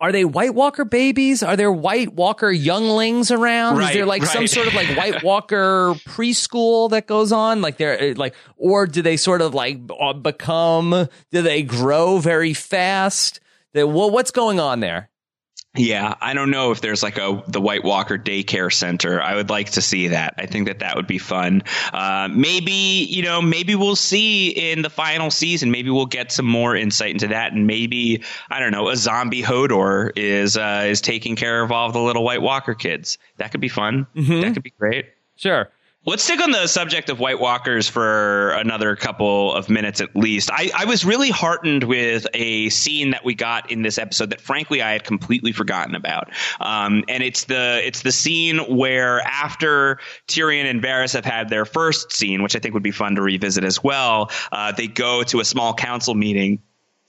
Are 0.00 0.12
they 0.12 0.24
White 0.24 0.54
Walker 0.54 0.84
babies? 0.84 1.42
Are 1.42 1.56
there 1.56 1.72
White 1.72 2.12
Walker 2.12 2.48
younglings 2.48 3.32
around? 3.32 3.78
Right, 3.78 3.88
Is 3.88 3.94
there 3.96 4.06
like 4.06 4.22
right. 4.22 4.30
some 4.30 4.46
sort 4.46 4.68
of 4.68 4.74
like 4.74 4.96
White 4.96 5.22
Walker 5.24 5.94
preschool 6.06 6.90
that 6.90 7.08
goes 7.08 7.32
on? 7.32 7.60
Like 7.60 7.76
they're 7.76 8.14
like, 8.14 8.36
or 8.56 8.86
do 8.86 9.02
they 9.02 9.16
sort 9.16 9.42
of 9.42 9.52
like 9.52 9.80
uh, 9.98 10.12
become? 10.12 11.08
Do 11.32 11.42
they 11.42 11.64
grow 11.64 12.18
very 12.18 12.54
fast? 12.54 13.40
That 13.74 13.88
well, 13.88 14.12
what's 14.12 14.30
going 14.30 14.60
on 14.60 14.78
there? 14.78 15.10
Yeah, 15.76 16.16
I 16.20 16.34
don't 16.34 16.50
know 16.50 16.72
if 16.72 16.80
there's 16.80 17.00
like 17.00 17.16
a 17.16 17.44
the 17.46 17.60
White 17.60 17.84
Walker 17.84 18.18
daycare 18.18 18.72
center. 18.72 19.22
I 19.22 19.36
would 19.36 19.50
like 19.50 19.70
to 19.70 19.82
see 19.82 20.08
that. 20.08 20.34
I 20.36 20.46
think 20.46 20.66
that 20.66 20.80
that 20.80 20.96
would 20.96 21.06
be 21.06 21.18
fun. 21.18 21.62
Uh, 21.92 22.28
maybe 22.28 22.72
you 22.72 23.22
know, 23.22 23.40
maybe 23.40 23.76
we'll 23.76 23.94
see 23.94 24.50
in 24.50 24.82
the 24.82 24.90
final 24.90 25.30
season. 25.30 25.70
Maybe 25.70 25.88
we'll 25.88 26.06
get 26.06 26.32
some 26.32 26.46
more 26.46 26.74
insight 26.74 27.12
into 27.12 27.28
that, 27.28 27.52
and 27.52 27.68
maybe 27.68 28.24
I 28.50 28.58
don't 28.58 28.72
know, 28.72 28.88
a 28.88 28.96
zombie 28.96 29.42
Hodor 29.42 30.10
is 30.16 30.56
uh, 30.56 30.86
is 30.88 31.00
taking 31.00 31.36
care 31.36 31.62
of 31.62 31.70
all 31.70 31.86
of 31.86 31.92
the 31.92 32.00
little 32.00 32.24
White 32.24 32.42
Walker 32.42 32.74
kids. 32.74 33.16
That 33.36 33.52
could 33.52 33.60
be 33.60 33.68
fun. 33.68 34.08
That 34.42 34.54
could 34.54 34.64
be 34.64 34.74
great. 34.76 35.06
Sure. 35.36 35.70
Let's 36.06 36.24
stick 36.24 36.40
on 36.40 36.50
the 36.50 36.66
subject 36.66 37.10
of 37.10 37.20
White 37.20 37.40
Walkers 37.40 37.86
for 37.86 38.52
another 38.52 38.96
couple 38.96 39.54
of 39.54 39.68
minutes 39.68 40.00
at 40.00 40.16
least. 40.16 40.50
I, 40.50 40.70
I, 40.74 40.86
was 40.86 41.04
really 41.04 41.28
heartened 41.28 41.84
with 41.84 42.26
a 42.32 42.70
scene 42.70 43.10
that 43.10 43.22
we 43.22 43.34
got 43.34 43.70
in 43.70 43.82
this 43.82 43.98
episode 43.98 44.30
that, 44.30 44.40
frankly, 44.40 44.80
I 44.80 44.92
had 44.92 45.04
completely 45.04 45.52
forgotten 45.52 45.94
about. 45.94 46.30
Um, 46.58 47.04
and 47.06 47.22
it's 47.22 47.44
the 47.44 47.82
it's 47.84 48.00
the 48.00 48.12
scene 48.12 48.60
where 48.60 49.20
after 49.20 49.98
Tyrion 50.26 50.64
and 50.64 50.82
Varys 50.82 51.12
have 51.12 51.26
had 51.26 51.50
their 51.50 51.66
first 51.66 52.12
scene, 52.12 52.42
which 52.42 52.56
I 52.56 52.60
think 52.60 52.72
would 52.72 52.82
be 52.82 52.92
fun 52.92 53.16
to 53.16 53.22
revisit 53.22 53.62
as 53.62 53.84
well, 53.84 54.30
uh, 54.52 54.72
they 54.72 54.86
go 54.86 55.22
to 55.24 55.40
a 55.40 55.44
small 55.44 55.74
council 55.74 56.14
meeting 56.14 56.62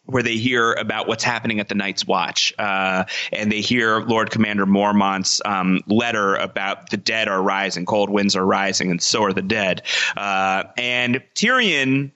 where 0.05 0.23
they 0.23 0.35
hear 0.37 0.73
about 0.73 1.07
what's 1.07 1.23
happening 1.23 1.59
at 1.59 1.69
the 1.69 1.75
Night's 1.75 2.05
Watch, 2.05 2.53
uh, 2.57 3.05
and 3.31 3.51
they 3.51 3.61
hear 3.61 3.99
Lord 3.99 4.31
Commander 4.31 4.65
Mormont's 4.65 5.41
um, 5.45 5.81
letter 5.87 6.35
about 6.35 6.89
the 6.89 6.97
dead 6.97 7.27
are 7.27 7.41
rising, 7.41 7.85
cold 7.85 8.09
winds 8.09 8.35
are 8.35 8.45
rising, 8.45 8.91
and 8.91 9.01
so 9.01 9.23
are 9.23 9.33
the 9.33 9.41
dead. 9.41 9.83
Uh, 10.17 10.63
and 10.77 11.21
Tyrion 11.35 12.11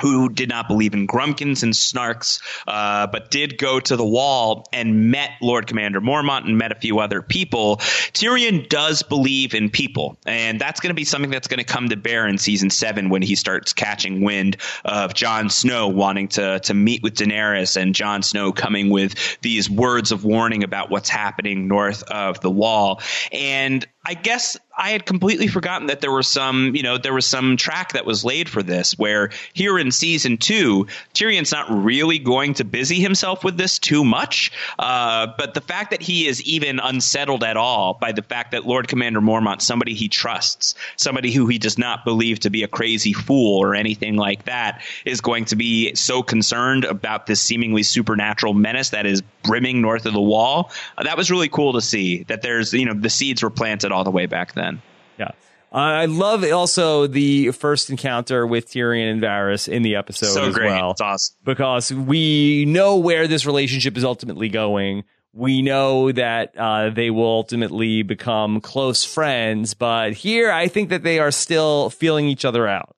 who 0.00 0.28
did 0.28 0.48
not 0.48 0.68
believe 0.68 0.94
in 0.94 1.06
Grumpkins 1.06 1.62
and 1.62 1.72
Snarks, 1.72 2.40
uh, 2.66 3.06
but 3.06 3.30
did 3.30 3.58
go 3.58 3.80
to 3.80 3.96
the 3.96 4.04
wall 4.04 4.66
and 4.72 5.10
met 5.10 5.30
Lord 5.40 5.66
Commander 5.66 6.00
Mormont 6.00 6.44
and 6.46 6.58
met 6.58 6.72
a 6.72 6.76
few 6.76 6.98
other 6.98 7.22
people. 7.22 7.76
Tyrion 7.76 8.68
does 8.68 9.02
believe 9.02 9.54
in 9.54 9.70
people, 9.70 10.16
and 10.26 10.60
that's 10.60 10.80
going 10.80 10.90
to 10.90 10.94
be 10.94 11.04
something 11.04 11.30
that's 11.30 11.48
going 11.48 11.58
to 11.58 11.64
come 11.64 11.88
to 11.88 11.96
bear 11.96 12.26
in 12.26 12.38
season 12.38 12.70
seven 12.70 13.10
when 13.10 13.22
he 13.22 13.34
starts 13.34 13.72
catching 13.72 14.22
wind 14.22 14.56
of 14.84 15.14
Jon 15.14 15.50
Snow 15.50 15.88
wanting 15.88 16.28
to 16.28 16.60
to 16.60 16.74
meet 16.74 17.02
with 17.02 17.14
Daenerys 17.14 17.76
and 17.76 17.94
Jon 17.94 18.22
Snow 18.22 18.52
coming 18.52 18.90
with 18.90 19.38
these 19.40 19.68
words 19.68 20.12
of 20.12 20.24
warning 20.24 20.64
about 20.64 20.90
what's 20.90 21.08
happening 21.08 21.68
north 21.68 22.02
of 22.04 22.40
the 22.40 22.50
wall. 22.50 23.00
And 23.32 23.86
I 24.04 24.14
guess 24.14 24.56
I 24.76 24.90
had 24.90 25.04
completely 25.04 25.48
forgotten 25.48 25.88
that 25.88 26.00
there 26.00 26.12
was 26.12 26.28
some, 26.28 26.74
you 26.76 26.84
know, 26.84 26.98
there 26.98 27.12
was 27.12 27.26
some 27.26 27.56
track 27.56 27.92
that 27.92 28.06
was 28.06 28.24
laid 28.24 28.48
for 28.48 28.62
this 28.62 28.96
where 28.96 29.30
here 29.52 29.76
in 29.76 29.90
season 29.90 30.36
two, 30.36 30.86
Tyrion's 31.14 31.50
not 31.50 31.68
really 31.68 32.20
going 32.20 32.54
to 32.54 32.64
busy 32.64 33.00
himself 33.00 33.42
with 33.42 33.56
this 33.56 33.78
too 33.78 34.04
much. 34.04 34.52
Uh, 34.78 35.26
but 35.36 35.54
the 35.54 35.60
fact 35.60 35.90
that 35.90 36.00
he 36.00 36.28
is 36.28 36.40
even 36.44 36.78
unsettled 36.78 37.42
at 37.42 37.56
all 37.56 37.94
by 37.94 38.12
the 38.12 38.22
fact 38.22 38.52
that 38.52 38.64
Lord 38.64 38.86
Commander 38.86 39.20
Mormont, 39.20 39.60
somebody 39.62 39.94
he 39.94 40.08
trusts, 40.08 40.76
somebody 40.96 41.32
who 41.32 41.48
he 41.48 41.58
does 41.58 41.76
not 41.76 42.04
believe 42.04 42.38
to 42.40 42.50
be 42.50 42.62
a 42.62 42.68
crazy 42.68 43.12
fool 43.12 43.58
or 43.58 43.74
anything 43.74 44.14
like 44.14 44.44
that, 44.44 44.80
is 45.04 45.20
going 45.20 45.44
to 45.46 45.56
be 45.56 45.94
so 45.96 46.22
concerned 46.22 46.84
about 46.84 47.26
this 47.26 47.40
seemingly 47.40 47.82
supernatural 47.82 48.54
menace 48.54 48.90
that 48.90 49.06
is 49.06 49.22
brimming 49.42 49.80
north 49.80 50.06
of 50.06 50.12
the 50.12 50.20
wall. 50.20 50.70
Uh, 50.96 51.02
that 51.02 51.16
was 51.16 51.32
really 51.32 51.48
cool 51.48 51.72
to 51.72 51.80
see 51.80 52.22
that 52.24 52.42
there's, 52.42 52.72
you 52.72 52.84
know, 52.84 52.94
the 52.94 53.10
seeds 53.10 53.42
were 53.42 53.50
planted 53.50 53.87
all 53.92 54.04
the 54.04 54.10
way 54.10 54.26
back 54.26 54.54
then. 54.54 54.82
Yeah. 55.18 55.30
I 55.70 56.06
love 56.06 56.44
also 56.50 57.06
the 57.06 57.50
first 57.50 57.90
encounter 57.90 58.46
with 58.46 58.70
Tyrion 58.70 59.10
and 59.12 59.20
Varys 59.22 59.68
in 59.68 59.82
the 59.82 59.96
episode 59.96 60.28
So 60.32 60.46
as 60.48 60.54
great. 60.54 60.66
well. 60.70 60.92
It's 60.92 61.00
awesome. 61.02 61.36
because 61.44 61.92
we 61.92 62.64
know 62.66 62.96
where 62.96 63.26
this 63.28 63.44
relationship 63.44 63.96
is 63.98 64.04
ultimately 64.04 64.48
going. 64.48 65.04
We 65.34 65.60
know 65.60 66.10
that 66.10 66.56
uh, 66.56 66.88
they 66.90 67.10
will 67.10 67.26
ultimately 67.26 68.02
become 68.02 68.62
close 68.62 69.04
friends, 69.04 69.74
but 69.74 70.14
here 70.14 70.50
I 70.50 70.68
think 70.68 70.88
that 70.88 71.02
they 71.02 71.18
are 71.18 71.30
still 71.30 71.90
feeling 71.90 72.26
each 72.28 72.46
other 72.46 72.66
out. 72.66 72.96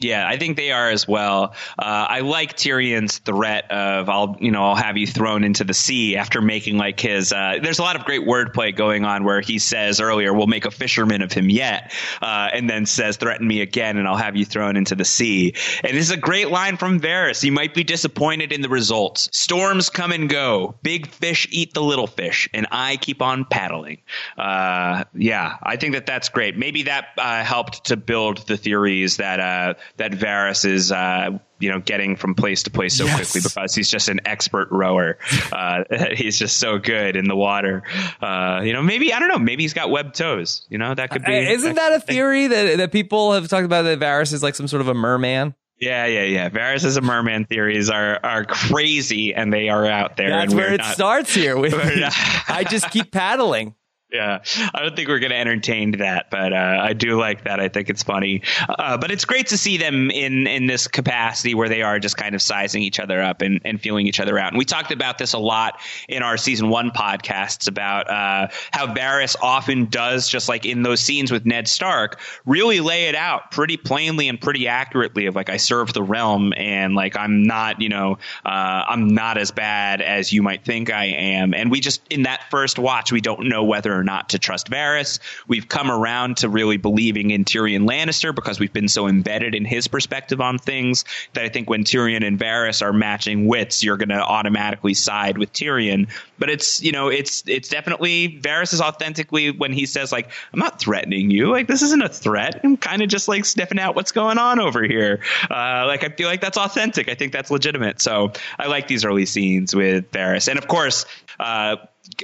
Yeah, 0.00 0.26
I 0.26 0.38
think 0.38 0.56
they 0.56 0.72
are 0.72 0.88
as 0.88 1.06
well. 1.06 1.54
Uh, 1.78 2.06
I 2.08 2.20
like 2.20 2.56
Tyrion's 2.56 3.18
threat 3.18 3.70
of 3.70 4.08
"I'll, 4.08 4.36
you 4.40 4.50
know, 4.50 4.64
I'll 4.64 4.74
have 4.74 4.96
you 4.96 5.06
thrown 5.06 5.44
into 5.44 5.62
the 5.62 5.74
sea" 5.74 6.16
after 6.16 6.40
making 6.40 6.78
like 6.78 6.98
his. 6.98 7.34
Uh, 7.34 7.58
there's 7.62 7.78
a 7.78 7.82
lot 7.82 7.96
of 7.96 8.06
great 8.06 8.26
wordplay 8.26 8.74
going 8.74 9.04
on 9.04 9.24
where 9.24 9.42
he 9.42 9.58
says 9.58 10.00
earlier, 10.00 10.32
"We'll 10.32 10.46
make 10.46 10.64
a 10.64 10.70
fisherman 10.70 11.20
of 11.20 11.32
him 11.32 11.50
yet," 11.50 11.92
uh, 12.22 12.48
and 12.50 12.68
then 12.68 12.86
says, 12.86 13.18
"Threaten 13.18 13.46
me 13.46 13.60
again, 13.60 13.98
and 13.98 14.08
I'll 14.08 14.16
have 14.16 14.36
you 14.36 14.46
thrown 14.46 14.78
into 14.78 14.94
the 14.94 15.04
sea." 15.04 15.54
And 15.84 15.94
this 15.94 16.06
is 16.06 16.12
a 16.12 16.16
great 16.16 16.50
line 16.50 16.78
from 16.78 16.98
Varys. 16.98 17.44
You 17.44 17.52
might 17.52 17.74
be 17.74 17.84
disappointed 17.84 18.52
in 18.52 18.62
the 18.62 18.70
results. 18.70 19.28
Storms 19.32 19.90
come 19.90 20.12
and 20.12 20.30
go. 20.30 20.76
Big 20.82 21.08
fish 21.08 21.46
eat 21.50 21.74
the 21.74 21.82
little 21.82 22.06
fish, 22.06 22.48
and 22.54 22.66
I 22.70 22.96
keep 22.96 23.20
on 23.20 23.44
paddling. 23.44 23.98
Uh, 24.38 25.04
yeah, 25.14 25.58
I 25.62 25.76
think 25.76 25.92
that 25.92 26.06
that's 26.06 26.30
great. 26.30 26.56
Maybe 26.56 26.84
that 26.84 27.08
uh, 27.18 27.44
helped 27.44 27.84
to 27.86 27.98
build 27.98 28.46
the 28.46 28.56
theories 28.56 29.18
that 29.18 29.40
uh, 29.40 29.74
that 29.96 30.12
Varys 30.12 30.64
is, 30.64 30.90
uh, 30.92 31.30
you 31.58 31.70
know, 31.70 31.80
getting 31.80 32.16
from 32.16 32.34
place 32.34 32.62
to 32.64 32.70
place 32.70 32.96
so 32.96 33.04
Yes. 33.04 33.16
quickly 33.32 33.40
because 33.48 33.74
he's 33.74 33.88
just 33.90 34.08
an 34.08 34.20
expert 34.24 34.68
rower. 34.70 35.18
Uh, 35.52 35.84
he's 36.14 36.38
just 36.38 36.58
so 36.58 36.78
good 36.78 37.16
in 37.16 37.26
the 37.26 37.36
water. 37.36 37.82
Uh, 38.22 38.62
you 38.64 38.72
know, 38.72 38.82
maybe 38.82 39.12
I 39.12 39.18
don't 39.18 39.28
know. 39.28 39.38
Maybe 39.38 39.62
he's 39.64 39.74
got 39.74 39.90
webbed 39.90 40.14
toes. 40.14 40.66
You 40.70 40.78
know, 40.78 40.94
that 40.94 41.10
could 41.10 41.24
be. 41.24 41.32
Uh, 41.36 41.50
Isn't 41.52 41.74
that 41.74 41.92
a 41.92 42.00
theory 42.00 42.46
that 42.46 42.78
that 42.78 42.92
people 42.92 43.32
have 43.32 43.48
talked 43.48 43.64
about 43.64 43.82
that 43.82 43.98
Varys 43.98 44.32
is 44.32 44.42
like 44.42 44.54
some 44.54 44.68
sort 44.68 44.80
of 44.80 44.88
a 44.88 44.94
merman? 44.94 45.54
Yeah, 45.78 46.04
yeah, 46.06 46.24
yeah. 46.24 46.48
Varys 46.50 46.84
as 46.84 46.96
a 46.96 47.00
merman 47.00 47.46
theories 47.46 47.88
are 47.90 48.20
are 48.22 48.44
crazy, 48.44 49.34
and 49.34 49.52
they 49.52 49.68
are 49.70 49.86
out 49.86 50.16
there. 50.16 50.28
That's 50.30 50.54
where 50.54 50.72
it 50.74 50.78
not- 50.78 50.94
starts 50.94 51.34
here. 51.34 51.56
With 51.58 51.74
I 51.74 52.64
just 52.68 52.90
keep 52.90 53.10
paddling. 53.10 53.74
Yeah, 54.12 54.42
I 54.74 54.82
don't 54.82 54.96
think 54.96 55.08
we're 55.08 55.20
going 55.20 55.30
to 55.30 55.38
entertain 55.38 55.92
that, 55.98 56.30
but 56.30 56.52
uh, 56.52 56.78
I 56.82 56.94
do 56.94 57.16
like 57.16 57.44
that. 57.44 57.60
I 57.60 57.68
think 57.68 57.90
it's 57.90 58.02
funny, 58.02 58.42
uh, 58.68 58.98
but 58.98 59.12
it's 59.12 59.24
great 59.24 59.46
to 59.48 59.58
see 59.58 59.76
them 59.76 60.10
in 60.10 60.48
in 60.48 60.66
this 60.66 60.88
capacity 60.88 61.54
where 61.54 61.68
they 61.68 61.82
are 61.82 62.00
just 62.00 62.16
kind 62.16 62.34
of 62.34 62.42
sizing 62.42 62.82
each 62.82 62.98
other 62.98 63.22
up 63.22 63.40
and, 63.40 63.60
and 63.64 63.80
feeling 63.80 64.08
each 64.08 64.18
other 64.18 64.36
out. 64.36 64.48
And 64.48 64.58
we 64.58 64.64
talked 64.64 64.90
about 64.90 65.18
this 65.18 65.32
a 65.32 65.38
lot 65.38 65.80
in 66.08 66.24
our 66.24 66.36
season 66.36 66.70
one 66.70 66.90
podcasts 66.90 67.68
about 67.68 68.10
uh, 68.10 68.48
how 68.72 68.92
Varys 68.92 69.36
often 69.40 69.84
does 69.84 70.28
just 70.28 70.48
like 70.48 70.66
in 70.66 70.82
those 70.82 70.98
scenes 70.98 71.30
with 71.30 71.46
Ned 71.46 71.68
Stark, 71.68 72.18
really 72.44 72.80
lay 72.80 73.04
it 73.04 73.14
out 73.14 73.52
pretty 73.52 73.76
plainly 73.76 74.28
and 74.28 74.40
pretty 74.40 74.66
accurately 74.66 75.26
of 75.26 75.36
like 75.36 75.50
I 75.50 75.56
serve 75.56 75.92
the 75.92 76.02
realm 76.02 76.52
and 76.56 76.96
like 76.96 77.16
I'm 77.16 77.44
not 77.44 77.80
you 77.80 77.88
know 77.88 78.18
uh, 78.44 78.48
I'm 78.88 79.14
not 79.14 79.38
as 79.38 79.52
bad 79.52 80.02
as 80.02 80.32
you 80.32 80.42
might 80.42 80.64
think 80.64 80.90
I 80.90 81.04
am. 81.04 81.54
And 81.54 81.70
we 81.70 81.78
just 81.78 82.02
in 82.10 82.24
that 82.24 82.50
first 82.50 82.76
watch 82.76 83.12
we 83.12 83.20
don't 83.20 83.48
know 83.48 83.62
whether 83.62 83.99
or 84.00 84.04
not 84.04 84.30
to 84.30 84.38
trust 84.38 84.70
Varys. 84.70 85.20
We've 85.46 85.68
come 85.68 85.90
around 85.90 86.38
to 86.38 86.48
really 86.48 86.78
believing 86.78 87.30
in 87.30 87.44
Tyrion 87.44 87.86
Lannister 87.86 88.34
because 88.34 88.58
we've 88.58 88.72
been 88.72 88.88
so 88.88 89.06
embedded 89.06 89.54
in 89.54 89.66
his 89.66 89.86
perspective 89.86 90.40
on 90.40 90.58
things 90.58 91.04
that 91.34 91.44
I 91.44 91.50
think 91.50 91.68
when 91.68 91.84
Tyrion 91.84 92.26
and 92.26 92.38
Varys 92.38 92.80
are 92.80 92.92
matching 92.92 93.46
wits, 93.46 93.84
you're 93.84 93.98
going 93.98 94.08
to 94.08 94.22
automatically 94.22 94.94
side 94.94 95.36
with 95.36 95.52
Tyrion. 95.52 96.08
But 96.38 96.48
it's 96.48 96.82
you 96.82 96.92
know 96.92 97.08
it's 97.08 97.44
it's 97.46 97.68
definitely 97.68 98.40
Varys 98.40 98.72
is 98.72 98.80
authentically 98.80 99.50
when 99.50 99.72
he 99.74 99.84
says 99.84 100.10
like 100.10 100.30
I'm 100.54 100.58
not 100.58 100.80
threatening 100.80 101.30
you. 101.30 101.50
Like 101.50 101.68
this 101.68 101.82
isn't 101.82 102.02
a 102.02 102.08
threat. 102.08 102.60
I'm 102.64 102.78
kind 102.78 103.02
of 103.02 103.08
just 103.08 103.28
like 103.28 103.44
sniffing 103.44 103.78
out 103.78 103.94
what's 103.94 104.12
going 104.12 104.38
on 104.38 104.58
over 104.58 104.82
here. 104.82 105.20
Uh, 105.50 105.84
like 105.86 106.02
I 106.02 106.08
feel 106.08 106.28
like 106.28 106.40
that's 106.40 106.56
authentic. 106.56 107.10
I 107.10 107.14
think 107.14 107.32
that's 107.32 107.50
legitimate. 107.50 108.00
So 108.00 108.32
I 108.58 108.68
like 108.68 108.88
these 108.88 109.04
early 109.04 109.26
scenes 109.26 109.74
with 109.74 110.10
Varys. 110.12 110.48
And 110.48 110.58
of 110.58 110.66
course 110.66 111.04
uh, 111.38 111.76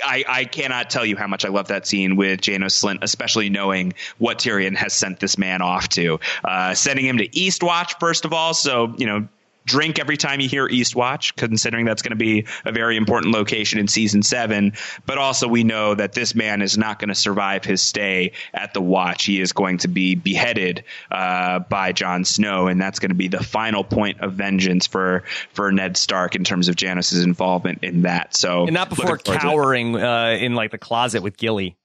I, 0.05 0.25
I 0.29 0.45
cannot 0.45 0.91
tell 0.91 1.05
you 1.05 1.17
how 1.17 1.27
much 1.27 1.45
I 1.45 1.49
love 1.49 1.69
that 1.69 1.87
scene 1.87 2.17
with 2.17 2.41
Janos 2.41 2.81
Slynt, 2.81 2.99
especially 3.03 3.49
knowing 3.49 3.95
what 4.19 4.39
Tyrion 4.39 4.77
has 4.77 4.93
sent 4.93 5.21
this 5.21 5.39
man 5.39 5.63
off 5.63 5.89
to. 5.91 6.21
Uh, 6.45 6.75
sending 6.75 7.07
him 7.07 7.19
to 7.19 7.29
Eastwatch, 7.29 7.99
first 8.01 8.25
of 8.25 8.33
all, 8.33 8.55
so, 8.55 8.95
you 8.99 9.07
know, 9.07 9.29
drink 9.67 9.99
every 9.99 10.17
time 10.17 10.41
you 10.41 10.49
hear 10.49 10.67
Eastwatch, 10.69 11.37
considering 11.37 11.85
that's 11.85 12.03
going 12.03 12.11
to 12.11 12.17
be 12.17 12.47
a 12.65 12.73
very 12.73 12.97
important 12.97 13.35
location 13.35 13.79
in 13.79 13.89
season 13.89 14.23
seven. 14.23 14.73
But 15.05 15.19
also, 15.19 15.49
we 15.49 15.65
know 15.65 15.95
that 15.95 16.13
this 16.13 16.35
man 16.35 16.63
is 16.63 16.79
not 16.79 16.99
going 16.99 17.09
to 17.09 17.15
survive 17.15 17.65
his 17.65 17.83
stay 17.83 18.33
at 18.55 18.73
the 18.73 18.81
Watch. 18.81 19.25
He 19.25 19.41
is 19.41 19.53
going 19.53 19.79
to 19.79 19.89
be 19.89 20.15
beheaded 20.15 20.85
uh, 21.11 21.59
by 21.59 21.93
Jon 21.93 22.25
Snow, 22.25 22.69
and 22.69 22.81
that's 22.81 22.99
going 22.99 23.11
to 23.11 23.15
be 23.17 23.29
the 23.29 23.43
final 23.43 23.85
point 23.85 24.21
of 24.21 24.33
vengeance 24.33 24.87
for 24.87 25.25
for 25.53 25.73
Ned 25.73 25.97
Stark 25.97 26.37
in 26.37 26.45
terms 26.45 26.69
of 26.69 26.77
Janos's 26.77 27.23
involvement 27.25 27.83
in 27.83 28.03
that. 28.03 28.37
So, 28.37 28.65
And 28.65 28.75
not 28.75 28.89
before 28.89 29.07
looking 29.07 29.25
forward 29.25 29.25
to 29.25 29.33
it. 29.33 29.51
cowering 29.51 29.97
uh, 29.97 30.39
in 30.41 30.55
like 30.55 30.71
the 30.71 30.79
closet 30.79 31.23
with 31.23 31.37
Gilly. 31.37 31.77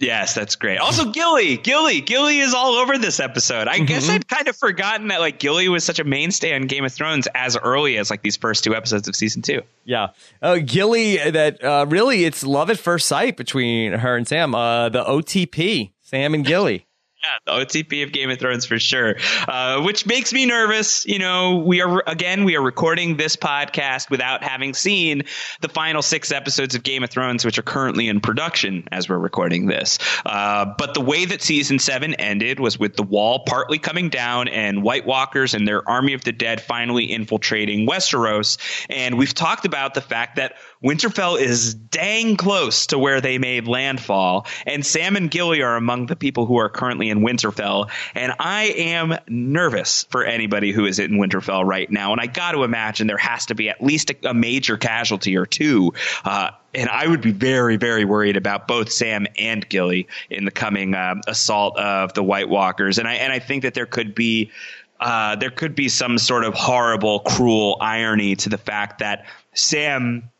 Yes, 0.00 0.34
that's 0.34 0.56
great. 0.56 0.78
Also, 0.78 1.10
Gilly, 1.12 1.58
Gilly, 1.58 2.00
Gilly 2.00 2.38
is 2.40 2.54
all 2.54 2.72
over 2.72 2.96
this 2.96 3.20
episode. 3.20 3.68
I 3.68 3.78
guess 3.80 4.04
Mm-hmm. 4.06 4.12
I'd 4.16 4.28
kind 4.28 4.48
of 4.48 4.56
forgotten 4.56 5.08
that 5.08 5.20
like 5.20 5.38
Gilly 5.38 5.68
was 5.68 5.84
such 5.84 5.98
a 5.98 6.04
mainstay 6.04 6.54
on 6.54 6.62
Game 6.62 6.84
of 6.86 6.92
Thrones 6.92 7.28
as 7.34 7.56
early 7.56 7.98
as 7.98 8.08
like 8.10 8.22
these 8.22 8.36
first 8.38 8.64
two 8.64 8.74
episodes 8.74 9.06
of 9.08 9.14
season 9.14 9.42
two. 9.42 9.60
Yeah, 9.84 10.08
uh, 10.40 10.58
Gilly. 10.64 11.18
That 11.30 11.62
uh, 11.62 11.84
really, 11.88 12.24
it's 12.24 12.42
love 12.42 12.70
at 12.70 12.78
first 12.78 13.06
sight 13.08 13.36
between 13.36 13.92
her 13.92 14.16
and 14.16 14.26
Sam. 14.26 14.54
Uh, 14.54 14.88
the 14.88 15.04
OTP, 15.04 15.92
Sam 16.00 16.32
and 16.32 16.44
Gilly. 16.46 16.86
Yeah, 17.22 17.28
the 17.44 17.64
OTP 17.66 18.02
of 18.02 18.12
Game 18.12 18.30
of 18.30 18.38
Thrones 18.38 18.64
for 18.64 18.78
sure, 18.78 19.16
uh, 19.46 19.82
which 19.82 20.06
makes 20.06 20.32
me 20.32 20.46
nervous. 20.46 21.04
You 21.04 21.18
know, 21.18 21.56
we 21.58 21.82
are 21.82 22.02
again 22.06 22.44
we 22.44 22.56
are 22.56 22.62
recording 22.62 23.18
this 23.18 23.36
podcast 23.36 24.08
without 24.08 24.42
having 24.42 24.72
seen 24.72 25.24
the 25.60 25.68
final 25.68 26.00
six 26.00 26.32
episodes 26.32 26.74
of 26.74 26.82
Game 26.82 27.04
of 27.04 27.10
Thrones, 27.10 27.44
which 27.44 27.58
are 27.58 27.62
currently 27.62 28.08
in 28.08 28.20
production 28.20 28.88
as 28.90 29.06
we're 29.06 29.18
recording 29.18 29.66
this. 29.66 29.98
Uh, 30.24 30.72
but 30.78 30.94
the 30.94 31.02
way 31.02 31.26
that 31.26 31.42
season 31.42 31.78
seven 31.78 32.14
ended 32.14 32.58
was 32.58 32.78
with 32.78 32.96
the 32.96 33.02
wall 33.02 33.40
partly 33.40 33.78
coming 33.78 34.08
down 34.08 34.48
and 34.48 34.82
White 34.82 35.04
Walkers 35.04 35.52
and 35.52 35.68
their 35.68 35.86
army 35.86 36.14
of 36.14 36.24
the 36.24 36.32
dead 36.32 36.62
finally 36.62 37.12
infiltrating 37.12 37.86
Westeros. 37.86 38.56
And 38.88 39.18
we've 39.18 39.34
talked 39.34 39.66
about 39.66 39.92
the 39.92 40.00
fact 40.00 40.36
that 40.36 40.54
Winterfell 40.82 41.38
is 41.38 41.74
dang 41.74 42.36
close 42.36 42.86
to 42.86 42.98
where 42.98 43.20
they 43.20 43.36
made 43.36 43.68
landfall, 43.68 44.46
and 44.66 44.84
Sam 44.84 45.14
and 45.14 45.30
Gilly 45.30 45.60
are 45.60 45.76
among 45.76 46.06
the 46.06 46.16
people 46.16 46.46
who 46.46 46.58
are 46.58 46.70
currently 46.70 47.10
in 47.10 47.20
Winterfell. 47.20 47.90
And 48.14 48.32
I 48.38 48.64
am 48.64 49.18
nervous 49.28 50.04
for 50.10 50.24
anybody 50.24 50.72
who 50.72 50.86
is 50.86 50.98
in 50.98 51.12
Winterfell 51.12 51.66
right 51.66 51.90
now. 51.90 52.12
And 52.12 52.20
I 52.20 52.26
got 52.26 52.52
to 52.52 52.64
imagine 52.64 53.08
there 53.08 53.18
has 53.18 53.46
to 53.46 53.54
be 53.54 53.68
at 53.68 53.82
least 53.82 54.10
a, 54.10 54.30
a 54.30 54.34
major 54.34 54.78
casualty 54.78 55.36
or 55.36 55.44
two. 55.44 55.92
Uh, 56.24 56.52
and 56.72 56.88
I 56.88 57.06
would 57.06 57.20
be 57.20 57.32
very, 57.32 57.76
very 57.76 58.06
worried 58.06 58.38
about 58.38 58.66
both 58.66 58.90
Sam 58.90 59.26
and 59.38 59.68
Gilly 59.68 60.08
in 60.30 60.46
the 60.46 60.50
coming 60.50 60.94
um, 60.94 61.20
assault 61.26 61.76
of 61.76 62.14
the 62.14 62.22
White 62.22 62.48
Walkers. 62.48 62.98
And 62.98 63.06
I 63.06 63.14
and 63.14 63.32
I 63.32 63.38
think 63.38 63.64
that 63.64 63.74
there 63.74 63.86
could 63.86 64.14
be 64.14 64.50
uh, 64.98 65.36
there 65.36 65.50
could 65.50 65.74
be 65.74 65.90
some 65.90 66.16
sort 66.16 66.44
of 66.44 66.54
horrible, 66.54 67.20
cruel 67.20 67.76
irony 67.80 68.36
to 68.36 68.48
the 68.48 68.58
fact 68.58 69.00
that 69.00 69.26
Sam 69.52 70.30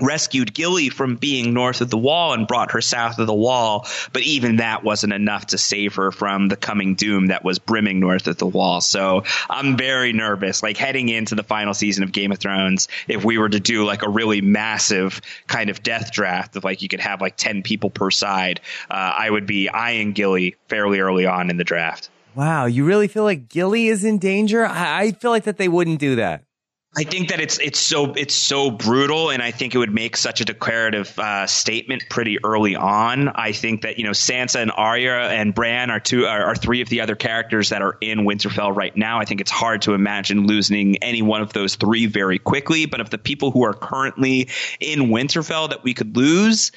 rescued 0.00 0.54
Gilly 0.54 0.88
from 0.88 1.16
being 1.16 1.52
north 1.52 1.80
of 1.80 1.90
the 1.90 1.98
wall 1.98 2.32
and 2.32 2.46
brought 2.46 2.72
her 2.72 2.80
south 2.80 3.18
of 3.18 3.26
the 3.26 3.34
wall, 3.34 3.86
but 4.12 4.22
even 4.22 4.56
that 4.56 4.82
wasn't 4.82 5.12
enough 5.12 5.48
to 5.48 5.58
save 5.58 5.96
her 5.96 6.10
from 6.10 6.48
the 6.48 6.56
coming 6.56 6.94
doom 6.94 7.26
that 7.26 7.44
was 7.44 7.58
brimming 7.58 8.00
north 8.00 8.26
of 8.26 8.38
the 8.38 8.46
wall. 8.46 8.80
So 8.80 9.24
I'm 9.50 9.76
very 9.76 10.12
nervous, 10.12 10.62
like 10.62 10.76
heading 10.76 11.08
into 11.08 11.34
the 11.34 11.42
final 11.42 11.74
season 11.74 12.04
of 12.04 12.12
Game 12.12 12.32
of 12.32 12.38
Thrones, 12.38 12.88
if 13.06 13.24
we 13.24 13.38
were 13.38 13.48
to 13.48 13.60
do 13.60 13.84
like 13.84 14.02
a 14.02 14.08
really 14.08 14.40
massive 14.40 15.20
kind 15.46 15.68
of 15.68 15.82
death 15.82 16.10
draft 16.10 16.56
of 16.56 16.64
like 16.64 16.82
you 16.82 16.88
could 16.88 17.00
have 17.00 17.20
like 17.20 17.36
10 17.36 17.62
people 17.62 17.90
per 17.90 18.10
side, 18.10 18.60
uh, 18.90 18.94
I 18.94 19.28
would 19.28 19.46
be 19.46 19.68
eyeing 19.68 20.12
Gilly 20.12 20.56
fairly 20.68 21.00
early 21.00 21.26
on 21.26 21.50
in 21.50 21.58
the 21.58 21.64
draft. 21.64 22.08
Wow, 22.34 22.64
you 22.64 22.86
really 22.86 23.08
feel 23.08 23.24
like 23.24 23.50
Gilly 23.50 23.88
is 23.88 24.04
in 24.04 24.18
danger? 24.18 24.64
I, 24.64 25.00
I 25.00 25.12
feel 25.12 25.30
like 25.30 25.44
that 25.44 25.58
they 25.58 25.68
wouldn't 25.68 25.98
do 25.98 26.16
that. 26.16 26.44
I 26.94 27.04
think 27.04 27.30
that 27.30 27.40
it's 27.40 27.58
it's 27.58 27.78
so 27.78 28.12
it's 28.12 28.34
so 28.34 28.70
brutal, 28.70 29.30
and 29.30 29.42
I 29.42 29.50
think 29.50 29.74
it 29.74 29.78
would 29.78 29.94
make 29.94 30.14
such 30.14 30.42
a 30.42 30.44
declarative 30.44 31.18
uh, 31.18 31.46
statement 31.46 32.04
pretty 32.10 32.44
early 32.44 32.76
on. 32.76 33.28
I 33.28 33.52
think 33.52 33.82
that 33.82 33.96
you 33.96 34.04
know 34.04 34.10
Sansa 34.10 34.60
and 34.60 34.70
Arya 34.70 35.30
and 35.30 35.54
Bran 35.54 35.90
are 35.90 36.00
two 36.00 36.26
are, 36.26 36.44
are 36.44 36.54
three 36.54 36.82
of 36.82 36.90
the 36.90 37.00
other 37.00 37.16
characters 37.16 37.70
that 37.70 37.80
are 37.80 37.96
in 38.02 38.26
Winterfell 38.26 38.76
right 38.76 38.94
now. 38.94 39.20
I 39.20 39.24
think 39.24 39.40
it's 39.40 39.50
hard 39.50 39.80
to 39.82 39.94
imagine 39.94 40.46
losing 40.46 40.98
any 40.98 41.22
one 41.22 41.40
of 41.40 41.54
those 41.54 41.76
three 41.76 42.04
very 42.04 42.38
quickly. 42.38 42.84
But 42.84 43.00
of 43.00 43.08
the 43.08 43.16
people 43.16 43.52
who 43.52 43.64
are 43.64 43.74
currently 43.74 44.50
in 44.78 45.08
Winterfell 45.08 45.70
that 45.70 45.82
we 45.82 45.94
could 45.94 46.14
lose, 46.14 46.72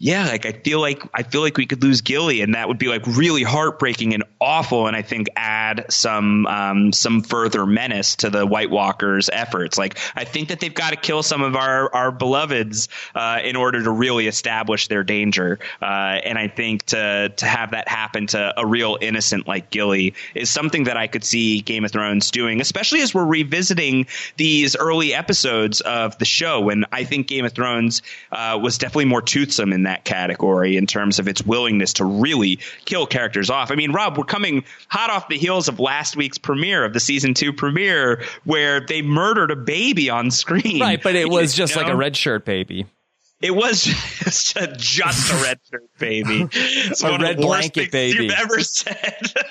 yeah, 0.00 0.26
like 0.26 0.46
I 0.46 0.52
feel 0.52 0.80
like 0.80 1.02
I 1.12 1.24
feel 1.24 1.40
like 1.40 1.56
we 1.56 1.66
could 1.66 1.82
lose 1.82 2.02
Gilly, 2.02 2.40
and 2.40 2.54
that 2.54 2.68
would 2.68 2.78
be 2.78 2.86
like 2.86 3.04
really 3.06 3.42
heartbreaking 3.42 4.14
and 4.14 4.22
awful, 4.40 4.86
and 4.86 4.94
I 4.94 5.02
think 5.02 5.26
add 5.34 5.86
some 5.90 6.46
um, 6.46 6.92
some 6.92 7.20
further 7.20 7.66
menace 7.66 8.14
to 8.16 8.30
the 8.30 8.46
White 8.46 8.70
Walkers' 8.70 9.28
efforts. 9.32 9.76
Like 9.76 9.98
I 10.14 10.22
think 10.22 10.50
that 10.50 10.60
they've 10.60 10.72
got 10.72 10.90
to 10.90 10.96
kill 10.96 11.24
some 11.24 11.42
of 11.42 11.56
our 11.56 11.92
our 11.92 12.12
beloveds 12.12 12.88
uh, 13.16 13.40
in 13.42 13.56
order 13.56 13.82
to 13.82 13.90
really 13.90 14.28
establish 14.28 14.86
their 14.86 15.02
danger, 15.02 15.58
uh, 15.82 15.84
and 15.84 16.38
I 16.38 16.46
think 16.46 16.84
to 16.86 17.30
to 17.36 17.46
have 17.46 17.72
that 17.72 17.88
happen 17.88 18.28
to 18.28 18.54
a 18.56 18.64
real 18.64 18.98
innocent 19.00 19.48
like 19.48 19.70
Gilly 19.70 20.14
is 20.32 20.48
something 20.48 20.84
that 20.84 20.96
I 20.96 21.08
could 21.08 21.24
see 21.24 21.60
Game 21.60 21.84
of 21.84 21.90
Thrones 21.90 22.30
doing, 22.30 22.60
especially 22.60 23.00
as 23.00 23.12
we're 23.12 23.26
revisiting 23.26 24.06
these 24.36 24.76
early 24.76 25.12
episodes 25.12 25.80
of 25.80 26.16
the 26.18 26.24
show. 26.24 26.70
And 26.70 26.86
I 26.92 27.02
think 27.02 27.26
Game 27.26 27.44
of 27.44 27.52
Thrones 27.52 28.02
uh, 28.30 28.60
was 28.62 28.78
definitely 28.78 29.06
more 29.06 29.22
toothsome 29.22 29.72
in 29.72 29.87
that 29.88 30.04
category 30.04 30.76
in 30.76 30.86
terms 30.86 31.18
of 31.18 31.26
its 31.26 31.42
willingness 31.42 31.94
to 31.94 32.04
really 32.04 32.58
kill 32.84 33.06
characters 33.06 33.50
off. 33.50 33.70
I 33.70 33.74
mean, 33.74 33.92
Rob, 33.92 34.16
we're 34.16 34.24
coming 34.24 34.64
hot 34.88 35.10
off 35.10 35.28
the 35.28 35.38
heels 35.38 35.68
of 35.68 35.80
last 35.80 36.16
week's 36.16 36.38
premiere 36.38 36.84
of 36.84 36.92
the 36.92 37.00
season 37.00 37.34
two 37.34 37.52
premiere 37.52 38.22
where 38.44 38.80
they 38.80 39.02
murdered 39.02 39.50
a 39.50 39.56
baby 39.56 40.10
on 40.10 40.30
screen. 40.30 40.80
Right, 40.80 41.02
but 41.02 41.14
it 41.14 41.28
was 41.28 41.56
You 41.58 41.64
just 41.64 41.76
like 41.76 41.88
a 41.88 41.96
red 41.96 42.16
shirt 42.16 42.44
baby. 42.44 42.86
It 43.40 43.54
was 43.54 43.82
just 44.24 44.56
a, 44.56 44.74
just 44.76 45.32
a 45.32 45.42
red 45.42 45.58
shirt 45.70 45.88
baby. 45.98 46.48
It's 46.52 47.02
A 47.02 47.18
red 47.18 47.36
blanket 47.36 47.90
baby. 47.92 48.24
You've 48.24 48.32
ever 48.32 48.60
said. 48.60 49.32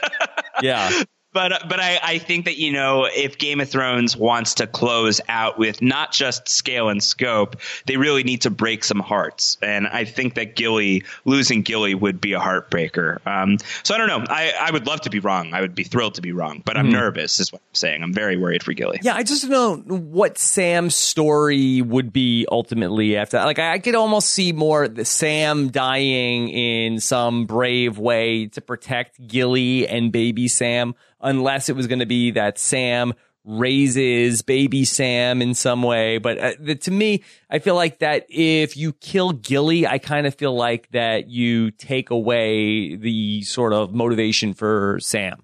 Yeah. 0.60 0.90
But 1.38 1.70
but 1.70 1.80
I, 1.80 2.00
I 2.02 2.18
think 2.18 2.46
that 2.46 2.58
you 2.58 2.72
know 2.72 3.06
if 3.06 3.38
Game 3.38 3.62
of 3.62 3.70
Thrones 3.70 4.18
wants 4.18 4.56
to 4.56 4.66
close 4.66 5.22
out 5.30 5.60
with 5.60 5.84
not 5.84 6.12
just 6.12 6.50
scale 6.50 6.90
and 6.90 7.04
scope, 7.04 7.58
they 7.86 7.96
really 7.96 8.24
need 8.24 8.42
to 8.42 8.50
break 8.50 8.84
some 8.84 9.00
hearts, 9.00 9.56
and 9.62 9.86
I 9.86 10.04
think 10.04 10.34
that 10.34 10.56
Gilly 10.56 11.04
losing 11.26 11.62
Gilly 11.62 11.94
would 11.94 12.20
be 12.20 12.34
a 12.34 12.40
heartbreaker. 12.40 13.20
Um, 13.28 13.60
so 13.84 13.94
I 13.94 14.00
don't 14.00 14.08
know. 14.08 14.26
I, 14.28 14.52
I 14.60 14.72
would 14.72 14.88
love 14.88 15.02
to 15.02 15.12
be 15.12 15.20
wrong. 15.20 15.54
I 15.54 15.62
would 15.62 15.76
be 15.76 15.84
thrilled 15.84 16.16
to 16.16 16.24
be 16.24 16.32
wrong, 16.32 16.64
but 16.66 16.76
I'm 16.76 16.88
mm. 16.88 16.94
nervous. 16.94 17.40
Is 17.40 17.54
what 17.54 17.62
I'm 17.62 17.76
saying. 17.76 18.02
I'm 18.02 18.14
very 18.14 18.36
worried 18.36 18.64
for 18.64 18.74
Gilly. 18.74 18.98
Yeah, 19.04 19.14
I 19.14 19.22
just 19.22 19.48
don't 19.48 19.86
know 19.86 19.96
what 19.96 20.40
Sam's 20.40 20.96
story 20.96 21.84
would 21.84 22.12
be 22.12 22.48
ultimately 22.52 23.16
after. 23.16 23.38
Like 23.38 23.60
I 23.60 23.78
could 23.78 23.94
almost 23.94 24.32
see 24.32 24.54
more 24.54 24.88
the 24.88 25.06
Sam 25.06 25.70
dying 25.70 26.50
in 26.50 27.00
some 27.00 27.46
brave 27.46 28.00
way 28.00 28.48
to 28.48 28.62
protect 28.62 29.28
Gilly 29.28 29.88
and 29.88 30.12
baby 30.12 30.48
Sam 30.48 30.96
unless 31.28 31.70
it 31.70 31.76
was 31.76 31.88
going 31.88 32.00
to 32.00 32.06
be 32.06 32.32
that 32.32 32.58
Sam 32.58 33.14
raises 33.48 34.42
baby 34.42 34.84
Sam 34.86 35.42
in 35.42 35.54
some 35.54 35.82
way. 35.82 36.18
But 36.18 36.38
uh, 36.38 36.52
the, 36.60 36.76
to 36.76 36.92
me, 36.92 37.24
I 37.50 37.60
feel 37.60 37.76
like 37.76 38.00
that 38.00 38.26
if 38.30 38.76
you 38.76 38.94
kill 38.94 39.32
Gilly, 39.32 39.88
I 39.88 39.98
kind 39.98 40.28
of 40.28 40.36
feel 40.36 40.56
like 40.56 40.90
that 40.92 41.30
you 41.30 41.72
take 41.72 42.10
away 42.10 42.96
the 42.96 43.42
sort 43.44 43.74
of 43.74 43.94
motivation 43.94 44.54
for 44.54 45.00
Sam. 45.02 45.44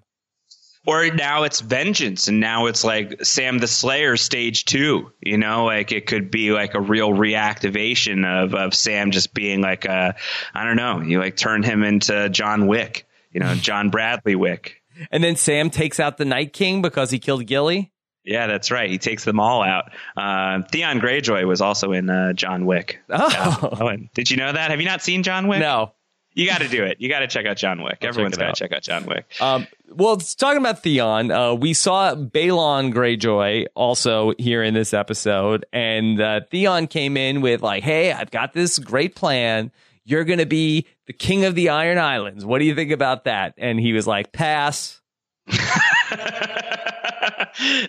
Or 0.86 1.08
now 1.08 1.44
it's 1.44 1.60
vengeance, 1.60 2.28
and 2.28 2.40
now 2.40 2.66
it's 2.66 2.84
like 2.84 3.24
Sam 3.24 3.58
the 3.58 3.66
Slayer 3.66 4.18
stage 4.18 4.66
two. 4.66 5.10
You 5.22 5.38
know, 5.38 5.64
like 5.64 5.92
it 5.92 6.06
could 6.06 6.30
be 6.30 6.52
like 6.52 6.74
a 6.74 6.80
real 6.80 7.10
reactivation 7.10 8.26
of 8.26 8.54
of 8.54 8.74
Sam 8.74 9.10
just 9.10 9.32
being 9.32 9.62
like 9.62 9.86
a, 9.86 10.14
I 10.52 10.64
don't 10.64 10.76
know, 10.76 11.00
you 11.00 11.20
like 11.20 11.38
turn 11.38 11.62
him 11.62 11.82
into 11.82 12.28
John 12.28 12.66
Wick. 12.66 13.06
You 13.32 13.40
know, 13.40 13.54
John 13.54 13.88
Bradley 13.88 14.34
Wick. 14.34 14.82
And 15.10 15.22
then 15.22 15.36
Sam 15.36 15.70
takes 15.70 16.00
out 16.00 16.16
the 16.16 16.24
Night 16.24 16.52
King 16.52 16.82
because 16.82 17.10
he 17.10 17.18
killed 17.18 17.46
Gilly. 17.46 17.92
Yeah, 18.24 18.46
that's 18.46 18.70
right. 18.70 18.90
He 18.90 18.98
takes 18.98 19.24
them 19.24 19.38
all 19.38 19.62
out. 19.62 19.92
Uh, 20.16 20.62
Theon 20.70 20.98
Greyjoy 20.98 21.46
was 21.46 21.60
also 21.60 21.92
in 21.92 22.08
uh, 22.08 22.32
John 22.32 22.64
Wick. 22.64 23.00
Oh. 23.10 23.96
did 24.14 24.30
you 24.30 24.38
know 24.38 24.52
that? 24.52 24.70
Have 24.70 24.80
you 24.80 24.86
not 24.86 25.02
seen 25.02 25.22
John 25.22 25.46
Wick? 25.46 25.60
No. 25.60 25.92
You 26.32 26.48
got 26.48 26.62
to 26.62 26.68
do 26.68 26.82
it. 26.82 26.96
You 27.00 27.08
got 27.08 27.20
to 27.20 27.28
check 27.28 27.46
out 27.46 27.56
John 27.56 27.80
Wick. 27.82 27.98
I'll 28.02 28.08
Everyone's 28.08 28.36
got 28.36 28.54
to 28.54 28.58
check 28.58 28.72
out 28.72 28.82
John 28.82 29.06
Wick. 29.06 29.26
Um, 29.40 29.68
well, 29.88 30.16
talking 30.16 30.58
about 30.58 30.82
Theon, 30.82 31.30
uh, 31.30 31.54
we 31.54 31.74
saw 31.74 32.14
Balon 32.16 32.92
Greyjoy 32.92 33.66
also 33.76 34.32
here 34.36 34.62
in 34.64 34.74
this 34.74 34.92
episode, 34.92 35.64
and 35.72 36.20
uh, 36.20 36.40
Theon 36.50 36.88
came 36.88 37.16
in 37.16 37.40
with 37.40 37.62
like, 37.62 37.84
"Hey, 37.84 38.10
I've 38.10 38.32
got 38.32 38.52
this 38.52 38.80
great 38.80 39.14
plan. 39.14 39.70
You're 40.04 40.24
going 40.24 40.38
to 40.38 40.46
be 40.46 40.86
the 41.06 41.12
king 41.12 41.44
of 41.44 41.54
the 41.54 41.70
Iron 41.70 41.98
Islands. 41.98 42.44
What 42.44 42.58
do 42.58 42.64
you 42.64 42.74
think 42.74 42.90
about 42.90 43.24
that?" 43.24 43.54
And 43.58 43.78
he 43.80 43.92
was 43.92 44.06
like, 44.06 44.32
"Pass." 44.32 45.00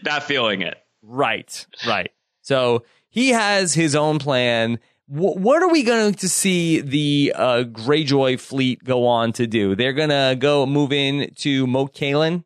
Not 0.04 0.24
feeling 0.24 0.62
it. 0.62 0.78
Right, 1.02 1.66
right. 1.88 2.12
So 2.42 2.84
he 3.10 3.30
has 3.30 3.74
his 3.74 3.96
own 3.96 4.20
plan. 4.20 4.80
W- 5.12 5.40
what 5.40 5.62
are 5.64 5.70
we 5.70 5.84
going 5.84 6.14
to 6.16 6.30
see 6.30 6.82
the 6.82 7.34
uh, 7.36 7.64
Greyjoy 7.64 8.40
fleet 8.40 8.84
go 8.84 9.08
on 9.08 9.32
to 9.34 9.48
do? 9.48 9.76
They're 9.76 9.94
going 9.94 10.10
to 10.10 10.36
go 10.38 10.66
move 10.66 10.92
in 10.92 11.34
to 11.38 11.68
Moat 11.68 11.94
Cailin 11.94 12.44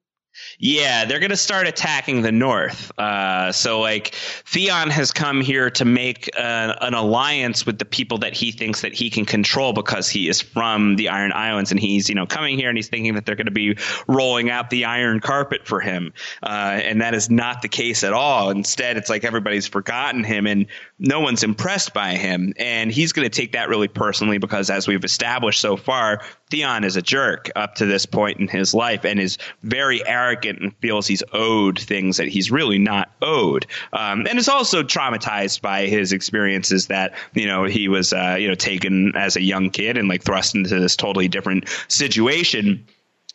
yeah, 0.60 1.06
they're 1.06 1.20
going 1.20 1.30
to 1.30 1.38
start 1.38 1.68
attacking 1.68 2.22
the 2.22 2.32
north. 2.32 2.92
Uh, 3.00 3.52
so, 3.52 3.80
like, 3.80 4.14
Theon 4.46 4.90
has 4.90 5.12
come 5.12 5.42
here 5.42 5.70
to 5.72 5.86
make 5.86 6.30
uh, 6.38 6.76
an 6.82 6.94
alliance 6.94 7.66
with 7.66 7.80
the 7.80 7.86
people 7.86 8.18
that 8.20 8.34
he 8.34 8.52
thinks 8.52 8.82
that 8.82 8.94
he 8.94 9.10
can 9.10 9.26
control 9.26 9.74
because 9.74 10.10
he 10.10 10.28
is 10.28 10.42
from 10.42 10.96
the 10.98 11.10
Iron 11.10 11.32
Islands, 11.34 11.72
and 11.72 11.80
he's, 11.80 12.10
you 12.10 12.16
know, 12.16 12.26
coming 12.26 12.58
here 12.58 12.70
and 12.70 12.78
he's 12.78 12.90
thinking 12.90 13.16
that 13.16 13.26
they're 13.26 13.36
going 13.36 13.46
to 13.46 13.52
be 13.52 13.78
rolling 14.08 14.50
out 14.50 14.70
the 14.70 14.86
iron 14.86 15.20
carpet 15.20 15.66
for 15.66 15.80
him, 15.80 16.14
uh, 16.44 16.80
and 16.84 17.02
that 17.02 17.14
is 17.14 17.30
not 17.30 17.62
the 17.62 17.70
case 17.70 18.04
at 18.04 18.14
all. 18.14 18.50
Instead, 18.50 18.98
it's 18.98 19.10
like 19.10 19.24
everybody's 19.24 19.68
forgotten 19.68 20.24
him, 20.24 20.46
and 20.46 20.66
no 21.00 21.22
one's 21.22 21.44
impressed 21.44 21.94
by 21.94 22.16
him, 22.16 22.54
and 22.58 22.92
he's 22.92 23.14
going 23.14 23.30
to 23.30 23.36
take 23.36 23.54
that 23.54 23.70
really 23.70 23.88
personally 23.88 24.38
because, 24.38 24.70
as 24.70 24.88
we've 24.88 25.04
established 25.04 25.62
so 25.62 25.78
far, 25.78 26.22
Theon 26.50 26.84
is 26.84 26.98
a 26.98 27.02
jerk 27.02 27.50
up 27.56 27.76
to 27.76 27.86
this 27.86 28.06
point 28.06 28.40
in 28.40 28.48
his 28.48 28.74
life 28.74 29.06
and 29.06 29.20
is 29.20 29.38
very 29.64 30.06
arrogant 30.06 30.60
and 30.60 30.76
feels 30.78 31.08
he's 31.08 31.24
owed 31.32 31.80
things 31.80 32.18
that 32.18 32.28
he's 32.28 32.52
really 32.52 32.80
not 32.80 33.12
owed. 33.22 33.66
Um, 33.94 34.28
and 34.28 34.38
is 34.38 34.50
also 34.50 34.84
traumatized 34.84 35.62
by 35.62 35.88
his 35.88 36.12
experiences 36.12 36.88
that, 36.88 37.14
you 37.34 37.48
know, 37.48 37.64
he 37.64 37.88
was, 37.88 38.12
uh, 38.12 38.36
you 38.40 38.50
know, 38.50 38.56
taken 38.56 39.16
as 39.16 39.38
a 39.38 39.42
young 39.42 39.70
kid 39.70 39.98
and 39.98 40.10
like 40.10 40.24
thrust 40.24 40.56
into 40.56 40.80
this 40.80 40.96
totally 40.96 41.28
different 41.28 41.70
situation 41.88 42.86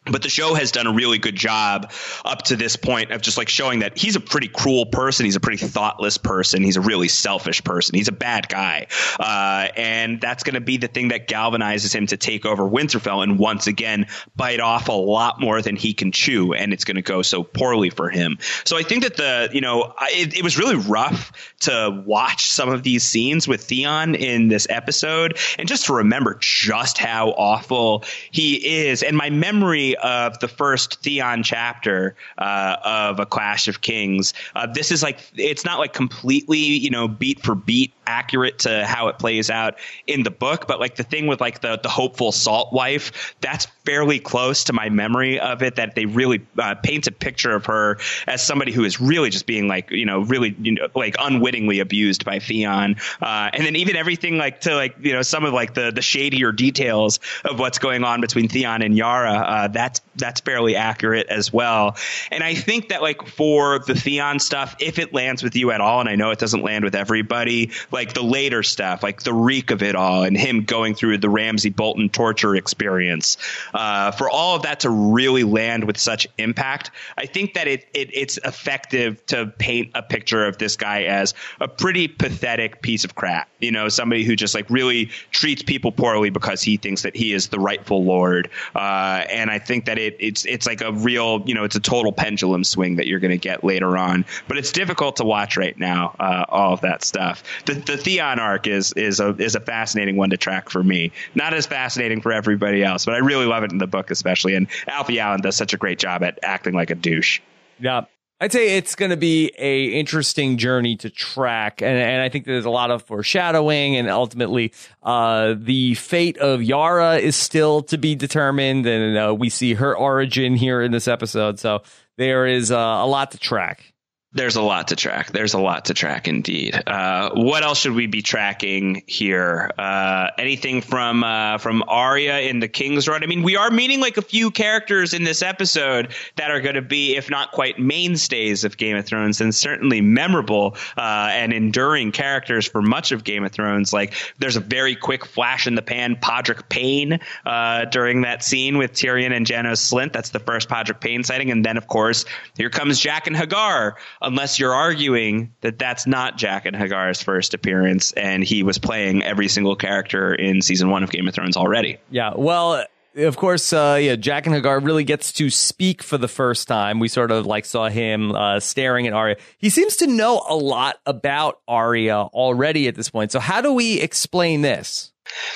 but 0.07 0.23
the 0.23 0.29
show 0.29 0.55
has 0.55 0.71
done 0.71 0.87
a 0.87 0.93
really 0.93 1.19
good 1.19 1.35
job 1.35 1.91
up 2.25 2.43
to 2.43 2.57
this 2.57 2.77
point 2.77 3.11
of 3.11 3.23
just 3.23 3.39
like 3.39 3.49
showing 3.49 3.79
that 3.79 3.97
he's 3.97 4.17
a 4.17 4.21
pretty 4.21 4.49
cruel 4.49 4.85
person. 4.85 5.25
He's 5.25 5.37
a 5.37 5.41
pretty 5.41 5.65
thoughtless 5.65 6.19
person. 6.19 6.63
He's 6.63 6.77
a 6.77 6.83
really 6.83 7.09
selfish 7.09 7.65
person. 7.65 7.95
He's 7.95 8.09
a 8.09 8.13
bad 8.13 8.49
guy. 8.49 8.89
Uh, 9.19 9.69
and 9.77 10.21
that's 10.21 10.43
going 10.43 10.55
to 10.55 10.61
be 10.61 10.77
the 10.77 10.89
thing 10.89 11.09
that 11.09 11.27
galvanizes 11.27 11.95
him 11.95 12.07
to 12.09 12.19
take 12.19 12.45
over 12.45 12.65
Winterfell 12.65 13.23
and 13.23 13.39
once 13.39 13.67
again 13.67 14.07
bite 14.37 14.61
off 14.61 14.89
a 14.89 14.93
lot 14.93 15.41
more 15.41 15.63
than 15.63 15.75
he 15.75 15.95
can 15.95 16.13
chew. 16.13 16.53
And 16.53 16.75
it's 16.75 16.85
going 16.85 16.97
to 16.97 17.03
go 17.03 17.23
so 17.23 17.43
poorly 17.43 17.89
for 17.89 18.11
him. 18.11 18.37
So 18.65 18.77
I 18.77 18.83
think 18.83 19.05
that 19.05 19.17
the, 19.17 19.49
you 19.55 19.63
know, 19.63 19.95
it, 20.03 20.37
it 20.37 20.45
was 20.45 20.59
really 20.59 20.77
rough 20.77 21.33
to 21.61 22.03
watch 22.05 22.51
some 22.51 22.69
of 22.69 22.83
these 22.83 23.05
scenes 23.05 23.49
with 23.49 23.65
Theon 23.65 24.15
in 24.15 24.49
this 24.49 24.67
episode 24.69 25.39
and 25.59 25.67
just 25.67 25.87
to 25.87 25.95
remember 25.95 26.37
just 26.41 26.99
how 26.99 27.31
awful 27.31 28.05
he 28.31 28.87
is. 28.87 29.03
And 29.03 29.17
my 29.17 29.31
memory 29.31 29.94
of 30.03 30.39
the 30.41 30.49
first 30.49 31.03
Theon 31.03 31.43
chapter 31.43 32.17
uh, 32.39 32.77
of 32.85 33.21
A 33.21 33.27
Clash 33.27 33.69
of 33.69 33.81
Kings. 33.81 34.35
Uh, 34.55 34.67
this 34.67 34.93
is 34.93 35.03
like 35.03 35.21
it's 35.37 35.65
not 35.65 35.79
like 35.79 35.93
completely 35.93 36.59
you 36.59 36.91
know 36.91 37.09
beat 37.09 37.41
for 37.41 37.55
beat 37.55 37.94
accurate 38.07 38.61
to 38.61 38.85
how 38.85 39.09
it 39.09 39.19
plays 39.19 39.51
out 39.51 39.79
in 40.07 40.23
the 40.23 40.31
book, 40.31 40.67
but 40.67 40.81
like 40.81 40.97
the 40.97 41.03
thing 41.03 41.27
with 41.27 41.41
like 41.41 41.61
the 41.61 41.79
the 41.83 41.89
hopeful 41.89 42.33
salt 42.33 42.73
wife, 42.73 43.35
that's 43.41 43.67
fairly 43.85 44.19
close 44.19 44.65
to 44.65 44.73
my 44.73 44.89
memory 44.89 45.41
of 45.41 45.63
it. 45.63 45.77
That 45.77 45.95
they 45.95 46.07
really 46.07 46.47
uh, 46.59 46.75
paint 46.77 47.07
a 47.07 47.13
picture 47.13 47.55
of 47.55 47.67
her 47.67 47.99
as 48.27 48.45
somebody 48.45 48.73
who 48.73 48.85
is 48.85 49.01
really 49.01 49.31
just 49.31 49.47
being 49.47 49.69
like 49.69 49.91
you 49.91 50.07
know 50.07 50.21
really 50.21 50.55
you 50.61 50.73
know 50.73 50.89
like 50.95 51.17
unwittingly 51.19 51.81
abused 51.81 52.25
by 52.25 52.39
Theon, 52.39 52.97
uh, 53.21 53.51
and 53.53 53.65
then 53.65 53.77
even 53.77 53.97
everything 53.97 54.39
like 54.39 54.61
to 54.63 54.75
like 54.75 54.97
you 55.01 55.13
know 55.13 55.23
some 55.23 55.45
of 55.45 55.53
like 55.53 55.75
the 55.75 55.91
the 55.91 56.03
shadier 56.03 56.53
details 56.53 57.21
of 57.45 57.59
what's 57.59 57.79
going 57.79 58.05
on 58.05 58.21
between 58.21 58.49
Theon 58.49 58.83
and 58.83 58.97
Yara. 58.97 59.35
Uh, 59.35 59.69
that's 59.69 60.01
that's 60.17 60.41
fairly 60.41 60.77
accurate 60.77 61.27
as 61.29 61.53
well. 61.53 61.97
And 62.31 62.43
I 62.43 62.55
think 62.55 62.89
that 62.89 63.03
like 63.03 63.27
for 63.27 63.81
the 63.81 63.95
Theon 63.95 64.39
stuff, 64.39 64.77
if 64.79 64.99
it 64.99 65.13
lands 65.13 65.43
with 65.43 65.57
you 65.57 65.71
at 65.71 65.81
all, 65.81 66.01
and 66.01 66.09
I 66.09 66.17
know 66.17 66.31
it 66.31 66.39
doesn't 66.39 66.63
land 66.63 66.85
with 66.85 66.95
everybody, 66.95 67.71
like 67.95 68.13
the 68.13 68.23
later 68.23 68.65
stuff, 68.65 69.05
like 69.05 69.23
the 69.23 69.33
reek 69.33 69.71
of 69.71 69.83
it 69.83 69.95
all, 69.95 70.25
and 70.25 70.37
him 70.37 70.65
going 70.65 70.95
through 70.95 71.17
the 71.17 71.31
Ramsay 71.31 71.71
Bolton 71.71 72.09
torture 72.09 72.57
experience, 72.57 73.39
uh, 73.73 74.11
for 74.11 74.29
all 74.29 74.57
of 74.57 74.63
that 74.63 74.81
to 74.81 74.91
really 74.91 75.45
land 75.45 75.85
with 75.85 75.97
such 75.97 76.27
impact, 76.37 76.91
I 77.17 77.27
think 77.27 77.55
that 77.55 77.69
it, 77.69 77.87
it 77.95 78.11
it's 78.13 78.37
effective 78.39 79.25
to 79.27 79.47
paint 79.47 79.93
a 79.95 80.03
picture 80.03 80.45
of 80.45 80.59
this 80.59 80.77
guy 80.77 81.05
as 81.05 81.35
a 81.61 81.69
pretty 81.69 82.09
pathetic 82.09 82.83
piece 82.83 83.05
of 83.05 83.15
crap. 83.15 83.49
You 83.61 83.71
know, 83.71 83.89
somebody 83.89 84.25
who 84.25 84.35
just 84.35 84.57
like 84.57 84.69
really 84.69 85.07
treats 85.31 85.63
people 85.63 85.93
poorly 85.93 86.31
because 86.31 86.63
he 86.63 86.77
thinks 86.77 87.03
that 87.03 87.15
he 87.15 87.33
is 87.33 87.49
the 87.49 87.61
rightful 87.61 88.05
lord. 88.05 88.51
Uh, 88.75 89.25
and 89.31 89.51
I 89.51 89.61
think 89.61 89.85
that 89.85 89.99
it 89.99 90.17
it's 90.19 90.45
it's 90.47 90.67
like 90.67 90.81
a 90.81 90.93
real 90.93 91.45
you 91.47 91.55
know 91.55 91.63
it's 91.63 91.77
a 91.77 91.81
total 91.81 92.11
pendulum 92.11 92.65
swing 92.65 92.97
that 92.97 93.07
you're 93.07 93.21
going 93.21 93.31
to 93.31 93.39
get 93.39 93.63
later 93.63 93.97
on. 93.97 94.25
But 94.49 94.59
it's 94.59 94.73
difficult 94.73 95.17
to 95.17 95.25
watch 95.25 95.57
right 95.57 95.79
now. 95.79 96.17
Uh, 96.19 96.45
all 96.49 96.73
of 96.73 96.81
that 96.81 97.05
stuff. 97.05 97.45
The, 97.67 97.84
the 97.87 97.97
Theon 97.97 98.39
arc 98.39 98.67
is 98.67 98.93
is 98.93 99.21
a 99.21 99.31
is 99.37 99.55
a 99.55 99.61
fascinating 99.61 100.17
one 100.17 100.31
to 100.31 100.37
track 100.37 100.71
for 100.71 100.83
me. 100.83 101.13
Not 101.35 101.55
as 101.55 101.67
fascinating 101.67 102.21
for 102.21 102.33
everybody 102.33 102.83
else, 102.83 103.05
but 103.05 103.15
I 103.15 103.19
really 103.19 103.47
love 103.47 103.65
it 103.65 103.73
in 103.73 103.79
the 103.79 103.87
book 103.87 104.11
especially. 104.11 104.55
And 104.55 104.69
Alfie 104.87 105.21
Allen 105.21 105.41
does 105.41 105.57
such 105.57 105.75
a 105.75 105.77
great 105.77 105.99
job 105.99 106.23
at 106.23 106.39
acting 106.43 106.75
like 106.75 106.91
a 106.91 106.95
douche. 106.95 107.41
Yeah, 107.79 108.05
I'd 108.41 108.53
say 108.53 108.77
it's 108.77 108.95
going 108.95 109.11
to 109.11 109.17
be 109.17 109.53
a 109.59 109.87
interesting 109.87 110.59
journey 110.59 110.97
to 110.97 111.09
track, 111.09 111.81
and, 111.81 111.97
and 111.97 112.21
I 112.21 112.29
think 112.29 112.45
there's 112.45 112.65
a 112.65 112.71
lot 112.71 112.91
of 112.91 113.03
foreshadowing, 113.03 113.97
and 113.97 114.11
ultimately, 114.11 114.73
uh, 115.03 115.55
the 115.57 115.95
fate 115.95 116.37
of 116.39 116.63
Yara 116.63 117.17
is 117.17 117.37
still 117.37 117.83
to 117.85 117.97
be 117.97 118.15
determined, 118.15 118.87
and 118.87 119.17
uh, 119.17 119.35
we 119.35 119.49
see 119.49 119.75
her 119.75 119.97
origin 119.97 120.57
here 120.57 120.83
in 120.83 120.91
this 120.91 121.09
episode. 121.09 121.61
So 121.61 121.85
there 122.19 122.47
is 122.47 122.73
uh, 122.73 122.77
a 122.77 123.07
lot 123.07 123.31
to 123.31 123.39
track. 123.39 123.94
There's 124.35 124.57
a 124.57 124.63
lot 124.63 124.89
to 124.89 124.97
track. 124.97 125.31
There's 125.31 125.55
a 125.55 125.61
lot 125.61 125.85
to 125.85 125.95
track 125.95 126.27
indeed. 126.27 126.75
Uh, 126.89 127.31
what 127.35 127.63
else 127.63 127.79
should 127.79 127.95
we 127.95 128.09
be 128.09 128.21
tracking 128.21 129.05
here? 129.07 129.71
Uh, 129.79 130.31
anything 130.37 130.83
from 130.83 131.23
uh, 131.23 131.59
from 131.59 131.85
Arya 131.87 132.41
in 132.41 132.59
the 132.59 132.67
King's 132.67 133.07
Road? 133.07 133.23
I 133.23 133.27
mean, 133.27 133.45
we 133.45 133.57
are 133.57 133.71
meeting 133.71 134.01
like 134.01 134.17
a 134.17 134.23
few 134.23 134.51
characters 134.51 135.15
in 135.15 135.23
this 135.23 135.41
episode 135.41 136.13
that 136.35 136.51
are 136.51 136.61
going 136.61 136.75
to 136.75 136.83
be, 136.83 137.15
if 137.15 137.31
not 137.31 137.53
quite 137.53 137.79
mainstays 137.79 138.65
of 138.65 138.77
Game 138.77 138.97
of 138.97 139.07
Thrones, 139.07 139.41
and 139.41 139.55
certainly 139.55 140.01
memorable 140.01 140.77
uh, 140.97 141.29
and 141.31 141.53
enduring 141.53 142.11
characters 142.11 142.67
for 142.67 142.83
much 142.83 143.13
of 143.13 143.23
Game 143.23 143.45
of 143.45 143.53
Thrones. 143.53 143.93
Like, 143.93 144.15
there's 144.41 144.57
a 144.57 144.61
very 144.61 144.97
quick 144.97 145.25
flash 145.25 145.69
in 145.69 145.77
the 145.77 145.83
pan, 145.83 146.17
Podrick 146.17 146.69
Payne 146.69 147.21
uh, 147.47 147.85
during 147.85 148.23
that 148.23 148.43
scene 148.43 148.79
with 148.79 148.95
Tyrion 148.95 149.33
and 149.33 149.47
Janos 149.47 149.89
Slynt. 149.89 150.13
That's 150.13 150.31
the 150.31 150.41
first 150.41 150.69
Podrick 150.69 151.01
Payne 151.01 151.23
sighting, 151.23 151.53
and 151.53 151.65
then 151.65 151.77
of 151.77 151.87
course 151.87 152.25
here 152.57 152.71
comes 152.71 153.01
Jaqen 153.01 153.37
H'ghar 153.37 153.95
unless 154.27 154.59
you're 154.59 154.75
arguing 154.75 155.53
that 155.61 155.79
that's 155.79 156.07
not 156.07 156.39
Jaqen 156.39 156.75
H'ghar's 156.75 157.23
first 157.23 157.55
appearance 157.55 158.13
and 158.13 158.43
he 158.43 158.63
was 158.63 158.79
playing 158.79 159.23
every 159.23 159.49
single 159.49 159.77
character 159.77 160.35
in 160.35 160.63
season 160.63 160.91
one 160.91 161.03
of 161.03 161.11
Game 161.11 161.29
of 161.29 161.35
Thrones 161.35 161.57
already. 161.57 161.99
Yeah, 162.11 162.33
well, 162.37 162.85
of 163.17 163.37
course, 163.37 163.73
uh, 163.73 163.99
yeah, 164.01 164.13
and 164.13 164.21
H'ghar 164.23 164.85
really 164.85 165.05
gets 165.05 165.33
to 165.35 165.51
speak 165.51 166.03
for 166.03 166.19
the 166.19 166.29
first 166.29 166.67
time. 166.67 166.99
We 166.99 167.09
sort 167.09 167.31
of 167.31 167.47
like 167.47 167.65
saw 167.65 167.89
him 167.89 168.33
uh, 168.33 168.61
staring 168.61 169.07
at 169.07 169.13
Arya. 169.13 169.37
He 169.59 169.71
seems 169.71 169.97
to 169.97 170.07
know 170.07 170.45
a 170.49 170.57
lot 170.57 170.97
about 171.07 171.61
Arya 171.69 172.17
already 172.17 172.89
at 172.89 172.97
this 172.97 173.11
point. 173.11 173.31
So 173.31 173.39
how 173.41 173.61
do 173.61 173.73
we 173.73 174.01
explain 174.01 174.63
this? 174.63 175.13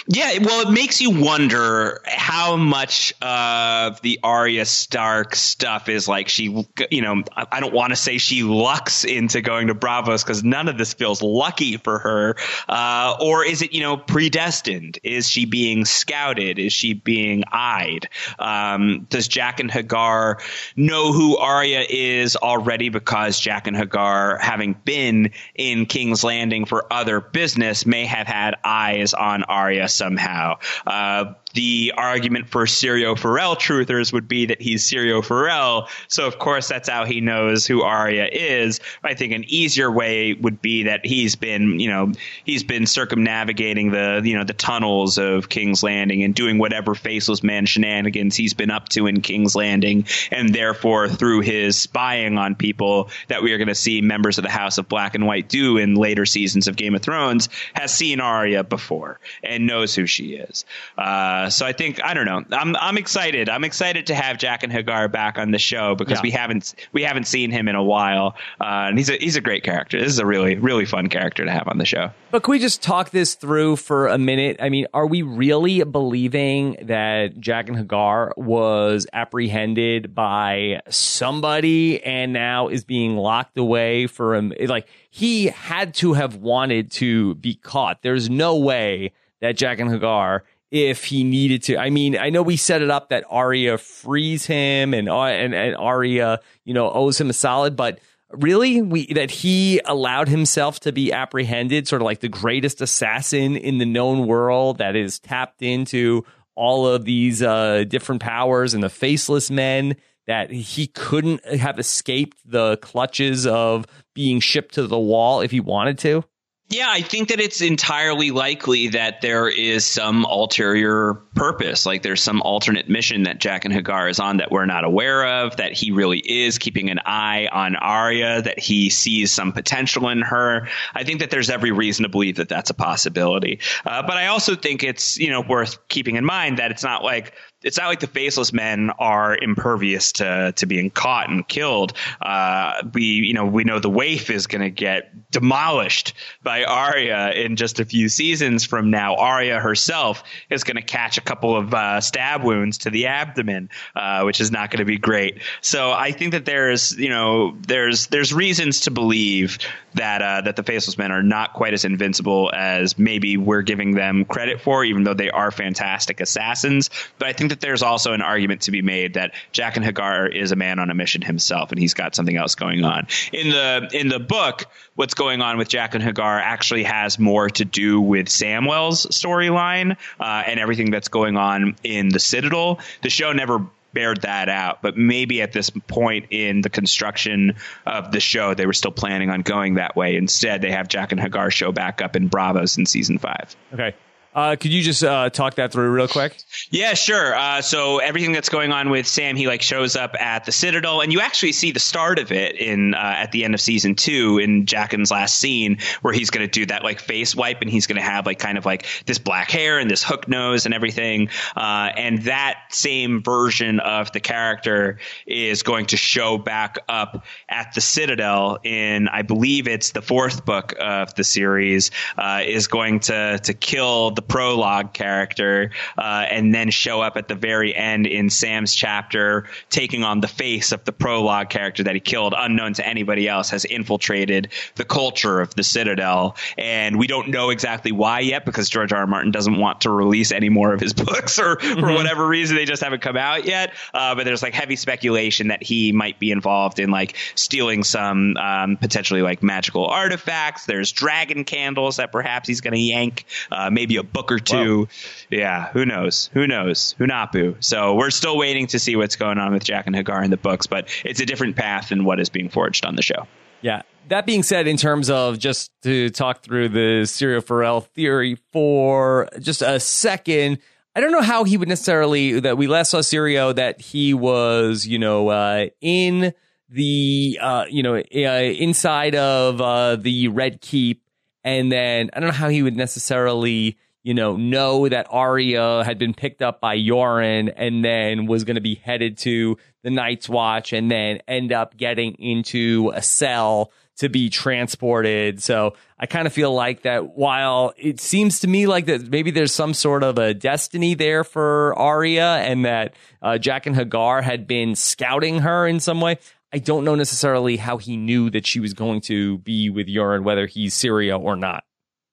Yeah, 0.07 0.39
well, 0.41 0.67
it 0.67 0.73
makes 0.73 1.01
you 1.01 1.11
wonder 1.11 2.01
how 2.07 2.57
much 2.57 3.13
of 3.21 4.01
the 4.01 4.19
Arya 4.23 4.65
Stark 4.65 5.35
stuff 5.35 5.89
is 5.89 6.09
like 6.09 6.29
she, 6.29 6.67
you 6.91 7.03
know, 7.03 7.23
I 7.37 7.61
don't 7.61 7.75
want 7.75 7.91
to 7.91 7.97
say 7.97 8.17
she 8.17 8.43
lucks 8.43 9.05
into 9.05 9.43
going 9.43 9.67
to 9.67 9.75
Braavos 9.75 10.25
because 10.25 10.43
none 10.43 10.69
of 10.69 10.79
this 10.79 10.95
feels 10.95 11.21
lucky 11.23 11.77
for 11.77 11.99
her. 11.99 12.37
Uh, 12.69 13.17
or 13.21 13.45
is 13.45 13.61
it, 13.61 13.75
you 13.75 13.83
know, 13.83 13.99
predestined? 13.99 14.99
Is 15.03 15.29
she 15.29 15.45
being 15.45 15.85
scouted? 15.85 16.59
Is 16.59 16.73
she 16.73 16.95
being 16.95 17.45
eyed? 17.53 18.09
Um, 18.39 19.07
does 19.11 19.29
and 19.37 19.71
H'ghar 19.71 20.41
know 20.77 21.13
who 21.13 21.37
Arya 21.37 21.85
is 21.89 22.35
already 22.37 22.89
because 22.89 23.41
Jaqen 23.41 23.79
H'ghar, 23.81 24.41
having 24.41 24.75
been 24.85 25.33
in 25.55 25.87
King's 25.87 26.25
Landing 26.25 26.65
for 26.65 26.91
other 26.93 27.21
business, 27.21 27.85
may 27.85 28.07
have 28.07 28.27
had 28.27 28.57
eyes 28.65 29.13
on 29.13 29.43
Arya? 29.45 29.58
Arya 29.59 29.89
somehow. 29.89 30.59
Uh, 30.87 31.35
the 31.55 31.93
argument 31.97 32.49
for 32.49 32.67
Syrio 32.67 33.19
Forel 33.19 33.57
truthers 33.57 34.13
would 34.13 34.29
be 34.29 34.47
that 34.47 34.61
he's 34.61 34.85
Syrio 34.85 35.25
Forel, 35.25 35.89
so 36.09 36.27
of 36.27 36.39
course 36.39 36.69
that's 36.69 36.89
how 36.89 37.05
he 37.05 37.21
knows 37.21 37.67
who 37.67 37.83
Arya 37.83 38.29
is. 38.31 38.81
I 39.03 39.15
think 39.15 39.33
an 39.33 39.45
easier 39.49 39.91
way 39.91 40.35
would 40.35 40.61
be 40.61 40.85
that 40.85 41.05
he's 41.05 41.37
been, 41.37 41.81
you 41.81 41.89
know, 41.89 42.13
he's 42.45 42.65
been 42.65 42.87
circumnavigating 42.87 43.91
the, 43.91 44.21
you 44.25 44.37
know, 44.37 44.45
the 44.45 44.53
tunnels 44.53 45.19
of 45.19 45.49
King's 45.49 45.83
Landing 45.83 46.23
and 46.23 46.35
doing 46.35 46.59
whatever 46.59 46.95
faceless 46.95 47.43
man 47.43 47.67
shenanigans 47.67 48.37
he's 48.37 48.55
been 48.55 48.71
up 48.71 48.89
to 48.91 49.07
in 49.07 49.21
King's 49.23 49.55
Landing, 49.55 50.07
and 50.31 50.55
therefore 50.55 51.09
through 51.09 51.41
his 51.41 51.79
spying 51.79 52.37
on 52.37 52.55
people 52.55 53.11
that 53.29 53.43
we 53.43 53.53
are 53.53 53.59
going 53.59 53.69
to 53.69 53.75
see 53.75 54.01
members 54.01 54.39
of 54.39 54.45
the 54.45 54.51
House 54.51 54.79
of 54.79 54.89
Black 54.89 55.15
and 55.15 55.27
White 55.27 55.49
do 55.49 55.79
in 55.79 55.95
later 55.95 56.27
seasons 56.27 56.69
of 56.69 56.77
Game 56.77 56.95
of 56.95 57.03
Thrones, 57.03 57.49
has 57.75 57.95
seen 57.95 58.21
Arya 58.21 58.65
before 58.65 59.19
and 59.43 59.67
knows 59.67 59.95
who 59.95 60.07
she 60.07 60.35
is. 60.35 60.65
Uh, 60.97 61.38
so 61.49 61.67
I 61.67 61.73
think 61.73 62.03
I 62.03 62.15
don't 62.15 62.27
know. 62.27 62.43
I'm 62.53 62.75
I'm 62.77 62.99
excited. 62.99 63.49
I'm 63.49 63.65
excited 63.65 64.07
to 64.07 64.15
have 64.15 64.39
Jaqen 64.39 64.73
H'ghar 64.73 65.11
back 65.11 65.39
on 65.39 65.51
the 65.51 65.59
show 65.59 65.95
because 65.95 66.19
yeah. 66.19 66.23
we 66.23 66.31
haven't 66.31 66.75
we 66.93 67.03
haven't 67.03 67.25
seen 67.25 67.51
him 67.51 67.69
in 67.69 67.75
a 67.75 67.83
while, 67.83 68.37
uh, 68.61 68.89
and 68.89 68.99
he's 68.99 69.11
a 69.11 69.17
he's 69.17 69.37
a 69.37 69.41
great 69.41 69.63
character. 69.63 69.99
This 69.99 70.09
is 70.13 70.19
a 70.19 70.27
really 70.27 70.57
really 70.57 70.85
fun 70.85 71.09
character 71.09 71.45
to 71.45 71.51
have 71.51 71.69
on 71.69 71.79
the 71.79 71.85
show. 71.85 72.11
But 72.31 72.43
can 72.43 72.53
we 72.53 72.59
just 72.59 72.83
talk 72.83 73.11
this 73.11 73.35
through 73.35 73.77
for 73.77 74.09
a 74.09 74.19
minute? 74.19 74.57
I 74.61 74.69
mean, 74.69 74.87
are 74.93 75.07
we 75.07 75.23
really 75.23 75.83
believing 75.85 76.77
that 76.83 77.37
Jaqen 77.37 77.87
H'ghar 77.87 78.37
was 78.37 79.07
apprehended 79.13 80.15
by 80.15 80.81
somebody 80.89 82.03
and 82.03 82.33
now 82.33 82.69
is 82.69 82.85
being 82.85 83.17
locked 83.17 83.59
away 83.59 84.07
for 84.07 84.35
him? 84.35 84.53
Like 84.67 84.89
he 85.11 85.47
had 85.47 85.95
to 85.95 86.15
have 86.15 86.37
wanted 86.37 86.91
to 86.93 87.35
be 87.37 87.55
caught. 87.55 88.03
There's 88.03 88.29
no 88.29 88.57
way 88.57 89.13
that 89.41 89.57
Jaqen 89.57 89.99
H'ghar 89.99 90.43
if 90.71 91.05
he 91.05 91.25
needed 91.25 91.63
to. 91.65 91.79
I 91.79 91.91
mean, 91.91 92.17
I 92.17 92.31
know 92.31 92.43
we 92.43 92.57
set 92.57 92.83
it 92.83 92.91
up 92.91 93.09
that 93.09 93.25
Arya 93.29 93.79
frees 93.79 94.47
him 94.47 94.95
and 94.95 95.09
uh, 95.09 95.23
and, 95.23 95.55
and 95.55 95.77
Arya, 95.77 96.41
you 96.65 96.75
know, 96.75 96.91
owes 96.91 97.21
him 97.21 97.31
a 97.31 97.33
solid, 97.33 97.77
but 97.77 97.99
really 98.31 98.83
we 98.83 99.13
that 99.15 99.31
he 99.31 99.81
allowed 99.85 100.29
himself 100.29 100.81
to 100.81 100.93
be 100.93 101.13
apprehended, 101.13 101.89
sort 101.89 102.03
of 102.03 102.07
like 102.07 102.21
the 102.21 102.29
greatest 102.29 102.81
assassin 102.81 103.57
in 103.57 103.79
the 103.79 103.87
known 103.87 104.27
world 104.27 104.79
that 104.79 104.97
is 104.97 105.19
tapped 105.19 105.63
into 105.63 106.25
all 106.55 106.87
of 106.87 107.05
these 107.05 107.43
uh, 107.43 107.85
different 107.87 108.21
powers 108.21 108.75
and 108.75 108.83
the 108.83 108.91
faceless 108.91 109.51
men 109.51 109.97
that 110.27 110.51
he 110.51 110.89
couldn't 110.89 111.45
have 111.47 111.79
escaped 111.79 112.37
the 112.45 112.77
clutches 112.79 113.47
of 113.47 113.87
being 114.15 114.41
shipped 114.41 114.75
to 114.75 114.87
the 114.87 114.99
wall 114.99 115.41
if 115.41 115.51
he 115.51 115.61
wanted 115.61 115.99
to. 115.99 116.23
Yeah, 116.71 116.89
I 116.91 117.01
think 117.01 117.31
that 117.31 117.41
it's 117.41 117.63
entirely 117.63 118.31
likely 118.31 118.89
that 118.89 119.23
there 119.23 119.49
is 119.49 119.87
some 119.87 120.27
ulterior 120.27 121.15
purpose. 121.35 121.87
Like 121.87 122.03
there's 122.03 122.23
some 122.23 122.43
alternate 122.43 122.91
mission 122.91 123.23
that 123.23 123.41
Jaqen 123.41 123.73
H'ghar 123.73 124.11
is 124.11 124.21
on 124.21 124.37
that 124.37 124.51
we're 124.51 124.67
not 124.67 124.85
aware 124.85 125.27
of, 125.27 125.57
that 125.57 125.73
he 125.73 125.93
really 125.93 126.19
is 126.19 126.59
keeping 126.59 126.91
an 126.91 127.01
eye 127.07 127.49
on 127.51 127.75
Arya, 127.75 128.43
that 128.43 128.59
he 128.59 128.91
sees 128.91 129.33
some 129.33 129.53
potential 129.53 130.11
in 130.11 130.21
her. 130.21 130.69
I 130.95 131.05
think 131.05 131.21
that 131.21 131.31
there's 131.31 131.49
every 131.49 131.73
reason 131.73 132.03
to 132.03 132.11
believe 132.11 132.37
that 132.37 132.51
that's 132.51 132.69
a 132.69 132.75
possibility. 132.75 133.61
Uh, 133.87 134.03
but 134.03 134.19
I 134.19 134.27
also 134.27 134.55
think 134.55 134.83
it's, 134.85 135.17
you 135.17 135.31
know, 135.31 135.41
worth 135.41 135.89
keeping 135.89 136.17
in 136.17 136.25
mind 136.27 136.59
that 136.59 136.71
it's 136.71 136.85
not 136.85 137.03
like 137.03 137.33
it's 137.63 137.77
not 137.77 137.89
like 137.89 138.01
the 138.01 138.07
faceless 138.07 138.53
men 138.53 138.91
are 138.99 139.37
impervious 139.37 140.13
to 140.13 140.53
to 140.57 140.67
being 140.67 140.91
caught 140.91 141.29
and 141.29 141.47
killed. 141.47 141.93
Uh, 142.23 142.83
we 142.95 143.03
you 143.03 143.35
know 143.35 143.47
we 143.47 143.65
know 143.65 143.81
the 143.81 143.91
waif 143.91 144.31
is 144.31 144.47
going 144.47 144.63
to 144.63 144.71
get 144.71 145.31
demolished 145.31 146.15
by 146.43 146.65
Arya 146.65 147.33
in 147.33 147.57
just 147.57 147.81
a 147.81 147.85
few 147.85 148.09
seasons 148.09 148.65
from 148.65 148.91
now. 148.91 149.17
Arya 149.17 149.59
herself 149.59 150.23
is 150.51 150.63
going 150.63 150.77
to 150.77 150.83
catch 150.83 151.19
a 151.19 151.21
couple 151.21 151.57
of 151.57 151.75
uh, 151.75 152.01
stab 152.01 152.45
wounds 152.45 152.79
to 152.79 152.91
the 152.91 153.07
abdomen, 153.07 153.71
uh, 153.97 154.23
which 154.23 154.41
is 154.41 154.53
not 154.53 154.71
going 154.71 154.79
to 154.79 154.85
be 154.85 154.99
great. 154.99 155.43
So 155.61 155.91
I 155.91 156.13
think 156.13 156.33
that 156.33 156.45
there's 156.45 156.97
you 156.97 157.09
know 157.09 157.57
there's 157.67 158.07
there's 158.07 158.33
reasons 158.33 158.83
to 158.83 158.93
believe 158.93 159.59
that 159.95 160.23
uh, 160.23 160.43
that 160.43 160.55
the 160.55 160.63
faceless 160.63 160.97
men 160.97 161.11
are 161.11 161.23
not 161.25 161.55
quite 161.55 161.75
as 161.75 161.85
invincible 161.85 162.53
as 162.55 162.97
maybe 162.99 163.37
we're 163.37 163.63
giving 163.63 163.95
them 163.95 164.25
credit 164.25 164.61
for, 164.61 164.85
even 164.85 165.03
though 165.03 165.15
they 165.15 165.31
are 165.31 165.51
fantastic 165.51 166.21
assassins. 166.21 166.91
But 167.19 167.29
I 167.29 167.33
think 167.33 167.48
think 167.49 167.61
that 167.61 167.67
there's 167.67 167.83
also 167.83 168.13
an 168.13 168.23
argument 168.23 168.63
to 168.63 168.71
be 168.71 168.83
made 168.83 169.15
that 169.15 169.33
Jaqen 169.53 169.85
H'ghar 169.85 170.35
is 170.35 170.53
a 170.53 170.57
man 170.57 170.79
on 170.79 170.91
a 170.91 170.95
mission 170.95 171.23
himself, 171.23 171.71
and 171.71 171.81
he's 171.81 171.95
got 171.95 172.15
something 172.15 172.37
else 172.37 172.55
going 172.55 172.85
on. 172.85 173.07
In 173.33 173.51
the 173.51 173.89
in 173.93 174.09
the 174.09 174.21
book, 174.21 174.65
what's 174.95 175.15
going 175.15 175.41
on 175.41 175.59
with 175.59 175.69
Jaqen 175.69 176.03
H'ghar 176.03 176.41
actually 176.41 176.85
has 176.85 177.19
more 177.19 177.49
to 177.51 177.65
do 177.65 178.01
with 178.01 178.27
Samwell's 178.27 179.07
storyline 179.07 179.97
uh, 180.21 180.43
and 180.47 180.61
everything 180.61 180.91
that's 180.91 181.09
going 181.09 181.37
on 181.37 181.77
in 181.83 182.09
the 182.11 182.21
Citadel. 182.21 182.81
The 183.03 183.11
show 183.11 183.33
never 183.33 183.67
bared 183.95 184.21
that 184.23 184.51
out. 184.51 184.83
But 184.83 184.99
maybe 184.99 185.41
at 185.41 185.53
this 185.53 185.71
point 185.71 186.27
in 186.31 186.61
the 186.61 186.69
construction 186.69 187.57
of 187.87 188.13
the 188.13 188.21
show, 188.21 188.53
they 188.53 188.67
were 188.67 188.75
still 188.75 188.93
planning 188.93 189.31
on 189.31 189.41
going 189.41 189.75
that 189.75 189.97
way. 189.97 190.17
Instead, 190.17 190.61
they 190.61 190.71
have 190.71 190.89
Jaqen 190.89 191.19
H'ghar 191.19 191.51
show 191.51 191.73
back 191.73 192.03
up 192.03 192.15
in 192.15 192.29
Braavos 192.29 192.77
in 192.77 192.85
season 192.85 193.19
five. 193.19 193.57
Okay. 193.73 193.95
Uh, 194.39 194.55
could 194.55 194.73
you 194.73 194.83
just 194.83 195.03
uh, 195.03 195.29
talk 195.31 195.57
that 195.57 195.73
through 195.73 195.91
real 195.91 196.07
quick? 196.07 196.39
Yeah, 196.71 196.95
sure. 196.95 197.35
Uh, 197.35 197.61
so 197.61 197.99
everything 197.99 198.31
that's 198.31 198.49
going 198.49 198.71
on 198.71 198.89
with 198.89 199.05
Sam, 199.09 199.35
he 199.35 199.49
like 199.49 199.63
shows 199.63 199.97
up 199.97 200.15
at 200.15 200.45
the 200.45 200.53
Citadel, 200.53 201.01
and 201.01 201.13
you 201.13 201.19
actually 201.19 201.51
see 201.51 201.73
the 201.73 201.81
start 201.81 202.21
of 202.21 202.31
it 202.31 202.55
in 202.55 202.95
uh, 202.95 202.99
at 202.99 203.33
the 203.33 203.45
end 203.45 203.55
of 203.55 203.61
season 203.61 203.97
two 203.97 204.39
in 204.39 204.65
Jaqen's 204.65 205.11
last 205.11 205.41
scene, 205.41 205.79
where 206.03 206.15
he's 206.15 206.31
going 206.31 206.47
to 206.47 206.51
do 206.51 206.67
that 206.67 206.85
like 206.85 207.01
face 207.01 207.35
wipe, 207.35 207.63
and 207.63 207.69
he's 207.69 207.89
going 207.89 207.97
to 207.97 208.03
have 208.03 208.27
like 208.27 208.39
kind 208.39 208.57
of 208.57 208.65
like 208.65 208.87
this 209.07 209.19
black 209.19 209.51
hair 209.51 209.81
and 209.81 209.91
this 209.91 210.05
hook 210.05 210.29
nose 210.29 210.67
and 210.67 210.75
everything. 210.75 211.31
Uh, 211.57 211.91
and 211.97 212.23
that 212.23 212.61
same 212.71 213.25
version 213.25 213.81
of 213.81 214.13
the 214.13 214.21
character 214.21 215.01
is 215.27 215.65
going 215.65 215.87
to 215.87 215.97
show 215.97 216.39
back 216.39 216.79
up 216.89 217.25
at 217.49 217.75
the 217.75 217.81
Citadel 217.81 218.59
in, 218.63 219.09
I 219.09 219.23
believe 219.23 219.67
it's 219.67 219.91
the 219.91 220.03
fourth 220.03 220.45
book 220.45 220.77
of 220.79 221.13
the 221.17 221.25
series, 221.25 221.91
uh, 222.17 222.43
is 222.47 222.69
going 222.69 223.01
to 223.01 223.41
to 223.43 223.53
kill 223.53 224.13
the 224.13 224.28
prologue 224.29 224.93
character, 224.93 225.71
uh, 225.97 226.27
and 226.31 226.55
then 226.55 226.71
show 226.71 227.01
up 227.01 227.17
at 227.17 227.29
the 227.29 227.35
very 227.35 227.75
end 227.75 228.07
in 228.07 228.31
Sam's 228.31 228.75
chapter, 228.75 229.47
taking 229.71 230.05
on 230.05 230.21
the 230.21 230.29
face 230.29 230.73
of 230.73 230.85
the 230.85 230.93
prologue 230.93 231.49
character 231.49 231.83
that 231.85 231.95
he 231.95 232.01
killed, 232.01 232.35
unknown 232.37 232.75
to 232.75 232.87
anybody 232.87 233.27
else, 233.27 233.51
has 233.51 233.65
infiltrated 233.65 234.49
the 234.75 234.85
culture 234.85 235.41
of 235.41 235.55
the 235.55 235.63
Citadel, 235.63 236.37
and 236.57 236.99
we 236.99 237.07
don't 237.07 237.29
know 237.29 237.51
exactly 237.51 237.93
why 237.93 238.21
yet 238.21 238.45
because 238.45 238.69
George 238.69 238.93
R. 238.93 238.99
R. 238.99 239.07
Martin 239.07 239.31
doesn't 239.31 239.59
want 239.59 239.83
to 239.83 239.91
release 239.91 240.33
any 240.33 240.49
more 240.49 240.73
of 240.75 240.81
his 240.81 240.93
books, 241.05 241.39
or 241.39 241.57
mm-hmm. 241.57 241.81
for 241.81 241.93
whatever 241.93 242.27
reason 242.27 242.57
they 242.57 242.65
just 242.65 242.83
haven't 242.83 243.01
come 243.01 243.17
out 243.17 243.45
yet. 243.45 243.73
Uh, 243.95 244.15
but 244.15 244.25
there's 244.25 244.43
like 244.43 244.55
heavy 244.55 244.77
speculation 244.77 245.49
that 245.49 245.63
he 245.63 245.93
might 245.93 246.19
be 246.19 246.31
involved 246.31 246.79
in 246.79 246.91
like 246.91 247.17
stealing 247.35 247.85
some 247.85 248.37
um, 248.37 248.77
potentially 248.77 249.23
like 249.23 249.43
magical 249.43 249.87
artifacts. 249.87 250.67
There's 250.67 250.93
dragon 250.93 251.45
candles 251.45 251.97
that 251.97 252.13
perhaps 252.13 252.49
he's 252.49 252.61
going 252.61 252.75
to 252.75 252.81
yank, 252.81 253.25
uh, 253.51 253.71
maybe 253.71 253.97
a 253.97 254.03
book 254.13 254.33
or 254.33 254.39
two. 254.39 254.89
Yeah, 255.31 255.69
who 255.69 255.85
knows? 255.85 256.31
Who 256.33 256.47
knows? 256.47 256.95
Hunahpu. 256.99 257.63
So 257.63 257.95
we're 257.95 258.11
still 258.11 258.37
waiting 258.37 258.67
to 258.69 258.79
see 258.79 258.97
what's 258.97 259.17
going 259.17 259.39
on 259.39 259.53
with 259.53 259.65
Jaqen 259.65 259.95
H'ghar 259.95 260.25
in 260.25 260.31
the 260.31 260.37
books, 260.37 260.67
but 260.67 260.89
it's 261.05 261.21
a 261.21 261.27
different 261.27 261.57
path 261.57 261.91
than 261.91 262.05
what 262.05 262.21
is 262.21 262.29
being 262.29 262.49
forged 262.49 262.85
on 262.85 262.97
the 262.97 263.03
show. 263.03 263.27
Yeah. 263.61 263.83
That 264.09 264.25
being 264.25 264.43
said, 264.43 264.67
in 264.67 264.79
terms 264.79 265.11
of 265.11 265.39
just 265.39 265.71
to 265.83 266.09
talk 266.11 266.43
through 266.43 266.71
the 266.71 267.03
Syrio 267.03 267.45
Forel 267.45 267.83
theory 267.83 268.39
for 268.53 269.29
just 269.39 269.61
a 269.61 269.79
second, 269.79 270.59
I 270.97 271.01
don't 271.01 271.13
know 271.13 271.23
how 271.23 271.45
he 271.45 271.57
would 271.57 271.69
necessarily 271.69 272.41
that 272.41 272.57
we 272.57 272.67
last 272.67 272.91
saw 272.91 272.99
Syrio 272.99 273.55
that 273.55 273.81
he 273.81 274.15
was, 274.15 274.87
you 274.87 274.99
know, 274.99 275.29
uh, 275.29 275.67
in 275.81 276.33
the, 276.71 277.39
uh, 277.41 277.67
you 277.69 277.83
know, 277.83 277.97
uh, 277.97 278.01
inside 278.01 279.15
of 279.15 279.61
uh, 279.61 279.97
the 279.97 280.29
Red 280.29 280.61
Keep, 280.61 281.03
and 281.45 281.71
then 281.71 282.11
I 282.13 282.21
don't 282.21 282.31
know 282.31 282.35
how 282.35 282.49
he 282.49 282.63
would 282.63 282.77
necessarily, 282.77 283.77
you 284.03 284.15
know, 284.15 284.37
know 284.37 284.89
that 284.89 285.07
Arya 285.11 285.85
had 285.85 285.99
been 285.99 286.15
picked 286.15 286.43
up 286.43 286.61
by 286.61 286.77
Yoren 286.77 287.53
and 287.57 287.85
then 287.85 288.27
was 288.27 288.45
going 288.45 288.55
to 288.55 288.61
be 288.63 288.77
headed 288.77 289.19
to 289.19 289.59
the 289.83 289.91
Night's 289.91 290.29
Watch, 290.29 290.73
and 290.73 290.91
then 290.91 291.21
end 291.29 291.53
up 291.53 291.77
getting 291.77 292.15
into 292.15 292.91
a 292.95 293.03
cell 293.03 293.73
to 293.99 294.09
be 294.09 294.31
transported. 294.31 295.43
So 295.43 295.75
I 295.99 296.07
kind 296.07 296.27
of 296.27 296.33
feel 296.33 296.55
like 296.55 296.83
that 296.83 297.17
while 297.17 297.75
it 297.77 298.01
seems 298.01 298.41
to 298.41 298.49
me 298.49 298.67
like 298.67 298.87
that 298.87 299.11
maybe 299.11 299.31
there's 299.31 299.53
some 299.53 299.75
sort 299.75 300.05
of 300.05 300.19
a 300.19 300.35
destiny 300.35 300.95
there 300.95 301.25
for 301.25 301.77
Arya 301.77 302.37
and 302.37 302.65
that 302.65 302.95
uh, 303.21 303.33
and 303.33 303.77
H'ghar 303.77 304.23
had 304.23 304.47
been 304.47 304.77
scouting 304.77 305.41
her 305.41 305.67
in 305.67 305.81
some 305.81 306.01
way. 306.01 306.19
I 306.53 306.59
don't 306.59 306.85
know 306.85 306.95
necessarily 306.95 307.57
how 307.57 307.77
he 307.77 307.97
knew 307.97 308.31
that 308.31 308.47
she 308.47 308.61
was 308.61 308.73
going 308.73 309.03
to 309.03 309.39
be 309.39 309.69
with 309.69 309.87
Yoren, 309.87 310.23
whether 310.23 310.47
he's 310.47 310.75
Syrio 310.75 311.21
or 311.21 311.37
not. 311.37 311.65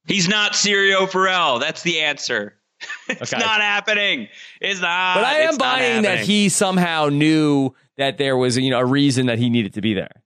He's 0.06 0.28
not 0.28 0.53
Syrio 0.53 1.10
Forel. 1.10 1.60
That's 1.60 1.84
the 1.84 2.01
answer. 2.01 2.56
it's 3.10 3.34
okay. 3.34 3.41
not 3.41 3.62
happening. 3.62 4.28
It's 4.62 4.82
not. 4.82 5.16
But 5.16 5.26
I 5.26 5.39
am 5.39 5.58
buying 5.58 6.03
that 6.03 6.20
he 6.20 6.49
somehow 6.49 7.10
knew 7.10 7.74
that 7.97 8.18
there 8.18 8.38
was, 8.38 8.58
you 8.58 8.70
know, 8.70 8.80
a 8.80 8.86
reason 8.86 9.28
that 9.28 9.39
he 9.39 9.49
needed 9.49 9.74
to 9.76 9.82
be 9.82 9.93
there. 9.93 10.24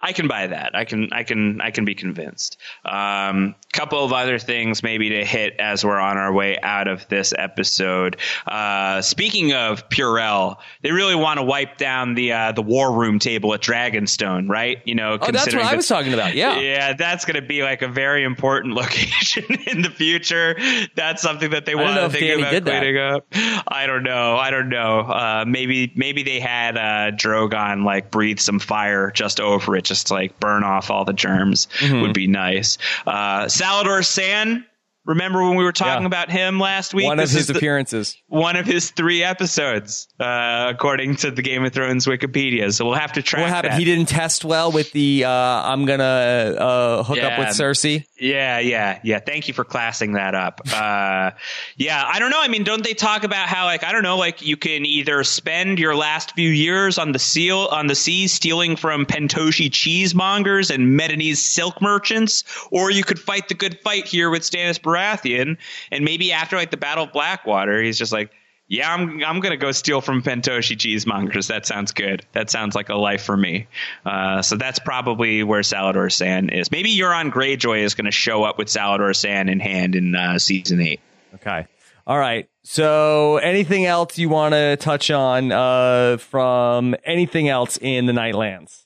I 0.00 0.12
can 0.12 0.28
buy 0.28 0.46
that. 0.46 0.74
I 0.74 0.84
can 0.84 1.08
I 1.12 1.24
can 1.24 1.60
I 1.60 1.70
can 1.70 1.84
be 1.84 1.94
convinced. 1.94 2.58
Um, 2.84 3.54
couple 3.76 4.02
of 4.02 4.12
other 4.12 4.38
things 4.38 4.82
maybe 4.82 5.10
to 5.10 5.24
hit 5.24 5.54
as 5.58 5.84
we're 5.84 5.98
on 5.98 6.16
our 6.16 6.32
way 6.32 6.58
out 6.62 6.88
of 6.88 7.06
this 7.08 7.34
episode. 7.36 8.16
Uh, 8.46 9.02
speaking 9.02 9.52
of 9.52 9.88
Purell, 9.90 10.56
they 10.82 10.92
really 10.92 11.14
want 11.14 11.38
to 11.38 11.42
wipe 11.44 11.76
down 11.76 12.14
the 12.14 12.32
uh, 12.32 12.52
the 12.52 12.62
war 12.62 12.92
room 12.92 13.18
table 13.18 13.52
at 13.52 13.60
Dragonstone, 13.60 14.48
right? 14.48 14.80
You 14.84 14.94
know, 14.94 15.18
oh, 15.20 15.30
that's 15.30 15.54
what 15.54 15.64
I 15.64 15.76
was 15.76 15.86
talking 15.86 16.14
about. 16.14 16.34
Yeah, 16.34 16.58
yeah, 16.58 16.94
that's 16.94 17.24
going 17.24 17.40
to 17.40 17.46
be 17.46 17.62
like 17.62 17.82
a 17.82 17.88
very 17.88 18.24
important 18.24 18.74
location 18.76 19.44
in 19.66 19.82
the 19.82 19.90
future. 19.90 20.56
That's 20.94 21.22
something 21.22 21.50
that 21.50 21.66
they 21.66 21.74
want 21.74 21.96
to 21.96 22.08
think 22.08 22.38
about 22.40 22.64
cleaning 22.64 22.98
up. 22.98 23.26
I 23.68 23.86
don't 23.86 24.02
know. 24.02 24.36
I 24.36 24.50
don't 24.50 24.70
know. 24.70 25.00
Uh, 25.00 25.44
maybe 25.46 25.92
maybe 25.94 26.22
they 26.22 26.40
had 26.40 26.76
uh, 26.76 27.14
Drogon 27.14 27.84
like 27.84 28.10
breathe 28.10 28.38
some 28.38 28.58
fire 28.58 29.10
just 29.10 29.40
over 29.40 29.76
it 29.76 29.84
just 29.84 30.10
like 30.10 30.38
burn 30.40 30.64
off 30.64 30.90
all 30.90 31.04
the 31.04 31.12
germs 31.12 31.68
mm-hmm. 31.78 32.00
would 32.00 32.14
be 32.14 32.26
nice. 32.26 32.78
Uh, 33.06 33.48
Salladhor 33.66 34.02
Saan 34.06 34.64
Remember 35.06 35.42
when 35.44 35.56
we 35.56 35.62
were 35.62 35.72
talking 35.72 36.02
yeah. 36.02 36.06
about 36.06 36.30
him 36.30 36.58
last 36.58 36.92
week? 36.92 37.06
One 37.06 37.16
this 37.16 37.30
of 37.30 37.36
his 37.36 37.46
the, 37.46 37.56
appearances. 37.56 38.16
One 38.26 38.56
of 38.56 38.66
his 38.66 38.90
three 38.90 39.22
episodes, 39.22 40.08
uh, 40.18 40.66
according 40.74 41.16
to 41.16 41.30
the 41.30 41.42
Game 41.42 41.64
of 41.64 41.72
Thrones 41.72 42.06
Wikipedia. 42.06 42.72
So 42.72 42.84
we'll 42.84 42.94
have 42.94 43.12
to 43.12 43.22
track. 43.22 43.42
What 43.42 43.50
happened? 43.50 43.74
That. 43.74 43.78
He 43.78 43.84
didn't 43.84 44.08
test 44.08 44.44
well 44.44 44.72
with 44.72 44.90
the 44.90 45.24
uh, 45.24 45.30
"I'm 45.30 45.84
gonna 45.84 46.02
uh, 46.02 47.02
hook 47.04 47.18
yeah. 47.18 47.28
up 47.28 47.38
with 47.38 47.48
Cersei." 47.48 48.04
Yeah, 48.18 48.58
yeah, 48.58 48.98
yeah. 49.04 49.20
Thank 49.20 49.46
you 49.46 49.54
for 49.54 49.64
classing 49.64 50.14
that 50.14 50.34
up. 50.34 50.60
Uh, 50.72 51.30
yeah, 51.76 52.02
I 52.04 52.18
don't 52.18 52.30
know. 52.30 52.40
I 52.40 52.48
mean, 52.48 52.64
don't 52.64 52.82
they 52.82 52.94
talk 52.94 53.22
about 53.22 53.48
how 53.48 53.66
like 53.66 53.84
I 53.84 53.92
don't 53.92 54.02
know, 54.02 54.16
like 54.16 54.42
you 54.42 54.56
can 54.56 54.84
either 54.84 55.22
spend 55.22 55.78
your 55.78 55.94
last 55.94 56.32
few 56.32 56.50
years 56.50 56.98
on 56.98 57.12
the 57.12 57.20
seal 57.20 57.68
on 57.70 57.86
the 57.86 57.94
sea 57.94 58.26
stealing 58.26 58.74
from 58.74 59.06
Pentoshi 59.06 59.70
cheesemongers 59.70 60.74
and 60.74 60.98
Medanese 60.98 61.36
silk 61.36 61.80
merchants, 61.80 62.42
or 62.72 62.90
you 62.90 63.04
could 63.04 63.20
fight 63.20 63.46
the 63.48 63.54
good 63.54 63.78
fight 63.80 64.06
here 64.06 64.30
with 64.30 64.42
Stannis 64.42 64.82
Baratheon, 64.96 65.56
and 65.90 66.04
maybe 66.04 66.32
after 66.32 66.56
like 66.56 66.70
the 66.70 66.76
Battle 66.76 67.04
of 67.04 67.12
Blackwater, 67.12 67.82
he's 67.82 67.98
just 67.98 68.12
like, 68.12 68.30
yeah, 68.68 68.92
I'm 68.92 69.22
I'm 69.22 69.40
gonna 69.40 69.56
go 69.56 69.70
steal 69.72 70.00
from 70.00 70.22
Pentoshi 70.22 70.76
cheesemongers. 70.76 71.48
That 71.48 71.66
sounds 71.66 71.92
good. 71.92 72.26
That 72.32 72.50
sounds 72.50 72.74
like 72.74 72.88
a 72.88 72.96
life 72.96 73.22
for 73.22 73.36
me. 73.36 73.68
Uh, 74.04 74.42
so 74.42 74.56
that's 74.56 74.80
probably 74.80 75.42
where 75.44 75.60
Salladhor 75.60 76.10
Saan 76.10 76.52
is. 76.52 76.70
Maybe 76.70 76.96
Euron 76.96 77.30
Greyjoy 77.30 77.80
is 77.80 77.94
gonna 77.94 78.10
show 78.10 78.42
up 78.42 78.58
with 78.58 78.68
Salladhor 78.68 79.10
Saan 79.10 79.50
in 79.50 79.60
hand 79.60 79.94
in 79.94 80.14
uh, 80.14 80.38
season 80.38 80.80
eight. 80.80 81.00
Okay. 81.34 81.66
All 82.06 82.18
right. 82.18 82.48
So, 82.62 83.38
anything 83.38 83.84
else 83.84 84.16
you 84.16 84.28
want 84.28 84.52
to 84.54 84.76
touch 84.76 85.10
on 85.10 85.50
uh, 85.50 86.18
from 86.18 86.94
anything 87.04 87.48
else 87.48 87.78
in 87.80 88.06
the 88.06 88.12
Nightlands? 88.12 88.85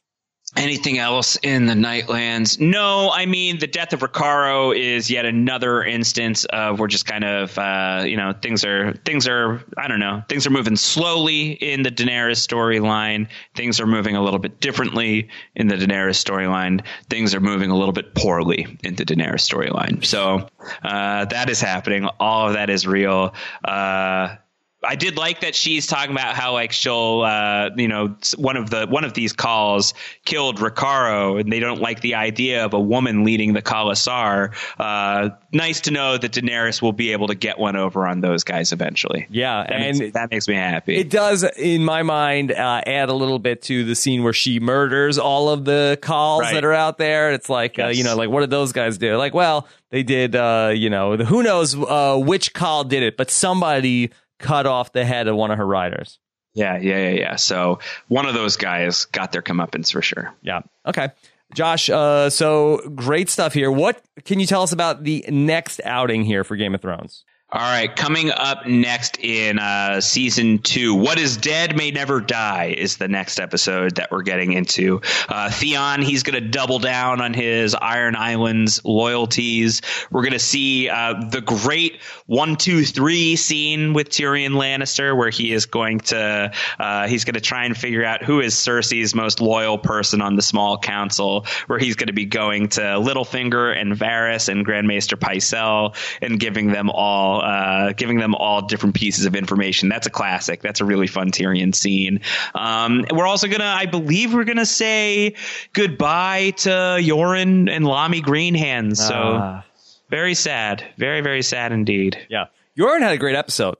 Anything 0.57 0.99
else 0.99 1.37
in 1.43 1.67
the 1.67 1.75
Nightlands? 1.75 2.59
No, 2.59 3.11
I 3.13 3.27
mean 3.27 3.59
the 3.59 3.69
death 3.69 3.93
of 3.93 4.01
Rakharo 4.01 4.77
is 4.77 5.09
yet 5.09 5.25
another 5.25 5.85
instance 5.85 6.45
of 6.45 6.81
we're 6.81 6.89
just 6.89 7.07
kind 7.07 7.23
of 7.23 7.57
uh, 7.57 8.03
you 8.05 8.17
know 8.17 8.33
things 8.33 8.65
are 8.65 8.95
things 9.05 9.29
are 9.29 9.65
I 9.79 9.87
don't 9.87 10.01
know 10.01 10.25
things 10.29 10.49
are 10.49 10.51
moving 10.51 10.75
slowly 10.75 11.53
in 11.53 11.83
the 11.83 11.91
Daenerys 11.91 12.45
storyline. 12.45 13.29
Things 13.55 13.81
are 13.81 13.87
moving 13.87 14.17
a 14.17 14.23
little 14.23 14.41
bit 14.41 14.61
differently 14.61 15.29
in 15.55 15.69
the 15.69 15.77
Daenerys 15.77 16.23
storyline. 16.23 16.85
Things 17.09 17.33
are 17.35 17.41
moving 17.41 17.71
a 17.71 17.77
little 17.77 17.93
bit 17.93 18.15
poorly 18.17 18.79
in 18.83 18.97
the 18.97 19.05
Daenerys 19.05 19.49
storyline. 19.49 20.05
So 20.05 20.49
uh, 20.83 21.27
that 21.27 21.49
is 21.49 21.61
happening. 21.61 22.09
All 22.19 22.49
of 22.49 22.55
that 22.55 22.71
is 22.71 22.89
real. 22.89 23.35
Uh, 23.65 24.35
I 24.83 24.97
did 24.97 25.19
like 25.19 25.43
that 25.43 25.55
she's 25.55 25.87
talking 25.87 26.13
about 26.13 26.35
how 26.35 26.55
like 26.55 26.73
she'll 26.73 27.21
uh, 27.21 27.71
you 27.77 27.89
know 27.89 28.17
one 28.37 28.57
of 28.57 28.71
the 28.71 28.87
one 28.87 29.05
of 29.05 29.13
these 29.13 29.35
khals 29.35 29.93
killed 30.25 30.59
Rakharo 30.59 31.39
and 31.39 31.53
they 31.53 31.61
don't 31.61 31.81
like 31.81 32.01
the 32.01 32.15
idea 32.15 32.65
of 32.65 32.73
a 32.73 32.81
woman 32.81 33.25
leading 33.25 33.53
the 33.53 33.61
khalasar. 33.61 34.55
Uh, 34.79 35.31
nice 35.53 35.81
to 35.83 35.91
know 35.91 36.17
that 36.17 36.33
Daenerys 36.33 36.81
will 36.81 36.93
be 36.93 37.13
able 37.13 37.29
to 37.29 37.35
get 37.35 37.59
one 37.59 37.77
over 37.77 38.07
on 38.07 38.21
those 38.21 38.45
guys 38.45 38.73
eventually. 38.73 39.27
Yeah, 39.29 39.65
that 39.65 39.73
and 39.73 39.99
makes, 39.99 40.15
that 40.15 40.31
makes 40.31 40.49
me 40.49 40.55
happy. 40.55 40.97
It 40.97 41.11
does, 41.11 41.45
in 41.45 41.85
my 41.85 42.03
mind, 42.03 42.53
uh, 42.53 42.81
add 42.87 43.11
a 43.11 43.15
little 43.15 43.39
bit 43.39 43.63
to 43.63 43.85
the 43.85 43.95
scene 43.95 44.23
where 44.23 44.33
she 44.33 44.61
murders 44.61 45.19
all 45.19 45.51
of 45.51 45.67
the 45.67 45.99
khals 46.01 46.41
right. 46.41 46.55
that 46.55 46.65
are 46.65 46.73
out 46.73 46.97
there. 46.97 47.33
It's 47.33 47.51
like 47.51 47.79
uh, 47.79 47.89
yes. 47.89 47.99
you 47.99 48.05
know, 48.05 48.17
like 48.17 48.31
what 48.31 48.41
did 48.41 48.51
those 48.51 48.73
guys 48.73 48.97
do? 48.97 49.17
Like, 49.17 49.35
well, 49.35 49.69
they 49.91 50.03
did. 50.03 50.35
Uh, 50.35 50.73
you 50.75 50.89
know, 50.89 51.17
who 51.17 51.43
knows 51.43 51.77
uh, 51.77 52.17
which 52.17 52.55
khal 52.55 52.89
did 52.89 53.03
it, 53.03 53.19
but 53.19 53.31
somebody 53.31 54.11
cut 54.41 54.67
off 54.67 54.93
the 54.93 55.05
head 55.05 55.29
of 55.29 55.37
one 55.37 55.51
of 55.51 55.59
her 55.59 55.67
riders. 55.67 56.19
Yeah, 56.55 56.79
yeah, 56.79 57.11
yeah, 57.11 57.11
yeah. 57.11 57.37
So 57.37 57.79
one 58.09 58.27
of 58.27 58.35
those 58.35 58.57
guys 58.57 59.05
got 59.05 59.31
their 59.31 59.43
comeuppance 59.43 59.93
for 59.93 60.03
sure. 60.03 60.35
Yeah. 60.43 60.63
Okay. 60.85 61.11
Josh, 61.55 61.91
uh, 61.91 62.31
so 62.31 62.79
great 62.95 63.29
stuff 63.29 63.53
here. 63.55 63.71
What 63.71 64.03
can 64.25 64.41
you 64.41 64.47
tell 64.47 64.63
us 64.63 64.73
about 64.73 65.05
the 65.05 65.25
next 65.29 65.81
outing 65.85 66.25
here 66.25 66.45
for 66.45 66.57
Game 66.57 66.75
of 66.75 66.81
Thrones? 66.81 67.25
All 67.53 67.61
right, 67.61 67.97
coming 67.97 68.31
up 68.31 68.69
next 68.69 69.19
in 69.19 69.59
uh, 69.59 70.01
season 70.01 70.61
two, 70.61 70.95
"What 70.95 71.19
is 71.19 71.37
Dead 71.37 71.77
May 71.77 71.91
Never 71.91 72.21
Die" 72.21 72.77
is 72.79 72.97
the 72.97 73.09
next 73.09 73.41
episode 73.41 73.97
that 73.97 74.13
we're 74.13 74.23
getting 74.23 74.53
into. 74.53 75.01
Uh, 75.29 75.51
Theon, 75.51 76.03
he's 76.03 76.23
going 76.23 76.41
to 76.41 76.49
double 76.49 76.79
down 76.79 77.21
on 77.21 77.35
his 77.35 77.75
Iron 77.75 78.15
Islands 78.15 78.85
loyalties. 78.85 79.83
We're 80.13 80.23
going 80.23 80.35
to 80.35 80.39
see 80.39 80.89
uh, 80.89 81.29
the 81.29 81.41
great 81.41 82.01
one, 82.27 82.55
two, 82.55 82.85
three 82.85 83.35
scene 83.35 83.95
with 83.95 84.11
Tyrion 84.11 84.53
Lannister, 84.53 85.17
where 85.17 85.31
he 85.31 85.53
is 85.53 85.67
going 85.67 85.99
to 86.01 86.53
uh, 86.79 87.09
he's 87.09 87.25
going 87.25 87.35
to 87.35 87.41
try 87.41 87.65
and 87.65 87.77
figure 87.77 88.05
out 88.05 88.23
who 88.23 88.39
is 88.39 88.55
Cersei's 88.55 89.13
most 89.13 89.41
loyal 89.41 89.77
person 89.77 90.23
on 90.23 90.37
the 90.37 90.43
Small 90.43 90.79
Council. 90.79 91.47
Where 91.67 91.81
he's 91.81 91.97
going 91.97 92.07
to 92.07 92.13
be 92.13 92.27
going 92.27 92.69
to 92.69 92.81
Littlefinger 92.81 93.77
and 93.77 93.93
Varys 93.93 94.49
and 94.49 94.65
Grand 94.65 94.87
Maester 94.87 95.17
Pycelle 95.17 95.97
and 96.23 96.39
giving 96.39 96.69
them 96.69 96.91
all 96.91 97.40
uh, 97.41 97.93
giving 97.93 98.19
them 98.19 98.35
all 98.35 98.63
different 98.63 98.95
pieces 98.95 99.27
of 99.27 99.35
information. 99.35 99.89
That's 99.89 100.07
a 100.07 100.11
classic. 100.11 100.63
That's 100.63 100.81
a 100.81 100.85
really 100.85 101.07
fun 101.07 101.31
Tyrion 101.31 101.75
scene. 101.75 102.21
Um, 102.55 103.05
we're 103.13 103.27
also 103.27 103.49
gonna, 103.49 103.65
I 103.65 103.87
believe, 103.87 104.33
we're 104.33 104.45
gonna 104.45 104.65
say 104.67 105.35
goodbye 105.73 106.51
to 106.59 106.69
Yoren 106.69 107.71
and 107.71 107.85
Lommy 107.85 108.23
Greenhands. 108.23 108.97
So. 108.97 109.15
Uh 109.15 109.63
Very 110.11 110.35
sad. 110.35 110.83
Very, 110.99 111.21
very 111.21 111.41
sad 111.43 111.71
indeed. 111.71 112.19
Yeah. 112.29 112.47
Yoren 112.77 113.01
had 113.01 113.13
a 113.13 113.17
great 113.17 113.37
episode. 113.37 113.77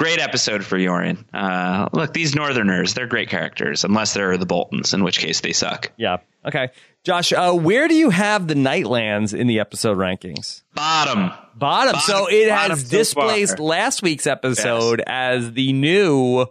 Great 0.00 0.18
episode 0.18 0.64
for 0.64 0.78
Yoren. 0.78 1.26
Uh, 1.30 1.86
look, 1.92 2.14
these 2.14 2.34
Northerners, 2.34 2.94
they're 2.94 3.06
great 3.06 3.28
characters, 3.28 3.84
unless 3.84 4.14
they're 4.14 4.38
the 4.38 4.46
Boltons, 4.46 4.94
in 4.94 5.04
which 5.04 5.18
case 5.18 5.40
they 5.40 5.52
suck. 5.52 5.92
Yeah. 5.98 6.16
Okay. 6.42 6.70
Josh, 7.04 7.34
uh, 7.34 7.52
where 7.52 7.86
do 7.86 7.94
you 7.94 8.08
have 8.08 8.48
the 8.48 8.54
Nightlands 8.54 9.38
in 9.38 9.46
the 9.46 9.60
episode 9.60 9.98
rankings? 9.98 10.62
Bottom. 10.74 11.30
Bottom. 11.54 11.92
Bottom- 11.92 12.00
so 12.00 12.28
it 12.30 12.48
bottom 12.48 12.70
has 12.70 12.88
displaced 12.88 13.58
far. 13.58 13.66
last 13.66 14.02
week's 14.02 14.26
episode 14.26 15.02
as 15.06 15.52
the 15.52 15.74
new 15.74 16.46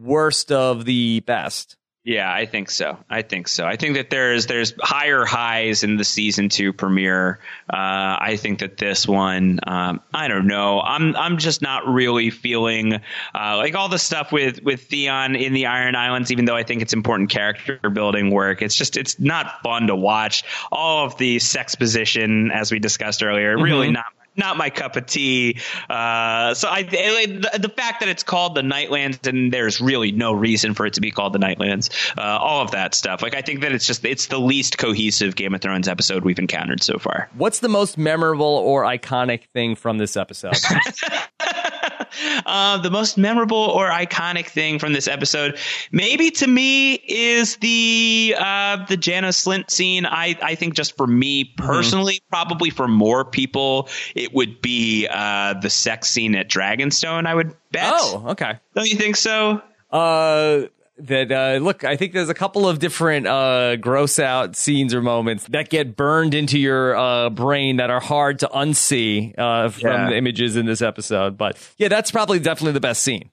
worst 0.00 0.50
of 0.50 0.86
the 0.86 1.20
best. 1.20 1.76
Yeah, 2.06 2.32
I 2.32 2.46
think 2.46 2.70
so. 2.70 2.96
I 3.10 3.22
think 3.22 3.48
so. 3.48 3.66
I 3.66 3.74
think 3.74 3.96
that 3.96 4.10
there's 4.10 4.46
there's 4.46 4.74
higher 4.80 5.24
highs 5.24 5.82
in 5.82 5.96
the 5.96 6.04
season 6.04 6.48
two 6.48 6.72
premiere. 6.72 7.40
Uh, 7.68 8.14
I 8.20 8.38
think 8.40 8.60
that 8.60 8.76
this 8.76 9.08
one, 9.08 9.58
um, 9.66 10.00
I 10.14 10.28
don't 10.28 10.46
know. 10.46 10.80
I'm 10.80 11.16
I'm 11.16 11.38
just 11.38 11.62
not 11.62 11.88
really 11.88 12.30
feeling 12.30 12.94
uh, 12.94 13.56
like 13.56 13.74
all 13.74 13.88
the 13.88 13.98
stuff 13.98 14.30
with 14.30 14.62
with 14.62 14.82
Theon 14.82 15.34
in 15.34 15.52
the 15.52 15.66
Iron 15.66 15.96
Islands. 15.96 16.30
Even 16.30 16.44
though 16.44 16.54
I 16.54 16.62
think 16.62 16.80
it's 16.80 16.92
important 16.92 17.28
character 17.28 17.80
building 17.90 18.30
work, 18.30 18.62
it's 18.62 18.76
just 18.76 18.96
it's 18.96 19.18
not 19.18 19.60
fun 19.64 19.88
to 19.88 19.96
watch. 19.96 20.44
All 20.70 21.06
of 21.06 21.18
the 21.18 21.40
sex 21.40 21.74
position, 21.74 22.52
as 22.52 22.70
we 22.70 22.78
discussed 22.78 23.24
earlier, 23.24 23.58
really 23.58 23.90
not 23.90 24.15
not 24.36 24.56
my 24.56 24.70
cup 24.70 24.96
of 24.96 25.06
tea. 25.06 25.58
Uh, 25.88 26.54
so 26.54 26.68
I, 26.68 26.82
the, 26.82 27.58
the 27.58 27.68
fact 27.68 28.00
that 28.00 28.08
it's 28.08 28.22
called 28.22 28.54
the 28.54 28.62
Nightlands 28.62 29.26
and 29.26 29.52
there's 29.52 29.80
really 29.80 30.12
no 30.12 30.32
reason 30.32 30.74
for 30.74 30.86
it 30.86 30.94
to 30.94 31.00
be 31.00 31.10
called 31.10 31.32
the 31.32 31.38
Nightlands, 31.38 31.90
uh, 32.18 32.38
all 32.38 32.62
of 32.62 32.70
that 32.72 32.94
stuff. 32.94 33.22
Like 33.22 33.34
I 33.34 33.42
think 33.42 33.60
that 33.60 33.72
it's 33.72 33.86
just 33.86 34.04
it's 34.04 34.26
the 34.26 34.38
least 34.38 34.78
cohesive 34.78 35.36
Game 35.36 35.54
of 35.54 35.60
Thrones 35.60 35.88
episode 35.88 36.24
we've 36.24 36.38
encountered 36.38 36.82
so 36.82 36.98
far. 36.98 37.28
What's 37.36 37.60
the 37.60 37.68
most 37.68 37.98
memorable 37.98 38.46
or 38.46 38.82
iconic 38.84 39.44
thing 39.52 39.76
from 39.76 39.98
this 39.98 40.16
episode? 40.16 40.56
uh, 42.46 42.78
the 42.78 42.90
most 42.90 43.18
memorable 43.18 43.56
or 43.56 43.88
iconic 43.88 44.46
thing 44.46 44.78
from 44.78 44.92
this 44.92 45.08
episode, 45.08 45.58
maybe 45.92 46.30
to 46.30 46.46
me, 46.46 46.94
is 46.94 47.56
the 47.56 48.34
uh, 48.38 48.84
the 48.86 48.96
Janos 48.96 49.44
Slynt 49.44 49.70
scene. 49.70 50.06
I, 50.06 50.36
I 50.42 50.54
think 50.54 50.74
just 50.74 50.96
for 50.96 51.06
me 51.06 51.44
personally, 51.56 52.20
probably 52.30 52.70
for 52.70 52.88
more 52.88 53.24
people, 53.24 53.88
it 54.14 54.25
would 54.34 54.60
be 54.60 55.06
uh, 55.10 55.54
the 55.54 55.70
sex 55.70 56.08
scene 56.08 56.34
at 56.34 56.48
Dragonstone. 56.48 57.26
I 57.26 57.34
would 57.34 57.54
bet. 57.72 57.84
oh, 57.96 58.24
okay. 58.30 58.58
don't 58.74 58.88
you 58.88 58.96
think 58.96 59.16
so? 59.16 59.60
Uh, 59.90 60.62
that 60.98 61.30
uh, 61.30 61.58
look, 61.62 61.84
I 61.84 61.96
think 61.96 62.14
there's 62.14 62.30
a 62.30 62.34
couple 62.34 62.66
of 62.68 62.78
different 62.78 63.26
uh, 63.26 63.76
gross 63.76 64.18
out 64.18 64.56
scenes 64.56 64.94
or 64.94 65.02
moments 65.02 65.44
that 65.48 65.68
get 65.68 65.94
burned 65.94 66.32
into 66.34 66.58
your 66.58 66.96
uh, 66.96 67.28
brain 67.30 67.76
that 67.76 67.90
are 67.90 68.00
hard 68.00 68.38
to 68.38 68.48
unsee 68.48 69.34
uh, 69.38 69.68
from 69.68 69.80
Yeah. 69.90 70.10
the 70.10 70.16
images 70.16 70.56
in 70.56 70.64
this 70.64 70.80
episode. 70.80 71.36
But 71.36 71.58
yeah, 71.76 71.88
that's 71.88 72.10
probably 72.10 72.38
definitely 72.38 72.72
the 72.72 72.80
best 72.80 73.02
scene. 73.02 73.30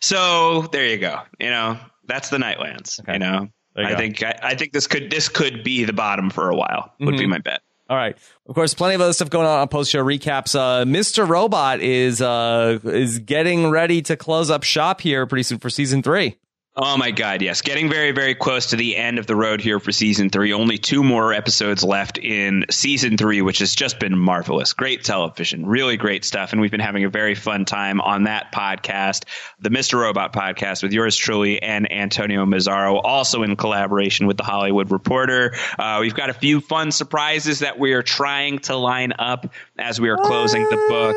So 0.00 0.62
there 0.72 0.86
you 0.86 0.98
go. 0.98 1.20
You 1.38 1.50
know, 1.50 1.78
that's 2.06 2.28
the 2.28 2.38
Nightlands. 2.38 3.00
Okay. 3.00 3.14
You 3.14 3.18
know, 3.20 3.48
you 3.76 3.84
I 3.84 3.90
go. 3.92 3.96
think 3.96 4.22
I, 4.22 4.38
I 4.42 4.54
think 4.54 4.72
this 4.72 4.86
could 4.86 5.10
this 5.10 5.28
could 5.28 5.62
be 5.64 5.84
the 5.84 5.92
bottom 5.92 6.30
for 6.30 6.50
a 6.50 6.54
while. 6.56 6.92
Would 7.00 7.10
Mm-hmm. 7.14 7.18
be 7.18 7.26
my 7.26 7.38
bet. 7.38 7.62
All 7.88 7.96
right. 7.96 8.16
Of 8.46 8.54
course, 8.54 8.72
plenty 8.72 8.94
of 8.94 9.00
other 9.02 9.12
stuff 9.12 9.30
going 9.30 9.46
on 9.46 9.60
on 9.60 9.68
post 9.68 9.90
show 9.90 10.02
recaps. 10.02 10.54
Uh, 10.58 10.84
Mr. 10.84 11.28
Robot 11.28 11.80
is 11.80 12.22
uh, 12.22 12.78
is 12.84 13.18
getting 13.18 13.68
ready 13.68 14.00
to 14.02 14.16
close 14.16 14.50
up 14.50 14.62
shop 14.62 15.00
here 15.00 15.26
pretty 15.26 15.42
soon 15.42 15.58
for 15.58 15.68
season 15.68 16.02
three. 16.02 16.36
Oh 16.76 16.96
my 16.96 17.12
God, 17.12 17.40
yes. 17.40 17.60
Getting 17.60 17.88
very, 17.88 18.10
very 18.10 18.34
close 18.34 18.70
to 18.70 18.76
the 18.76 18.96
end 18.96 19.20
of 19.20 19.28
the 19.28 19.36
road 19.36 19.60
here 19.60 19.78
for 19.78 19.92
season 19.92 20.28
three. 20.28 20.52
Only 20.52 20.76
two 20.76 21.04
more 21.04 21.32
episodes 21.32 21.84
left 21.84 22.18
in 22.18 22.64
season 22.68 23.16
three, 23.16 23.42
which 23.42 23.60
has 23.60 23.76
just 23.76 24.00
been 24.00 24.18
marvelous. 24.18 24.72
Great 24.72 25.04
television, 25.04 25.66
really 25.66 25.96
great 25.96 26.24
stuff. 26.24 26.50
And 26.50 26.60
we've 26.60 26.72
been 26.72 26.80
having 26.80 27.04
a 27.04 27.08
very 27.08 27.36
fun 27.36 27.64
time 27.64 28.00
on 28.00 28.24
that 28.24 28.52
podcast, 28.52 29.22
the 29.60 29.68
Mr. 29.68 30.00
Robot 30.00 30.32
podcast 30.32 30.82
with 30.82 30.92
yours 30.92 31.16
truly 31.16 31.62
and 31.62 31.92
Antonio 31.92 32.44
Mazzaro, 32.44 33.00
also 33.04 33.44
in 33.44 33.54
collaboration 33.54 34.26
with 34.26 34.36
the 34.36 34.42
Hollywood 34.42 34.90
Reporter. 34.90 35.54
Uh, 35.78 35.98
we've 36.00 36.16
got 36.16 36.28
a 36.28 36.34
few 36.34 36.60
fun 36.60 36.90
surprises 36.90 37.60
that 37.60 37.78
we 37.78 37.92
are 37.92 38.02
trying 38.02 38.58
to 38.58 38.74
line 38.74 39.12
up 39.16 39.46
as 39.78 40.00
we 40.00 40.08
are 40.08 40.18
closing 40.18 40.64
the 40.64 40.86
book 40.88 41.14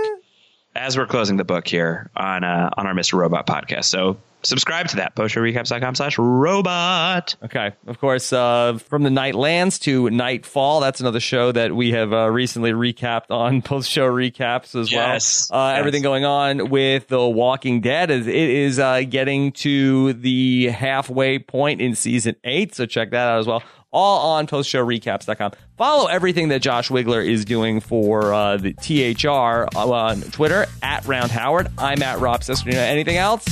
as 0.78 0.98
we're 0.98 1.08
closing 1.08 1.38
the 1.38 1.44
book 1.46 1.68
here 1.68 2.10
on 2.16 2.44
uh, 2.44 2.70
on 2.78 2.88
our 2.88 2.94
Mr. 2.94 3.14
Robot 3.14 3.46
podcast. 3.48 3.86
So 3.86 4.18
subscribe 4.44 4.88
to 4.90 4.98
that, 4.98 5.16
postshowrecaps.com 5.16 5.96
slash 5.96 6.18
robot. 6.18 7.36
Okay. 7.44 7.72
Of 7.88 8.00
course, 8.00 8.32
uh, 8.32 8.78
from 8.88 9.04
the 9.04 9.10
Night 9.10 9.36
Lands 9.36 9.80
to 9.80 10.10
Nightfall. 10.10 10.80
That's 10.80 11.02
another 11.02 11.20
show 11.20 11.52
that 11.52 11.76
we 11.76 11.92
have 11.92 12.14
uh, 12.14 12.30
recently 12.30 12.72
recapped 12.72 13.32
on 13.32 13.62
post 13.64 13.90
show 13.90 14.08
recaps 14.10 14.80
as 14.80 14.92
Yes. 14.92 15.50
well. 15.52 15.60
Uh, 15.60 15.70
Yes. 15.72 15.80
Everything 15.80 16.04
going 16.04 16.24
on 16.26 16.70
with 16.70 17.08
The 17.08 17.28
Walking 17.28 17.82
Dead 17.82 18.10
is 18.12 18.28
it 18.28 18.36
is 18.36 18.80
uh, 18.80 19.02
getting 19.10 19.52
to 19.54 20.14
the 20.14 20.68
halfway 20.70 21.40
point 21.40 21.82
in 21.82 21.96
season 21.96 22.36
eight. 22.44 22.76
So 22.76 22.86
check 22.86 23.12
that 23.12 23.28
out 23.28 23.40
as 23.40 23.48
well. 23.48 23.64
All 23.92 24.34
on 24.34 24.48
postshowrecaps.com. 24.48 25.52
Follow 25.78 26.08
everything 26.08 26.50
that 26.50 26.62
Josh 26.62 26.90
Wigler 26.90 27.26
is 27.26 27.46
doing 27.46 27.80
for 27.80 28.34
uh, 28.34 28.58
the 28.58 28.74
THR 28.74 29.68
on 29.78 30.22
Twitter 30.22 30.66
at 30.84 31.06
Round 31.06 31.32
Howard. 31.32 31.70
I'm 31.78 32.04
at 32.04 32.20
Rob 32.20 32.42
Cesternino. 32.42 32.76
Anything 32.76 33.18
else? 33.18 33.46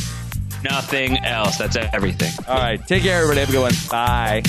Nothing 0.64 1.18
else. 1.20 1.58
That's 1.58 1.78
everything. 1.78 2.32
All 2.48 2.58
right. 2.58 2.86
Take 2.88 3.04
care, 3.04 3.18
everybody. 3.22 3.40
Have 3.42 3.50
a 3.50 3.52
good 3.54 3.62
one. 3.62 3.74
Bye. 3.90 4.44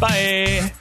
Bye. 0.00 0.72